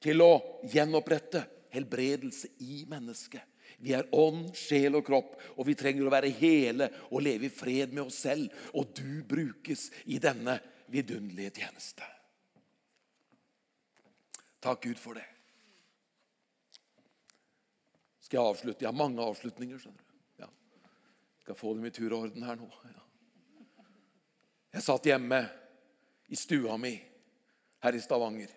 til 0.00 0.22
å 0.24 0.32
gjenopprette 0.72 1.44
helbredelse 1.70 2.48
i 2.58 2.84
mennesket. 2.88 3.42
Vi 3.80 3.94
er 3.96 4.08
ånd, 4.12 4.50
sjel 4.58 4.98
og 4.98 5.06
kropp, 5.06 5.36
og 5.56 5.66
vi 5.68 5.76
trenger 5.78 6.06
å 6.06 6.12
være 6.12 6.32
hele 6.36 6.90
og 7.08 7.22
leve 7.24 7.48
i 7.48 7.52
fred 7.52 7.94
med 7.94 8.08
oss 8.08 8.18
selv. 8.26 8.52
Og 8.76 8.92
du 8.96 9.22
brukes 9.24 9.88
i 10.10 10.18
denne 10.22 10.58
vidunderlige 10.90 11.62
tjeneste. 11.62 12.06
Takk 14.60 14.82
Gud 14.84 15.00
for 15.00 15.16
det. 15.16 15.24
Skal 18.20 18.42
jeg 18.42 18.52
avslutte? 18.52 18.84
Jeg 18.84 18.90
har 18.90 18.98
mange 18.98 19.24
avslutninger. 19.24 19.78
skjønner 19.78 20.04
du. 20.04 20.18
Ja. 20.44 20.50
Skal 21.40 21.56
få 21.56 21.74
dem 21.74 21.88
i 21.88 21.94
tur 21.94 22.12
og 22.12 22.26
orden 22.26 22.44
her 22.44 22.58
nå. 22.60 22.68
Ja. 22.84 23.06
Jeg 24.76 24.86
satt 24.86 25.08
hjemme 25.08 25.40
i 26.30 26.36
stua 26.38 26.76
mi 26.78 26.92
her 27.82 27.96
i 27.96 28.02
Stavanger 28.02 28.52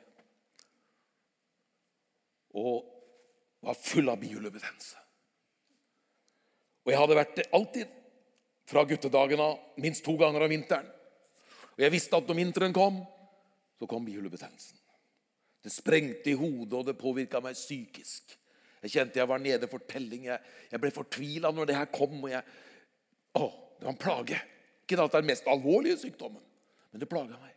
og 2.54 2.93
var 3.64 3.80
full 3.80 4.12
av 4.12 4.20
bihulebetennelse. 4.22 5.00
Og 6.84 6.92
jeg 6.92 7.00
hadde 7.00 7.18
vært 7.18 7.36
det 7.40 7.50
alltid 7.56 7.92
fra 8.68 8.84
guttedagen 8.88 9.42
av, 9.44 9.58
minst 9.80 10.04
to 10.04 10.16
ganger 10.20 10.44
om 10.44 10.52
vinteren. 10.52 10.88
Og 11.74 11.84
jeg 11.84 11.94
visste 11.94 12.20
at 12.20 12.28
når 12.28 12.40
vinteren 12.40 12.76
kom, 12.76 13.02
så 13.80 13.88
kom 13.90 14.06
bihulebetennelsen. 14.08 14.80
Det 15.64 15.72
sprengte 15.72 16.34
i 16.34 16.36
hodet, 16.36 16.76
og 16.76 16.88
det 16.88 17.00
påvirka 17.00 17.40
meg 17.44 17.56
psykisk. 17.56 18.36
Jeg 18.84 18.92
kjente 18.98 19.22
jeg 19.22 19.30
var 19.32 19.40
nede 19.40 19.70
for 19.72 19.84
telling. 19.88 20.26
Jeg, 20.28 20.56
jeg 20.72 20.84
ble 20.84 20.92
fortvila 20.92 21.54
når 21.56 21.70
det 21.70 21.78
her 21.78 21.92
kom. 21.92 22.18
og 22.20 22.32
jeg, 22.34 22.44
å, 23.40 23.48
Det 23.80 23.88
var 23.88 23.94
en 23.94 24.02
plage. 24.02 24.40
Ikke 24.84 25.00
at 25.00 25.14
det 25.14 25.22
er 25.22 25.24
den 25.24 25.32
mest 25.32 25.48
alvorlige 25.48 26.02
sykdommen, 26.02 26.44
men 26.92 27.00
det 27.00 27.08
plaga 27.10 27.40
meg. 27.40 27.56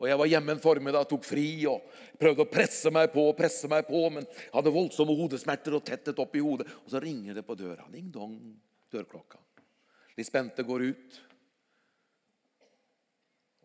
Og 0.00 0.08
Jeg 0.08 0.16
var 0.16 0.30
hjemme 0.32 0.54
en 0.56 0.62
formiddag, 0.62 1.04
tok 1.08 1.26
fri 1.28 1.46
og 1.68 1.84
prøvde 2.20 2.46
å 2.46 2.48
presse 2.48 2.88
meg 2.92 3.10
på. 3.12 3.26
og 3.28 3.36
presse 3.36 3.68
meg 3.68 3.86
på, 3.86 4.08
Men 4.10 4.24
hadde 4.52 4.72
voldsomme 4.72 5.16
hodesmerter 5.16 5.76
og 5.76 5.84
tettet 5.84 6.18
opp 6.18 6.36
i 6.36 6.40
hodet. 6.40 6.66
Og 6.84 6.90
så 6.90 7.00
ringer 7.00 7.34
det 7.34 7.44
på 7.44 7.54
døra. 7.54 7.84
Ding 7.92 8.08
dong, 8.10 8.38
dørklokka. 8.90 9.38
De 10.16 10.24
spente 10.24 10.64
går 10.64 10.86
ut. 10.88 11.20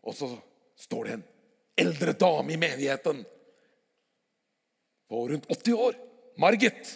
Og 0.04 0.14
så 0.14 0.28
står 0.76 1.04
det 1.04 1.12
en 1.16 1.24
eldre 1.86 2.12
dame 2.12 2.52
i 2.52 2.60
menigheten 2.60 3.24
på 5.08 5.28
rundt 5.28 5.48
80 5.48 5.72
år. 5.72 5.96
Margit. 6.36 6.92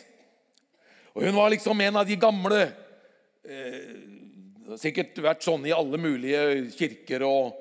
Og 1.17 1.25
hun 1.25 1.35
var 1.35 1.51
liksom 1.51 1.81
en 1.81 1.97
av 1.97 2.07
de 2.07 2.17
gamle 2.21 2.61
eh, 3.49 3.97
sikkert 4.79 5.17
vært 5.19 5.43
sånn 5.43 5.65
i 5.67 5.75
alle 5.75 5.99
mulige 5.99 6.69
kirker 6.77 7.25
og, 7.25 7.57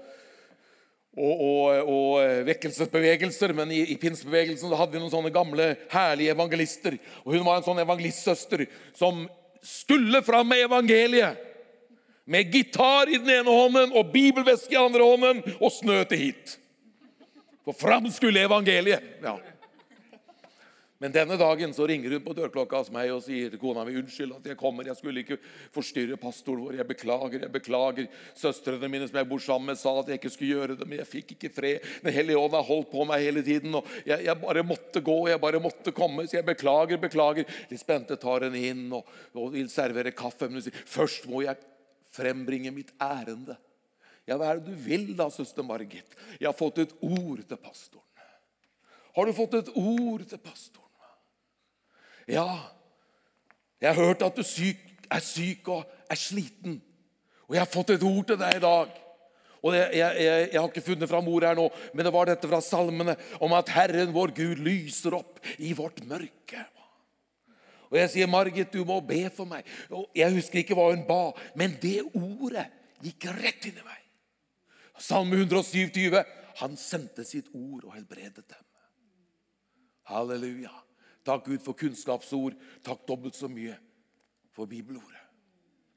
og, 1.18 1.42
og, 1.42 1.90
og 1.90 2.46
vekkelsesbevegelser, 2.48 3.54
men 3.58 3.72
i, 3.74 3.82
i 3.94 3.98
pinsebevegelsen 4.00 4.72
hadde 4.78 4.94
vi 4.94 5.02
noen 5.02 5.12
sånne 5.12 5.34
gamle, 5.34 5.72
herlige 5.92 6.36
evangelister. 6.36 6.98
Og 7.26 7.34
hun 7.36 7.46
var 7.48 7.60
en 7.60 7.66
sånn 7.66 7.82
evangelistsøster 7.82 8.68
som 8.98 9.26
skulle 9.66 10.22
fram 10.24 10.48
med 10.52 10.68
evangeliet. 10.68 11.46
Med 12.30 12.54
gitar 12.54 13.10
i 13.10 13.18
den 13.18 13.32
ene 13.40 13.50
hånden 13.50 13.96
og 13.98 14.12
bibelveske 14.14 14.70
i 14.70 14.78
den 14.78 14.86
andre 14.86 15.08
hånden 15.08 15.40
og 15.58 15.72
snø 15.74 16.04
til 16.12 16.28
hit. 16.28 16.60
For 17.66 17.78
fram 17.78 18.06
skulle 18.14 18.46
evangeliet. 18.46 19.02
Ja. 19.26 19.40
Men 21.00 21.14
denne 21.16 21.38
dagen 21.40 21.72
så 21.72 21.86
ringer 21.88 22.12
hun 22.12 22.24
på 22.26 22.34
dørklokka 22.36 22.82
hos 22.82 22.90
meg 22.92 23.08
og 23.14 23.22
sier 23.24 23.48
til 23.54 23.60
kona 23.62 23.86
mi 23.88 23.94
unnskyld 24.02 24.34
at 24.36 24.48
jeg 24.52 24.58
kommer. 24.60 24.84
Jeg 24.84 25.00
skulle 25.00 25.22
ikke 25.24 25.38
forstyrre 25.72 26.18
pastoren 26.20 26.66
vår. 26.66 26.74
Jeg 26.76 26.88
beklager. 26.90 27.46
jeg 27.46 27.52
beklager. 27.54 28.10
Søstrene 28.36 28.90
mine 28.92 29.08
som 29.08 29.16
jeg 29.16 29.30
bor 29.30 29.40
sammen 29.40 29.72
med, 29.72 29.80
sa 29.80 29.94
at 30.02 30.12
jeg 30.12 30.20
ikke 30.20 30.32
skulle 30.34 30.58
gjøre 30.58 30.76
det, 30.82 30.88
men 30.90 31.00
jeg 31.00 31.08
fikk 31.08 31.32
ikke 31.38 31.52
fred. 31.56 31.88
Den 32.04 32.12
hellige 32.18 32.42
ånd 32.42 32.58
har 32.58 32.68
holdt 32.68 32.90
på 32.92 33.06
meg 33.08 33.24
hele 33.24 33.44
tiden, 33.48 33.78
og 33.80 33.88
jeg, 34.04 34.26
jeg, 34.26 34.36
bare 34.42 34.66
måtte 34.68 35.04
gå. 35.06 35.16
Jeg 35.32 35.42
bare 35.46 35.62
måtte 35.64 35.94
komme. 35.96 36.26
Så 36.28 36.36
jeg 36.42 36.48
beklager, 36.50 37.00
beklager. 37.00 37.48
Litt 37.72 37.84
spente 37.84 38.20
tar 38.20 38.50
henne 38.50 38.66
inn 38.74 38.84
og, 38.92 39.08
og, 39.38 39.54
vil 39.56 39.72
servere 39.72 40.12
kaffe. 40.12 40.52
Men 40.52 40.60
hun 40.60 40.68
sier 40.68 40.84
først 40.84 41.30
må 41.32 41.46
jeg 41.46 41.64
frembringe 42.12 42.76
mitt 42.76 42.92
ærende. 43.00 43.56
Ja, 44.28 44.36
hva 44.36 44.52
er 44.52 44.60
det 44.60 44.76
du 44.76 44.84
vil 44.84 45.08
da, 45.16 45.32
søster 45.32 45.64
Margit? 45.64 46.12
Jeg 46.36 46.52
har 46.52 46.60
fått 46.60 46.84
et 46.84 46.92
ord 47.00 47.40
til 47.40 47.64
pastoren. 47.64 48.04
Har 49.16 49.26
du 49.26 49.36
fått 49.36 49.56
et 49.64 49.74
ord 49.80 50.28
til 50.28 50.44
pastoren? 50.44 50.89
Ja, 52.30 52.48
jeg 53.82 53.94
har 53.94 54.06
hørt 54.06 54.24
at 54.26 54.38
du 54.38 54.46
syk, 54.46 54.80
er 55.10 55.22
syk 55.26 55.68
og 55.74 55.86
er 56.10 56.20
sliten. 56.20 56.80
Og 57.48 57.56
jeg 57.56 57.64
har 57.64 57.72
fått 57.72 57.96
et 57.96 58.06
ord 58.06 58.28
til 58.30 58.38
deg 58.38 58.60
i 58.60 58.64
dag. 58.64 58.98
Og 59.60 59.76
jeg, 59.76 59.88
jeg, 59.98 60.24
jeg, 60.24 60.50
jeg 60.54 60.60
har 60.62 60.68
ikke 60.70 60.86
funnet 60.86 61.10
fram 61.12 61.28
ord 61.28 61.46
her 61.48 61.58
nå, 61.58 61.66
men 61.94 62.06
det 62.06 62.12
var 62.16 62.30
dette 62.30 62.48
fra 62.48 62.62
salmene 62.64 63.16
om 63.44 63.56
at 63.58 63.72
Herren 63.74 64.14
vår 64.16 64.32
Gud 64.38 64.62
lyser 64.64 65.18
opp 65.18 65.42
i 65.58 65.74
vårt 65.76 66.04
mørke. 66.08 66.62
Og 67.90 67.98
jeg 67.98 68.12
sier, 68.14 68.30
'Margit, 68.30 68.74
du 68.74 68.86
må 68.86 69.00
be 69.02 69.30
for 69.34 69.50
meg.' 69.50 69.66
Og 69.90 70.12
Jeg 70.16 70.34
husker 70.34 70.62
ikke 70.62 70.78
hva 70.78 70.92
hun 70.92 71.08
ba, 71.08 71.32
men 71.58 71.74
det 71.82 72.04
ordet 72.14 72.68
gikk 73.02 73.26
rett 73.34 73.66
inn 73.66 73.82
i 73.82 73.88
meg. 73.88 74.04
Salme 75.00 75.40
127. 75.42 76.14
Han 76.62 76.78
sendte 76.78 77.26
sitt 77.26 77.50
ord 77.56 77.88
og 77.88 77.96
helbredet 77.96 78.46
dem. 78.46 78.66
Halleluja. 80.12 80.74
Takk 81.30 81.46
Gud 81.46 81.62
for 81.62 81.78
kunnskapsord. 81.78 82.58
Takk 82.86 83.06
dobbelt 83.08 83.38
så 83.38 83.50
mye 83.52 83.76
for 84.56 84.70
bibelordet. 84.70 85.26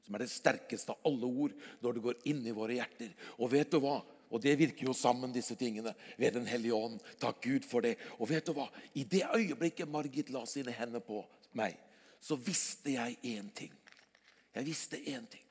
Som 0.03 0.17
er 0.17 0.25
det 0.25 0.33
sterkeste 0.33 0.93
av 0.93 1.07
alle 1.07 1.25
ord 1.25 1.53
når 1.81 1.95
det 1.95 2.03
går 2.03 2.25
inn 2.29 2.41
i 2.45 2.53
våre 2.53 2.75
hjerter. 2.77 3.13
Og 3.39 3.49
vet 3.53 3.71
du 3.71 3.79
hva? 3.81 4.01
Og 4.33 4.41
det 4.41 4.55
virker 4.57 4.87
jo 4.87 4.95
sammen, 4.97 5.33
disse 5.33 5.55
tingene, 5.55 5.93
ved 6.17 6.33
Den 6.33 6.47
hellige 6.49 6.73
ånd. 6.73 6.99
Takk 7.21 7.41
Gud 7.45 7.65
for 7.69 7.85
det. 7.85 7.95
Og 8.17 8.29
vet 8.29 8.45
du 8.45 8.53
hva? 8.57 8.67
I 8.97 9.05
det 9.05 9.23
øyeblikket 9.29 9.89
Margit 9.89 10.29
la 10.33 10.43
sine 10.49 10.73
hender 10.73 11.03
på 11.05 11.21
meg, 11.57 11.77
så 12.21 12.35
visste 12.35 12.95
jeg 12.95 13.17
én 13.23 13.49
ting. 13.53 13.73
Jeg 14.53 14.65
visste 14.65 14.97
én 14.97 15.25
ting. 15.29 15.45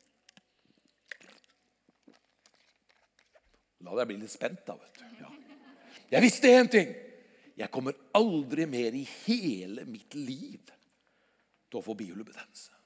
La 3.82 3.94
deg 3.98 4.10
bli 4.10 4.20
litt 4.20 4.30
spent, 4.30 4.62
da. 4.66 4.76
vet 4.78 5.00
du. 5.00 5.22
Ja. 5.22 5.30
Jeg 6.12 6.22
visste 6.26 6.50
én 6.54 6.70
ting. 6.70 6.92
Jeg 7.58 7.70
kommer 7.72 7.96
aldri 8.16 8.66
mer 8.66 8.94
i 8.96 9.02
hele 9.24 9.84
mitt 9.88 10.14
liv 10.16 10.70
til 11.68 11.80
å 11.80 11.84
få 11.84 11.94
bihulebetennelse. 11.98 12.78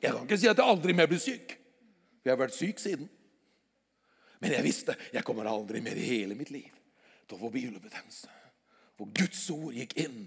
Jeg 0.00 0.14
kan 0.16 0.24
ikke 0.24 0.38
si 0.40 0.48
at 0.48 0.56
jeg 0.56 0.72
aldri 0.72 0.94
mer 0.96 1.08
blir 1.10 1.20
syk. 1.20 1.52
For 2.20 2.30
jeg 2.30 2.34
har 2.34 2.40
vært 2.40 2.56
syk 2.56 2.80
siden. 2.80 3.08
Men 4.40 4.54
jeg 4.56 4.64
visste 4.64 4.96
jeg 5.12 5.24
kommer 5.26 5.48
aldri 5.50 5.82
mer 5.84 5.98
i 6.00 6.06
hele 6.06 6.36
mitt 6.36 6.52
liv 6.52 6.72
til 7.26 7.36
å 7.36 7.40
få 7.42 7.50
bihulebetennelse. 7.52 8.30
For 8.96 9.12
Guds 9.16 9.42
ord 9.52 9.76
gikk 9.76 9.96
inn 10.00 10.24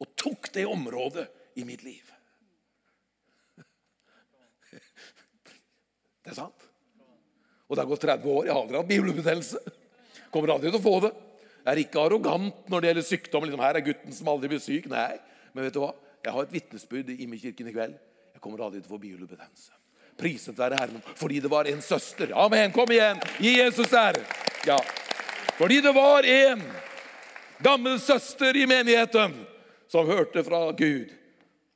og 0.00 0.12
tok 0.20 0.50
det 0.52 0.66
området 0.68 1.24
i 1.60 1.64
mitt 1.64 1.84
liv. 1.86 2.04
Det 6.24 6.32
er 6.32 6.36
sant. 6.36 6.68
Og 7.68 7.76
det 7.76 7.82
har 7.82 7.88
gått 7.88 8.04
30 8.04 8.28
år. 8.28 8.46
Jeg 8.46 8.54
har 8.54 8.62
aldri 8.62 8.78
hatt 8.80 8.90
bihulebetennelse. 8.90 9.60
Kommer 10.32 10.54
aldri 10.54 10.72
til 10.72 10.80
å 10.80 10.84
få 10.84 10.98
det. 11.04 11.12
Er 11.64 11.80
ikke 11.80 12.02
arrogant 12.02 12.66
når 12.68 12.80
det 12.80 12.90
gjelder 12.90 13.06
sykdom. 13.08 13.46
Liksom, 13.46 13.62
her 13.64 13.78
er 13.78 13.86
gutten 13.86 14.12
som 14.12 14.28
aldri 14.32 14.50
blir 14.52 14.60
syk. 14.62 14.88
Nei, 14.92 15.14
men 15.54 15.66
vet 15.66 15.76
du 15.76 15.80
hva? 15.84 15.94
Jeg 16.24 16.32
har 16.34 16.46
et 16.46 16.52
vitnesbyrd 16.52 17.12
i 17.12 17.22
Imekirken 17.24 17.68
i 17.68 17.74
kveld. 17.74 17.96
Jeg 18.34 18.42
kommer 18.44 18.64
aldri 18.64 18.82
til 18.82 18.90
å 18.90 18.94
få 18.94 19.00
bihulebetennelse. 19.00 19.72
Priset 20.20 20.58
være 20.58 20.78
Herren 20.78 21.02
fordi 21.18 21.40
det 21.42 21.50
var 21.50 21.68
en 21.68 21.82
søster. 21.82 22.30
Amen. 22.38 22.72
Kom 22.72 22.90
igjen. 22.92 23.20
Gi 23.42 23.56
Jesus 23.58 23.92
ære. 23.92 24.22
Ja. 24.68 24.78
Fordi 25.58 25.80
det 25.84 25.92
var 25.94 26.26
en 26.28 26.62
gammel 27.64 27.98
søster 28.00 28.56
i 28.56 28.66
menigheten 28.66 29.34
som 29.90 30.08
hørte 30.08 30.44
fra 30.46 30.66
Gud. 30.76 31.12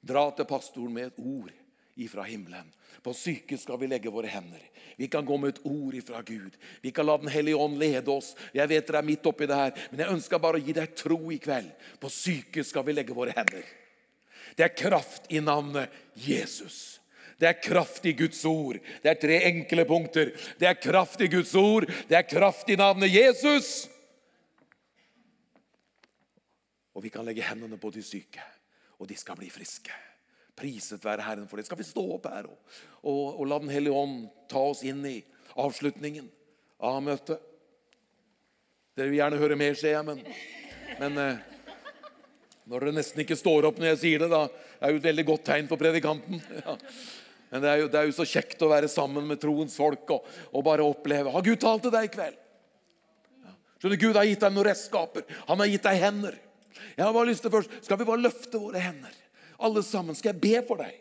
Dra 0.09 0.28
til 0.36 0.47
pastoren 0.49 0.95
med 0.95 1.11
et 1.11 1.18
ord 1.18 1.51
ifra 1.99 2.22
himmelen. 2.22 2.70
På 3.03 3.14
syke 3.14 3.59
skal 3.59 3.78
vi 3.80 3.88
legge 3.90 4.11
våre 4.11 4.30
hender. 4.30 4.62
Vi 4.96 5.07
kan 5.09 5.26
gå 5.26 5.36
med 5.38 5.55
et 5.55 5.61
ord 5.66 5.94
ifra 5.94 6.22
Gud. 6.22 6.57
Vi 6.82 6.90
kan 6.90 7.07
la 7.07 7.16
Den 7.18 7.28
hellige 7.28 7.57
ånd 7.57 7.78
lede 7.78 8.11
oss. 8.11 8.34
Jeg 8.53 8.68
vet 8.68 8.86
dere 8.86 9.03
er 9.03 9.07
midt 9.07 9.26
oppi 9.26 9.46
det 9.46 9.59
her, 9.59 9.74
men 9.90 10.03
jeg 10.03 10.14
ønsker 10.14 10.42
bare 10.42 10.59
å 10.59 10.64
gi 10.64 10.74
deg 10.74 10.94
tro 10.99 11.18
i 11.30 11.38
kveld. 11.38 11.70
På 12.01 12.11
syke 12.11 12.64
skal 12.64 12.86
vi 12.86 12.96
legge 12.96 13.14
våre 13.14 13.34
hender. 13.36 13.66
Det 14.57 14.66
er 14.66 14.74
kraft 14.74 15.30
i 15.30 15.40
navnet 15.40 15.94
Jesus. 16.14 16.99
Det 17.38 17.46
er 17.46 17.61
kraft 17.62 18.07
i 18.11 18.16
Guds 18.18 18.42
ord. 18.51 18.80
Det 19.03 19.12
er 19.12 19.20
tre 19.22 19.38
enkle 19.46 19.84
punkter. 19.86 20.32
Det 20.59 20.66
er 20.66 20.80
kraft 20.82 21.22
i 21.22 21.30
Guds 21.30 21.55
ord. 21.55 21.86
Det 22.09 22.18
er 22.18 22.26
kraft 22.26 22.70
i 22.70 22.78
navnet 22.78 23.14
Jesus. 23.14 23.86
Og 26.99 27.05
vi 27.07 27.14
kan 27.14 27.22
legge 27.22 27.46
hendene 27.46 27.78
på 27.78 27.92
de 27.94 28.03
syke, 28.03 28.42
og 28.99 29.07
de 29.07 29.14
skal 29.14 29.38
bli 29.38 29.46
friske. 29.55 29.94
Priset 30.59 31.04
være 31.06 31.24
Herren 31.24 31.46
for 31.50 31.61
det. 31.61 31.66
Skal 31.68 31.78
vi 31.80 31.86
stå 31.86 32.04
opp 32.16 32.26
her 32.30 32.48
og, 32.50 32.56
og, 33.02 33.22
og 33.38 33.44
la 33.46 33.61
Den 33.62 33.72
hellige 33.72 33.94
ånd 33.94 34.24
ta 34.50 34.62
oss 34.72 34.82
inn 34.86 35.04
i 35.06 35.20
avslutningen 35.59 36.26
av 36.84 36.98
møtet? 37.04 37.44
Dere 38.98 39.12
vil 39.12 39.20
gjerne 39.20 39.38
høre 39.38 39.59
mer, 39.59 39.76
ser 39.78 39.94
jeg, 39.94 40.06
men, 40.09 40.24
men 40.98 41.20
eh, 41.22 41.59
når 42.68 42.84
dere 42.84 42.96
nesten 42.96 43.22
ikke 43.22 43.38
står 43.38 43.68
opp 43.68 43.78
når 43.78 43.92
jeg 43.92 44.00
sier 44.02 44.24
det, 44.24 44.28
da 44.32 44.42
er 44.82 44.92
jo 44.92 44.98
et 44.98 45.06
veldig 45.06 45.24
godt 45.30 45.46
tegn 45.52 45.70
for 45.70 45.80
predikanten. 45.80 46.42
Ja. 46.66 46.76
Men 47.48 47.62
det 47.64 47.68
er, 47.70 47.78
jo, 47.80 47.86
det 47.88 47.96
er, 47.96 48.09
jo, 48.11 48.12
så 48.12 48.26
kjekt 48.28 48.61
å 48.61 48.66
være 48.68 48.90
sammen 48.92 49.24
med 49.24 49.38
troens 49.40 49.72
folk 49.80 50.11
og, 50.12 50.26
og 50.52 50.64
bare 50.66 50.84
oppleve. 50.84 51.30
Har 51.32 51.44
Gud 51.46 51.56
talt 51.62 51.80
til 51.86 51.94
deg 51.94 52.04
i 52.04 52.11
kveld? 52.12 52.34
Ja. 53.46 53.54
Skjønner 53.80 54.00
Gud 54.02 54.18
har 54.20 54.28
gitt 54.28 54.42
deg 54.44 54.52
noen 54.52 54.66
redskaper. 54.68 55.24
Han 55.48 55.62
har 55.62 55.70
gitt 55.72 55.86
deg 55.88 56.02
hender. 56.02 56.36
Jeg 56.90 57.06
har 57.06 57.14
bare 57.16 57.30
lyst 57.30 57.46
til 57.46 57.54
først, 57.54 57.72
Skal 57.86 58.02
vi 58.02 58.09
bare 58.11 58.20
løfte 58.20 58.61
våre 58.61 58.82
hender? 58.84 59.16
Alle 59.59 59.82
sammen. 59.86 60.16
Skal 60.18 60.34
jeg 60.34 60.42
be 60.42 60.62
for 60.68 60.80
deg? 60.82 60.96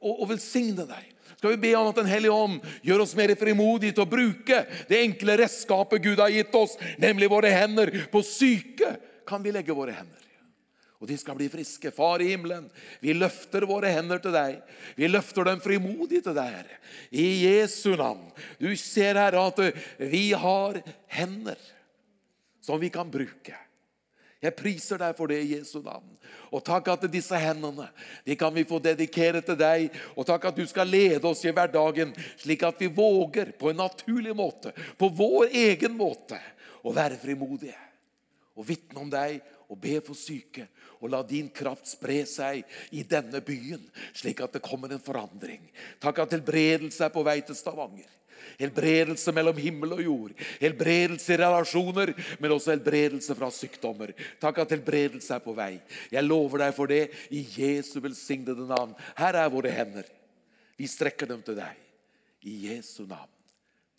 Og, 0.00 0.12
og 0.12 0.28
velsigne 0.32 0.86
deg? 0.88 1.12
Skal 1.36 1.52
vi 1.54 1.62
be 1.66 1.72
om 1.78 1.90
at 1.90 1.98
Den 1.98 2.10
hellige 2.10 2.34
ånd 2.34 2.60
gjør 2.86 3.04
oss 3.04 3.16
mer 3.18 3.34
frimodige 3.38 3.96
til 3.96 4.06
å 4.06 4.10
bruke 4.10 4.62
det 4.88 5.02
enkle 5.04 5.36
redskapet 5.42 6.04
Gud 6.04 6.22
har 6.22 6.32
gitt 6.32 6.54
oss, 6.56 6.78
nemlig 7.02 7.28
våre 7.32 7.52
hender? 7.52 7.92
På 8.12 8.24
syke 8.24 8.96
kan 9.28 9.44
vi 9.44 9.52
legge 9.54 9.76
våre 9.76 9.96
hender 9.96 10.26
og 10.96 11.08
de 11.10 11.16
skal 11.20 11.36
bli 11.36 11.48
friske. 11.52 11.92
Far 11.92 12.22
i 12.24 12.30
himmelen, 12.32 12.68
vi 13.04 13.12
løfter 13.16 13.66
våre 13.68 13.90
hender 13.92 14.20
til 14.22 14.32
deg. 14.34 14.56
Vi 14.96 15.10
løfter 15.10 15.44
dem 15.48 15.60
frimodig 15.60 16.22
til 16.24 16.36
deg, 16.36 16.54
Herre. 16.56 16.78
I 17.12 17.26
Jesu 17.44 17.92
navn. 17.98 18.24
Du 18.58 18.70
ser, 18.80 19.18
Herre, 19.20 19.44
at 19.44 20.00
vi 20.00 20.30
har 20.32 20.80
hender 21.12 21.60
som 22.64 22.80
vi 22.80 22.90
kan 22.92 23.12
bruke. 23.12 23.54
Jeg 24.46 24.56
priser 24.56 25.00
deg 25.02 25.16
for 25.18 25.30
det 25.30 25.40
i 25.42 25.54
Jesu 25.56 25.80
navn. 25.82 26.06
Og 26.54 26.62
takk 26.64 26.92
at 26.92 27.06
disse 27.10 27.38
hendene 27.40 27.88
de 28.26 28.36
kan 28.38 28.54
vi 28.54 28.66
få 28.68 28.78
dedikere 28.82 29.42
til 29.44 29.58
deg. 29.58 29.88
Og 30.14 30.26
takk 30.28 30.48
at 30.50 30.58
du 30.58 30.64
skal 30.70 30.88
lede 30.90 31.24
oss 31.26 31.44
i 31.44 31.54
hverdagen, 31.54 32.14
slik 32.38 32.62
at 32.66 32.78
vi 32.80 32.90
våger 32.92 33.52
på 33.58 33.72
en 33.72 33.82
naturlig 33.82 34.36
måte, 34.36 34.74
på 34.98 35.10
vår 35.10 35.50
egen 35.66 35.98
måte, 35.98 36.38
å 36.86 36.92
være 36.94 37.18
frimodige 37.18 37.74
og 38.56 38.64
vitne 38.68 39.02
om 39.02 39.08
deg 39.12 39.40
og 39.68 39.78
be 39.82 39.98
for 40.04 40.16
syke. 40.18 40.66
Og 41.02 41.10
la 41.12 41.20
din 41.26 41.48
kraft 41.52 41.90
spre 41.90 42.22
seg 42.28 42.62
i 42.96 43.02
denne 43.06 43.42
byen, 43.44 43.82
slik 44.16 44.40
at 44.44 44.56
det 44.56 44.64
kommer 44.64 44.92
en 44.92 45.02
forandring. 45.02 45.66
Takk 46.00 46.22
at 46.24 46.36
helbredelse 46.38 47.04
er 47.04 47.12
på 47.12 47.24
vei 47.26 47.40
til 47.44 47.58
Stavanger. 47.58 48.08
Helbredelse 48.60 49.32
mellom 49.36 49.56
himmel 49.60 49.96
og 49.98 50.02
jord. 50.04 50.34
Helbredelse 50.60 51.34
i 51.34 51.38
relasjoner, 51.40 52.12
men 52.40 52.54
også 52.54 52.72
helbredelse 52.72 53.36
fra 53.36 53.50
sykdommer. 53.52 54.12
Takk 54.42 54.62
at 54.64 54.74
helbredelse 54.76 55.34
er 55.36 55.44
på 55.44 55.54
vei. 55.56 55.74
Jeg 56.12 56.24
lover 56.24 56.64
deg 56.64 56.76
for 56.76 56.90
det 56.90 57.02
i 57.30 57.44
Jesu 57.56 57.98
velsignede 58.04 58.68
navn. 58.68 58.94
Her 59.18 59.42
er 59.42 59.52
våre 59.52 59.72
hender. 59.72 60.08
Vi 60.76 60.88
strekker 60.88 61.28
dem 61.28 61.42
til 61.44 61.58
deg. 61.58 61.74
I 62.46 62.60
Jesu 62.70 63.04
navn. 63.08 63.32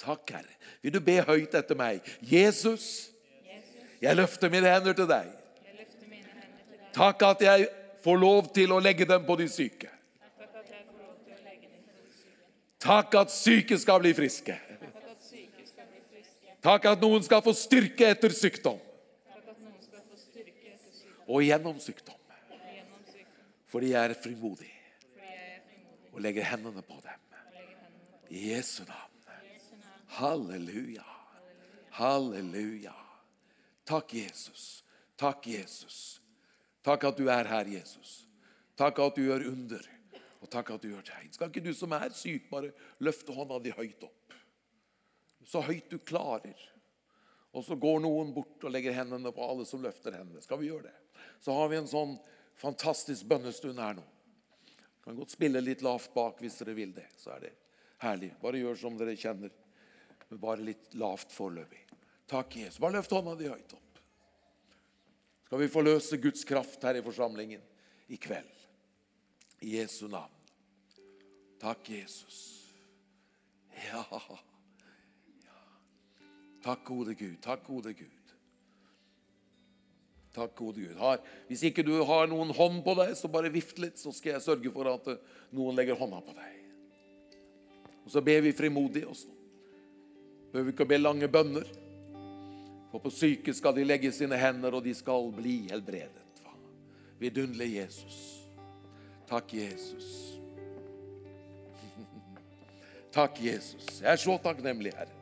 Takk, 0.01 0.29
Herre. 0.29 0.57
Vil 0.85 0.93
du 0.93 1.01
be 1.01 1.17
høyt 1.25 1.55
etter 1.57 1.77
meg? 1.77 2.05
Jesus, 2.21 3.09
jeg 4.01 4.17
løfter 4.17 4.51
mine 4.53 4.69
hender 4.69 4.93
til 4.97 5.09
deg. 5.09 5.33
Takk 6.97 7.23
at 7.27 7.45
jeg 7.45 7.67
får 8.05 8.19
lov 8.21 8.49
til 8.53 8.73
å 8.73 8.81
legge 8.81 9.05
dem 9.09 9.25
på 9.25 9.37
de 9.37 9.47
syke. 9.51 9.89
Takk 12.79 13.15
at 13.17 13.33
syke 13.33 13.77
skal 13.79 14.01
bli 14.01 14.13
friske. 14.13 14.57
Takk 16.61 16.85
at 16.91 17.01
noen 17.01 17.23
skal 17.25 17.41
få 17.45 17.53
styrke 17.57 18.09
etter 18.11 18.33
sykdom. 18.33 18.79
Og 21.27 21.43
gjennom 21.43 21.79
sykdom. 21.83 22.15
Fordi 23.67 23.91
jeg 23.91 24.09
er 24.11 24.15
frimodig 24.23 24.71
og 26.13 26.23
legger 26.23 26.47
hendene 26.49 26.81
på 26.81 26.95
dem. 27.03 27.25
I 28.33 28.53
Jesu 28.53 28.83
navn. 28.87 29.17
Halleluja. 30.17 31.03
Halleluja. 31.99 32.95
Takk, 33.85 34.13
Jesus. 34.13 34.83
Takk, 35.17 35.45
Jesus. 35.47 36.21
Takk 36.83 37.03
at 37.09 37.19
du 37.19 37.27
er 37.29 37.47
her, 37.47 37.69
Jesus. 37.69 38.25
Takk 38.77 38.99
at 39.03 39.15
du 39.17 39.27
gjør 39.27 39.45
under, 39.51 39.83
og 40.47 40.53
takk 40.53 40.73
at 40.73 40.83
du 40.83 40.89
gjør 40.89 41.05
tegn. 41.05 41.33
Skal 41.35 41.51
ikke 41.51 41.65
du 41.65 41.73
som 41.75 41.93
er 41.97 42.09
syk, 42.15 42.47
bare 42.51 42.73
løfte 43.03 43.35
hånda 43.35 43.59
di 43.63 43.73
høyt 43.75 44.07
opp? 44.07 44.35
Så 45.47 45.61
høyt 45.63 45.91
du 45.91 45.99
klarer. 45.99 46.57
Og 47.55 47.63
så 47.63 47.77
går 47.79 48.01
noen 48.03 48.33
bort 48.35 48.63
og 48.63 48.73
legger 48.73 48.95
hendene 48.95 49.31
på 49.33 49.45
alle 49.45 49.65
som 49.67 49.83
løfter 49.83 50.15
hendene. 50.17 50.43
Skal 50.43 50.59
vi 50.61 50.69
gjøre 50.69 50.89
det? 50.89 51.23
Så 51.43 51.55
har 51.55 51.71
vi 51.71 51.79
en 51.79 51.89
sånn 51.89 52.17
fantastisk 52.59 53.27
bønnestund 53.29 53.79
her 53.79 53.97
nå. 53.97 54.05
Kan 55.05 55.15
godt 55.19 55.35
spille 55.35 55.63
litt 55.63 55.83
lavt 55.85 56.11
bak 56.15 56.41
hvis 56.43 56.59
dere 56.59 56.75
vil 56.77 56.93
det. 56.95 57.07
Så 57.19 57.31
er 57.37 57.47
det 57.47 57.53
herlig. 58.03 58.33
Bare 58.41 58.59
gjør 58.59 58.79
som 58.83 58.99
dere 58.99 59.15
kjenner. 59.19 59.53
Men 60.27 60.43
bare 60.43 60.67
litt 60.73 60.95
lavt 60.99 61.31
foreløpig. 61.31 61.85
Takk, 62.27 62.59
Jesus. 62.59 62.81
Bare 62.83 62.99
løft 62.99 63.15
hånda 63.15 63.37
di 63.39 63.47
høyt 63.47 63.77
opp 63.77 63.87
skal 65.47 65.61
vi 65.61 65.69
forløse 65.71 66.17
Guds 66.19 66.43
kraft 66.43 66.81
her 66.83 66.97
i 66.99 67.03
forsamlingen 67.03 67.61
i 68.11 68.17
kveld. 68.19 68.51
I 69.63 69.77
Jesu 69.77 70.09
navn. 70.11 70.33
Takk, 71.61 71.89
Jesus. 71.89 72.39
Ja. 73.89 74.05
ja. 74.11 74.37
Takk, 76.63 76.83
gode 76.85 77.15
Gud. 77.17 77.37
Takk, 77.41 77.65
gode 77.67 77.93
Gud. 77.93 78.33
Takk, 80.37 80.53
gode 80.55 80.83
Gud. 80.83 80.97
Har, 80.99 81.21
hvis 81.47 81.63
ikke 81.65 81.85
du 81.85 81.95
har 82.05 82.29
noen 82.29 82.53
hånd 82.53 82.83
på 82.85 82.93
deg, 82.99 83.15
så 83.17 83.29
bare 83.31 83.49
vift 83.53 83.79
litt, 83.81 83.97
så 83.97 84.13
skal 84.13 84.35
jeg 84.35 84.45
sørge 84.45 84.73
for 84.73 84.91
at 84.91 85.09
noen 85.55 85.77
legger 85.77 85.97
hånda 85.97 86.21
på 86.21 86.35
deg. 86.37 86.53
Og 88.05 88.13
så 88.13 88.21
ber 88.23 88.45
vi 88.45 88.53
frimodig 88.55 89.03
også. 89.07 89.33
Behøver 90.53 90.71
ikke 90.71 90.85
å 90.85 90.91
be 90.93 91.01
lange 91.01 91.27
bønner. 91.31 91.67
For 92.91 93.03
på 93.03 93.11
syke 93.11 93.51
skal 93.57 93.75
de 93.75 93.83
legge 93.87 94.13
sine 94.15 94.37
hender, 94.39 94.77
og 94.77 94.85
de 94.85 94.93
skal 94.95 95.27
bli 95.35 95.59
helbredet. 95.71 96.23
Vidunderlige 97.19 97.81
Jesus. 97.81 98.17
Takk, 99.27 99.53
Jesus. 99.57 100.37
Takk, 103.13 103.41
Jesus. 103.41 104.01
Jeg 104.01 104.11
er 104.11 104.21
så 104.21 104.37
takknemlig, 104.43 104.93
Herre, 104.97 105.15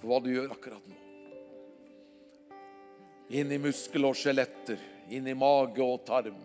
for 0.00 0.10
hva 0.10 0.20
du 0.22 0.30
gjør 0.32 0.52
akkurat 0.56 0.90
nå. 0.90 0.98
Inn 3.36 3.50
i 3.54 3.58
muskel 3.58 4.06
og 4.06 4.14
skjeletter, 4.18 4.82
inn 5.10 5.26
i 5.26 5.34
mage 5.34 5.82
og 5.82 6.04
tarm, 6.06 6.38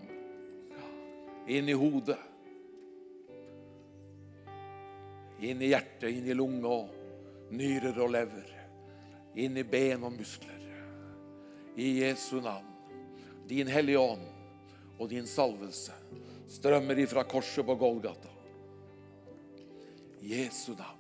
inn 1.50 1.70
i 1.70 1.78
hodet. 1.78 2.18
Inn 5.42 5.62
i 5.62 5.72
hjertet, 5.74 6.10
inn 6.14 6.30
i 6.30 6.38
lunge 6.38 6.70
og 6.70 7.54
nyrer 7.54 7.98
og 8.02 8.12
lever 8.14 8.58
inn 9.36 9.58
i 9.58 9.64
ben 9.64 10.04
og 10.04 10.14
muskler. 10.14 10.60
I 11.76 12.04
Jesu 12.04 12.42
navn. 12.42 12.68
Din 13.48 13.68
Hellige 13.68 14.00
Ånd 14.00 14.28
og 15.00 15.10
din 15.10 15.28
salvelse 15.28 15.96
strømmer 16.52 17.00
ifra 17.00 17.24
korset 17.24 17.66
på 17.66 17.76
Golgata. 17.76 18.31
Jesu 20.22 20.72
navn. 20.72 20.98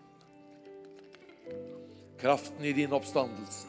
Kraften 2.19 2.65
i 2.65 2.73
din 2.73 2.91
oppstandelse. 2.91 3.67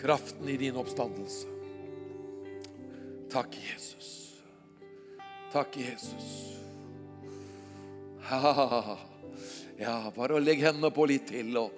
Kraften 0.00 0.48
i 0.48 0.56
din 0.56 0.76
oppstandelse. 0.76 1.46
Takk, 3.30 3.56
Jesus. 3.72 4.40
Takk, 5.52 5.76
Jesus. 5.76 6.58
Ha. 8.20 8.98
Ja, 9.78 10.12
bare 10.16 10.40
legge 10.40 10.66
hendene 10.66 10.90
på 10.90 11.04
litt 11.08 11.28
til 11.28 11.52
og 11.60 11.74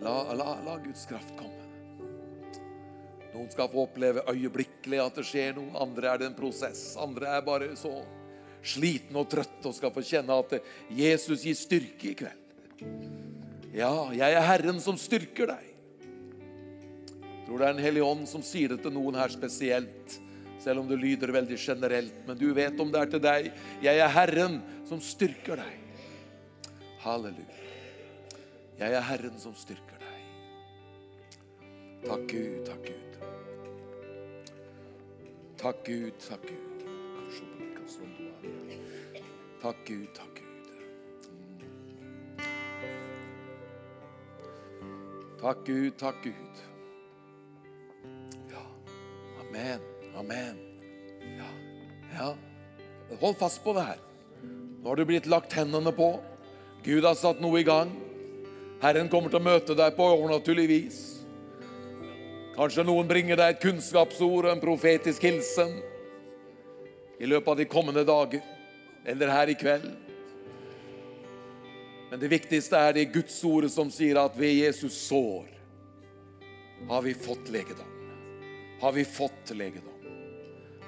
la, 0.00 0.32
la, 0.32 0.54
la 0.64 0.76
Guds 0.80 1.04
kraft 1.08 1.34
komme. 1.36 1.66
Noen 3.34 3.50
skal 3.52 3.68
få 3.68 3.84
oppleve 3.84 4.24
øyeblikkelig 4.32 5.02
at 5.02 5.18
det 5.20 5.26
skjer 5.28 5.58
noe. 5.58 5.68
Andre 5.76 6.08
er 6.08 6.22
det 6.22 6.30
en 6.30 6.38
prosess. 6.38 6.94
Andre 6.96 7.34
er 7.36 7.44
bare 7.44 7.74
så 7.76 7.92
slitne 8.66 9.22
og 9.22 9.30
trøtte 9.30 9.70
og 9.70 9.76
skal 9.76 9.92
få 9.94 10.04
kjenne 10.06 10.36
at 10.42 10.58
Jesus 10.92 11.44
gir 11.46 11.56
styrke 11.58 12.10
i 12.10 12.16
kveld. 12.18 12.44
Ja, 13.76 14.08
jeg 14.16 14.32
er 14.32 14.46
Herren 14.46 14.78
som 14.80 14.98
styrker 15.00 15.50
deg. 15.52 15.72
Jeg 17.20 17.42
tror 17.46 17.60
det 17.60 17.66
er 17.68 17.74
en 17.76 17.84
hellige 17.84 18.06
ånd 18.06 18.24
som 18.26 18.42
sier 18.42 18.72
det 18.74 18.80
til 18.82 18.94
noen 18.96 19.18
her 19.20 19.30
spesielt. 19.30 20.16
Selv 20.62 20.82
om 20.82 20.88
det 20.90 20.98
lyder 20.98 21.30
veldig 21.30 21.58
generelt. 21.60 22.16
Men 22.26 22.38
du 22.40 22.48
vet 22.56 22.80
om 22.82 22.90
det 22.90 23.02
er 23.02 23.12
til 23.12 23.22
deg. 23.22 23.50
Jeg 23.84 24.00
er 24.02 24.10
Herren 24.10 24.58
som 24.88 25.02
styrker 25.04 25.60
deg. 25.62 26.00
Halleluja. 27.04 27.62
Jeg 28.80 28.96
er 28.98 29.04
Herren 29.06 29.38
som 29.40 29.54
styrker 29.56 30.00
deg. 30.02 30.24
Takk 32.06 32.26
Gud, 32.32 32.58
takk 32.66 32.88
Gud. 32.90 33.20
Takk 35.56 35.84
Gud, 35.86 36.16
takk 36.26 36.48
Gud. 36.50 36.66
Takk 39.66 39.76
Gud, 39.84 40.06
takk 40.14 40.34
Gud. 40.34 40.66
Takk 45.40 45.64
Gud, 45.66 45.98
takk 45.98 46.22
Gud. 46.22 46.60
Ja. 48.52 48.62
Amen. 49.40 49.80
Amen. 50.14 50.56
Ja. 51.38 51.50
ja. 52.14 52.36
Hold 53.20 53.36
fast 53.42 53.64
på 53.64 53.74
det 53.74 53.88
her. 53.90 53.98
Nå 54.44 54.88
har 54.88 54.96
du 54.96 55.04
blitt 55.04 55.26
lagt 55.26 55.58
hendene 55.58 55.90
på. 55.90 56.12
Gud 56.86 57.02
har 57.02 57.18
satt 57.18 57.42
noe 57.42 57.58
i 57.58 57.66
gang. 57.66 57.90
Herren 58.86 59.10
kommer 59.10 59.34
til 59.34 59.42
å 59.42 59.48
møte 59.50 59.74
deg 59.74 59.98
på 59.98 60.12
overnaturlig 60.14 60.70
vis. 60.70 61.04
Kanskje 62.54 62.86
noen 62.86 63.10
bringer 63.10 63.42
deg 63.42 63.56
et 63.56 63.64
kunnskapsord 63.66 64.46
og 64.46 64.52
en 64.54 64.62
profetisk 64.62 65.26
hilsen 65.26 65.80
i 67.18 67.26
løpet 67.26 67.50
av 67.50 67.58
de 67.58 67.66
kommende 67.66 68.06
dager 68.06 68.52
eller 69.06 69.30
her 69.30 69.48
i 69.48 69.54
kveld. 69.54 69.90
Men 72.10 72.20
det 72.20 72.30
viktigste 72.30 72.78
er 72.78 72.94
det 72.96 73.10
Guds 73.14 73.36
ordet 73.46 73.70
som 73.74 73.90
sier 73.90 74.18
at 74.18 74.34
ved 74.38 74.58
Jesus 74.58 74.98
sår 75.06 75.46
har 76.88 77.02
vi 77.02 77.14
fått 77.14 77.48
legedom. 77.54 77.92
Har 78.80 78.92
vi 78.92 79.04
fått 79.04 79.50
legedom? 79.50 79.94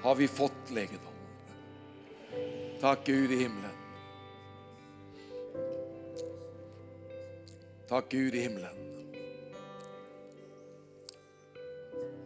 Har 0.03 0.15
vi 0.15 0.29
fått 0.29 0.71
legedom? 0.71 1.15
Takk, 2.81 3.07
Gud 3.07 3.33
i 3.33 3.37
himmelen. 3.37 3.75
Takk, 7.89 8.11
Gud 8.11 8.35
i 8.35 8.41
himmelen. 8.41 8.75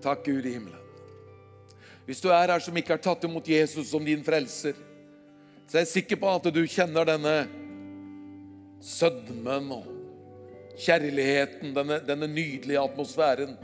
Takk, 0.02 0.24
Gud 0.24 0.46
i 0.46 0.52
himmelen. 0.56 0.78
Hvis 2.04 2.20
du 2.20 2.32
er 2.34 2.50
her 2.50 2.60
som 2.60 2.76
ikke 2.76 2.96
har 2.96 3.02
tatt 3.02 3.24
imot 3.24 3.48
Jesus 3.48 3.92
som 3.92 4.04
din 4.04 4.24
frelser, 4.26 4.74
så 5.72 5.78
er 5.78 5.86
jeg 5.86 5.94
sikker 5.94 6.18
på 6.20 6.28
at 6.28 6.46
du 6.52 6.58
kjenner 6.68 7.06
denne 7.08 7.30
sødmen 8.84 9.70
og 9.72 9.86
kjærligheten, 10.76 11.70
denne, 11.72 11.96
denne 12.04 12.26
nydelige 12.28 12.82
atmosfæren, 12.82 13.54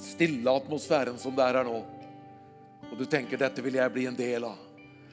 stille 0.00 0.48
atmosfæren 0.48 1.18
som 1.20 1.34
det 1.36 1.44
er 1.44 1.58
her 1.58 1.68
nå. 1.68 1.82
Og 2.88 2.94
du 2.96 3.04
tenker 3.04 3.36
dette 3.36 3.60
vil 3.60 3.76
jeg 3.76 3.92
bli 3.92 4.06
en 4.08 4.16
del 4.16 4.46
av. 4.48 4.56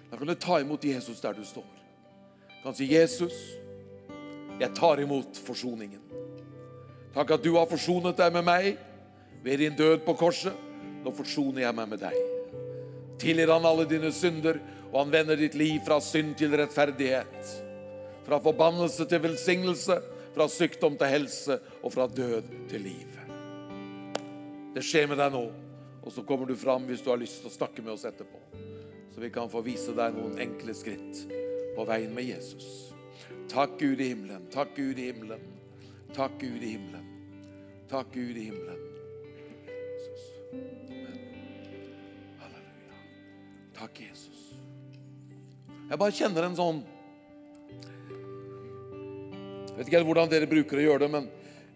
Da 0.08 0.16
kan 0.16 0.32
du 0.32 0.36
ta 0.40 0.62
imot 0.64 0.86
Jesus 0.88 1.20
der 1.20 1.36
du 1.36 1.44
står. 1.44 1.66
Du 2.48 2.62
kan 2.64 2.78
si, 2.78 2.88
'Jesus, 2.88 3.36
jeg 4.58 4.72
tar 4.80 5.04
imot 5.04 5.36
forsoningen.' 5.36 6.08
Takk 7.18 7.32
at 7.32 7.44
du 7.44 7.58
har 7.58 7.68
forsonet 7.68 8.16
deg 8.16 8.32
med 8.32 8.48
meg 8.48 8.78
ved 9.44 9.58
din 9.58 9.76
død 9.76 10.08
på 10.08 10.16
korset. 10.16 10.56
Nå 11.04 11.12
forsoner 11.12 11.68
jeg 11.68 11.76
meg 11.76 11.90
med 11.90 12.00
deg. 12.00 12.16
Tilgir 13.20 13.52
han 13.52 13.68
alle 13.68 13.84
dine 13.84 14.12
synder, 14.12 14.56
og 14.92 15.00
han 15.02 15.14
vender 15.14 15.40
ditt 15.40 15.58
liv 15.58 15.80
fra 15.86 16.00
synd 16.04 16.36
til 16.40 16.56
rettferdighet. 16.56 17.54
Fra 18.26 18.40
forbannelse 18.42 19.06
til 19.10 19.22
velsignelse, 19.24 20.00
fra 20.36 20.48
sykdom 20.52 20.98
til 21.00 21.12
helse 21.12 21.60
og 21.82 21.94
fra 21.94 22.08
død 22.08 22.50
til 22.70 22.88
liv. 22.90 23.12
Det 24.76 24.84
skjer 24.84 25.08
med 25.08 25.22
deg 25.22 25.32
nå. 25.36 25.46
Og 26.06 26.14
så 26.14 26.22
kommer 26.28 26.46
du 26.46 26.56
fram 26.60 26.84
hvis 26.86 27.02
du 27.02 27.10
har 27.10 27.18
lyst 27.18 27.40
til 27.42 27.50
å 27.50 27.56
snakke 27.56 27.82
med 27.82 27.96
oss 27.96 28.06
etterpå. 28.06 28.42
Så 29.16 29.24
vi 29.24 29.32
kan 29.34 29.50
få 29.50 29.64
vise 29.66 29.96
deg 29.96 30.18
noen 30.18 30.38
enkle 30.44 30.76
skritt 30.76 31.24
på 31.76 31.86
veien 31.88 32.14
med 32.14 32.28
Jesus. 32.28 32.92
Takk, 33.50 33.78
Gud 33.80 34.02
i 34.04 34.12
himmelen. 34.12 34.46
Takk, 34.54 34.76
Gud 34.76 35.00
i 35.00 35.10
himmelen. 35.10 35.42
Takk, 36.14 36.38
Gud 36.42 36.62
i 36.64 36.76
himmelen. 36.76 37.08
Takk, 37.90 38.12
Gud 38.14 38.38
i 38.38 38.50
himmelen. 38.50 38.82
Jesus. 39.66 40.28
Amen. 40.54 41.20
Halleluja. 42.44 43.00
Takk, 43.80 44.02
Jesus. 44.10 44.35
Jeg 45.86 46.02
bare 46.02 46.16
kjenner 46.18 46.48
en 46.48 46.58
sånn 46.58 46.78
Jeg 49.70 49.76
vet 49.78 49.90
ikke 49.90 50.00
helt 50.00 50.08
hvordan 50.10 50.32
dere 50.32 50.50
bruker 50.50 50.80
å 50.80 50.86
gjøre 50.86 51.04
det, 51.04 51.10
men 51.12 51.26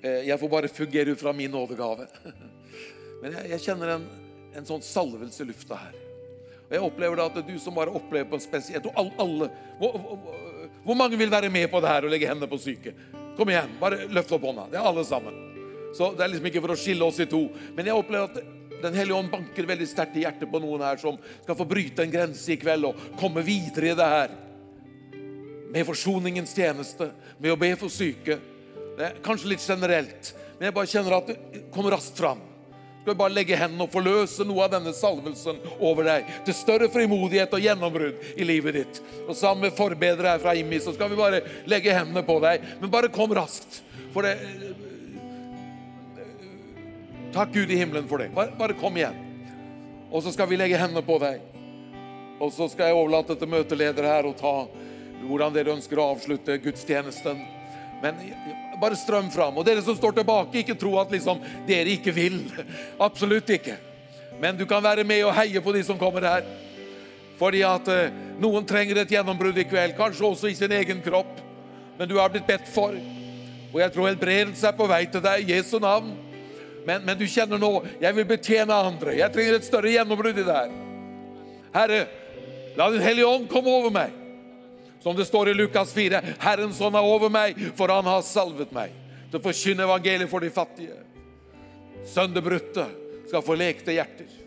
eh, 0.01 0.22
jeg 0.30 0.39
får 0.39 0.51
bare 0.53 0.72
fungere 0.72 1.14
ut 1.14 1.20
fra 1.20 1.34
min 1.36 1.51
nådegave. 1.51 2.05
Men 3.20 3.34
jeg, 3.36 3.49
jeg 3.51 3.64
kjenner 3.66 3.89
en, 3.97 4.05
en, 4.55 4.64
sånn 4.64 4.80
salvelse 4.80 5.43
i 5.43 5.49
lufta 5.49 5.76
her. 5.76 5.97
Og 6.62 6.72
jeg 6.72 6.86
opplever 6.86 7.20
det 7.20 7.26
at 7.26 7.36
det 7.36 7.41
er 7.41 7.57
du 7.57 7.60
som 7.60 7.76
bare 7.76 7.91
opplever 7.91 8.30
på 8.32 8.38
en 8.38 8.43
spesiell 8.45 8.88
alle, 8.93 9.12
alle 9.20 9.49
hvor, 9.82 9.97
hvor, 9.99 10.22
hvor, 10.86 10.95
mange 10.95 11.20
vil 11.20 11.34
være 11.34 11.49
med 11.51 11.68
på 11.68 11.82
det 11.84 11.91
her 11.91 12.07
og 12.07 12.14
legge 12.14 12.30
hendene 12.30 12.47
på 12.47 12.62
syke? 12.64 12.93
Kom 13.36 13.51
igjen, 13.51 13.76
bare 13.82 14.05
løft 14.07 14.32
opp 14.38 14.47
hånda. 14.47 14.70
Det 14.72 14.80
er 14.80 14.88
alle 14.88 15.03
sammen. 15.03 15.36
Så 15.97 16.14
Det 16.16 16.24
er 16.24 16.32
liksom 16.32 16.47
ikke 16.53 16.64
for 16.64 16.78
å 16.78 16.80
skille 16.80 17.12
oss 17.12 17.20
i 17.20 17.28
to. 17.28 17.43
Men 17.76 17.91
jeg 17.91 17.99
opplever 17.99 18.32
at 18.32 18.59
Den 18.84 18.95
hellige 18.95 19.17
ånd 19.17 19.32
banker 19.32 19.67
veldig 19.69 19.88
sterkt 19.89 20.17
i 20.17 20.25
hjertet 20.25 20.51
på 20.51 20.61
noen 20.63 20.84
her 20.86 20.99
som 21.01 21.17
skal 21.43 21.57
få 21.59 21.67
bryte 21.67 22.05
en 22.05 22.13
grense 22.13 22.53
i 22.53 22.59
kveld 22.59 22.89
og 22.91 23.01
komme 23.19 23.43
videre 23.45 23.91
i 23.91 23.97
det 23.97 24.11
her. 24.13 24.36
Med 25.69 25.86
forsoningens 25.86 26.55
tjeneste, 26.57 27.11
med 27.38 27.53
å 27.53 27.59
be 27.59 27.73
for 27.77 27.93
syke. 27.93 28.39
Det 28.97 29.05
er 29.05 29.19
kanskje 29.23 29.51
litt 29.53 29.63
generelt, 29.63 30.34
men 30.57 30.69
jeg 30.69 30.77
bare 30.80 30.91
kjenner 30.91 31.17
at 31.19 31.30
det 31.30 31.65
kommer 31.75 31.93
raskt 31.95 32.17
fram 32.19 32.41
skal 33.09 33.15
vi 33.15 33.19
bare 33.23 33.34
legge 33.34 33.57
hendene 33.57 33.86
og 33.88 33.93
forløse 33.93 34.45
noe 34.45 34.65
av 34.65 34.73
denne 34.73 34.91
salvelsen 34.93 35.57
over 35.80 36.05
deg. 36.05 36.27
Til 36.45 36.53
større 36.53 36.89
frimodighet 36.91 37.53
og 37.55 37.63
gjennombrudd 37.63 38.25
i 38.36 38.45
livet 38.45 38.75
ditt. 38.75 38.99
Og 39.23 39.38
sammen 39.39 39.65
med 39.65 39.77
forbedere 39.77 40.36
her 40.36 40.43
fra 40.43 40.53
IMI 40.53 40.82
så 40.84 40.93
skal 40.93 41.09
vi 41.09 41.17
bare 41.17 41.39
legge 41.69 41.95
hendene 41.95 42.21
på 42.27 42.36
deg. 42.43 42.67
Men 42.82 42.91
bare 42.93 43.09
kom 43.13 43.34
raskt. 43.34 43.80
For 44.13 44.27
det 44.27 44.36
Takk 47.34 47.53
Gud 47.53 47.71
i 47.71 47.77
himmelen 47.77 48.07
for 48.09 48.21
det. 48.21 48.32
Bare, 48.36 48.53
bare 48.57 48.77
kom 48.77 48.97
igjen. 48.97 49.17
Og 50.09 50.23
så 50.25 50.34
skal 50.34 50.49
vi 50.49 50.57
legge 50.57 50.80
hendene 50.80 51.05
på 51.05 51.19
deg. 51.21 51.43
Og 52.39 52.53
så 52.55 52.69
skal 52.71 52.89
jeg 52.89 52.97
overlate 52.97 53.36
til 53.38 53.51
møteledere 53.51 54.09
her 54.09 54.30
og 54.30 54.38
ta 54.39 54.55
hvordan 55.19 55.53
dere 55.53 55.75
ønsker 55.75 55.99
å 55.99 56.07
avslutte 56.13 56.57
gudstjenesten. 56.63 57.41
Men 58.01 58.21
bare 58.80 58.97
strøm 58.97 59.27
fram. 59.34 59.59
Og 59.59 59.67
dere 59.67 59.84
som 59.86 59.97
står 59.97 60.15
tilbake, 60.21 60.61
ikke 60.61 60.77
tro 60.80 60.95
at 61.01 61.11
liksom 61.13 61.41
dere 61.67 61.93
ikke 61.97 62.15
vil. 62.15 62.39
Absolutt 63.07 63.51
ikke. 63.53 63.75
Men 64.39 64.57
du 64.57 64.65
kan 64.65 64.84
være 64.84 65.03
med 65.03 65.25
og 65.27 65.36
heie 65.36 65.61
på 65.61 65.75
de 65.75 65.84
som 65.86 65.99
kommer 65.99 66.25
her. 66.25 66.47
Fordi 67.39 67.61
at 67.67 67.91
eh, 67.91 68.15
noen 68.39 68.65
trenger 68.67 69.01
et 69.01 69.11
gjennombrudd 69.13 69.59
i 69.59 69.67
kveld, 69.67 69.95
kanskje 69.99 70.25
også 70.27 70.49
i 70.49 70.57
sin 70.57 70.73
egen 70.75 71.03
kropp. 71.03 71.38
Men 71.99 72.07
du 72.07 72.17
har 72.17 72.32
blitt 72.32 72.47
bedt 72.47 72.67
for. 72.71 72.95
Og 73.69 73.77
jeg 73.84 73.93
tror 73.93 74.09
helbredelse 74.09 74.67
er 74.67 74.75
på 74.75 74.88
vei 74.89 75.03
til 75.11 75.23
deg 75.23 75.43
i 75.43 75.53
Jesu 75.53 75.77
navn. 75.84 76.15
Men, 76.86 77.03
men, 77.03 77.17
du 77.19 77.25
kjenner 77.27 77.59
nå 77.61 77.71
jeg 78.01 78.15
vil 78.17 78.27
betjene 78.30 78.75
andre. 78.75 79.17
Jeg 79.19 79.34
trenger 79.36 79.57
et 79.57 79.67
større 79.67 79.91
gjennombrudd 79.93 80.39
i 80.39 80.45
det 80.47 80.55
her. 80.55 80.71
Herre, 81.75 81.99
la 82.77 82.89
Din 82.93 83.03
Hellige 83.03 83.27
Ånd 83.30 83.49
komme 83.51 83.73
over 83.73 83.93
meg. 83.93 84.15
Som 85.03 85.15
det 85.15 85.27
står 85.30 85.51
i 85.51 85.57
Lukas 85.57 85.93
4.: 85.95 86.21
Herrens 86.41 86.82
ånd 86.84 86.97
er 86.97 87.07
over 87.07 87.32
meg, 87.32 87.59
for 87.77 87.91
han 87.93 88.07
har 88.09 88.25
salvet 88.27 88.73
meg 88.75 88.95
til 89.30 89.39
å 89.39 89.43
forkynne 89.43 89.86
evangeliet 89.86 90.32
for 90.32 90.43
de 90.43 90.51
fattige. 90.51 90.97
Sønderbrutte 92.09 92.88
skal 93.30 93.45
få 93.45 93.55
lekte 93.59 93.93
hjerter. 93.95 94.38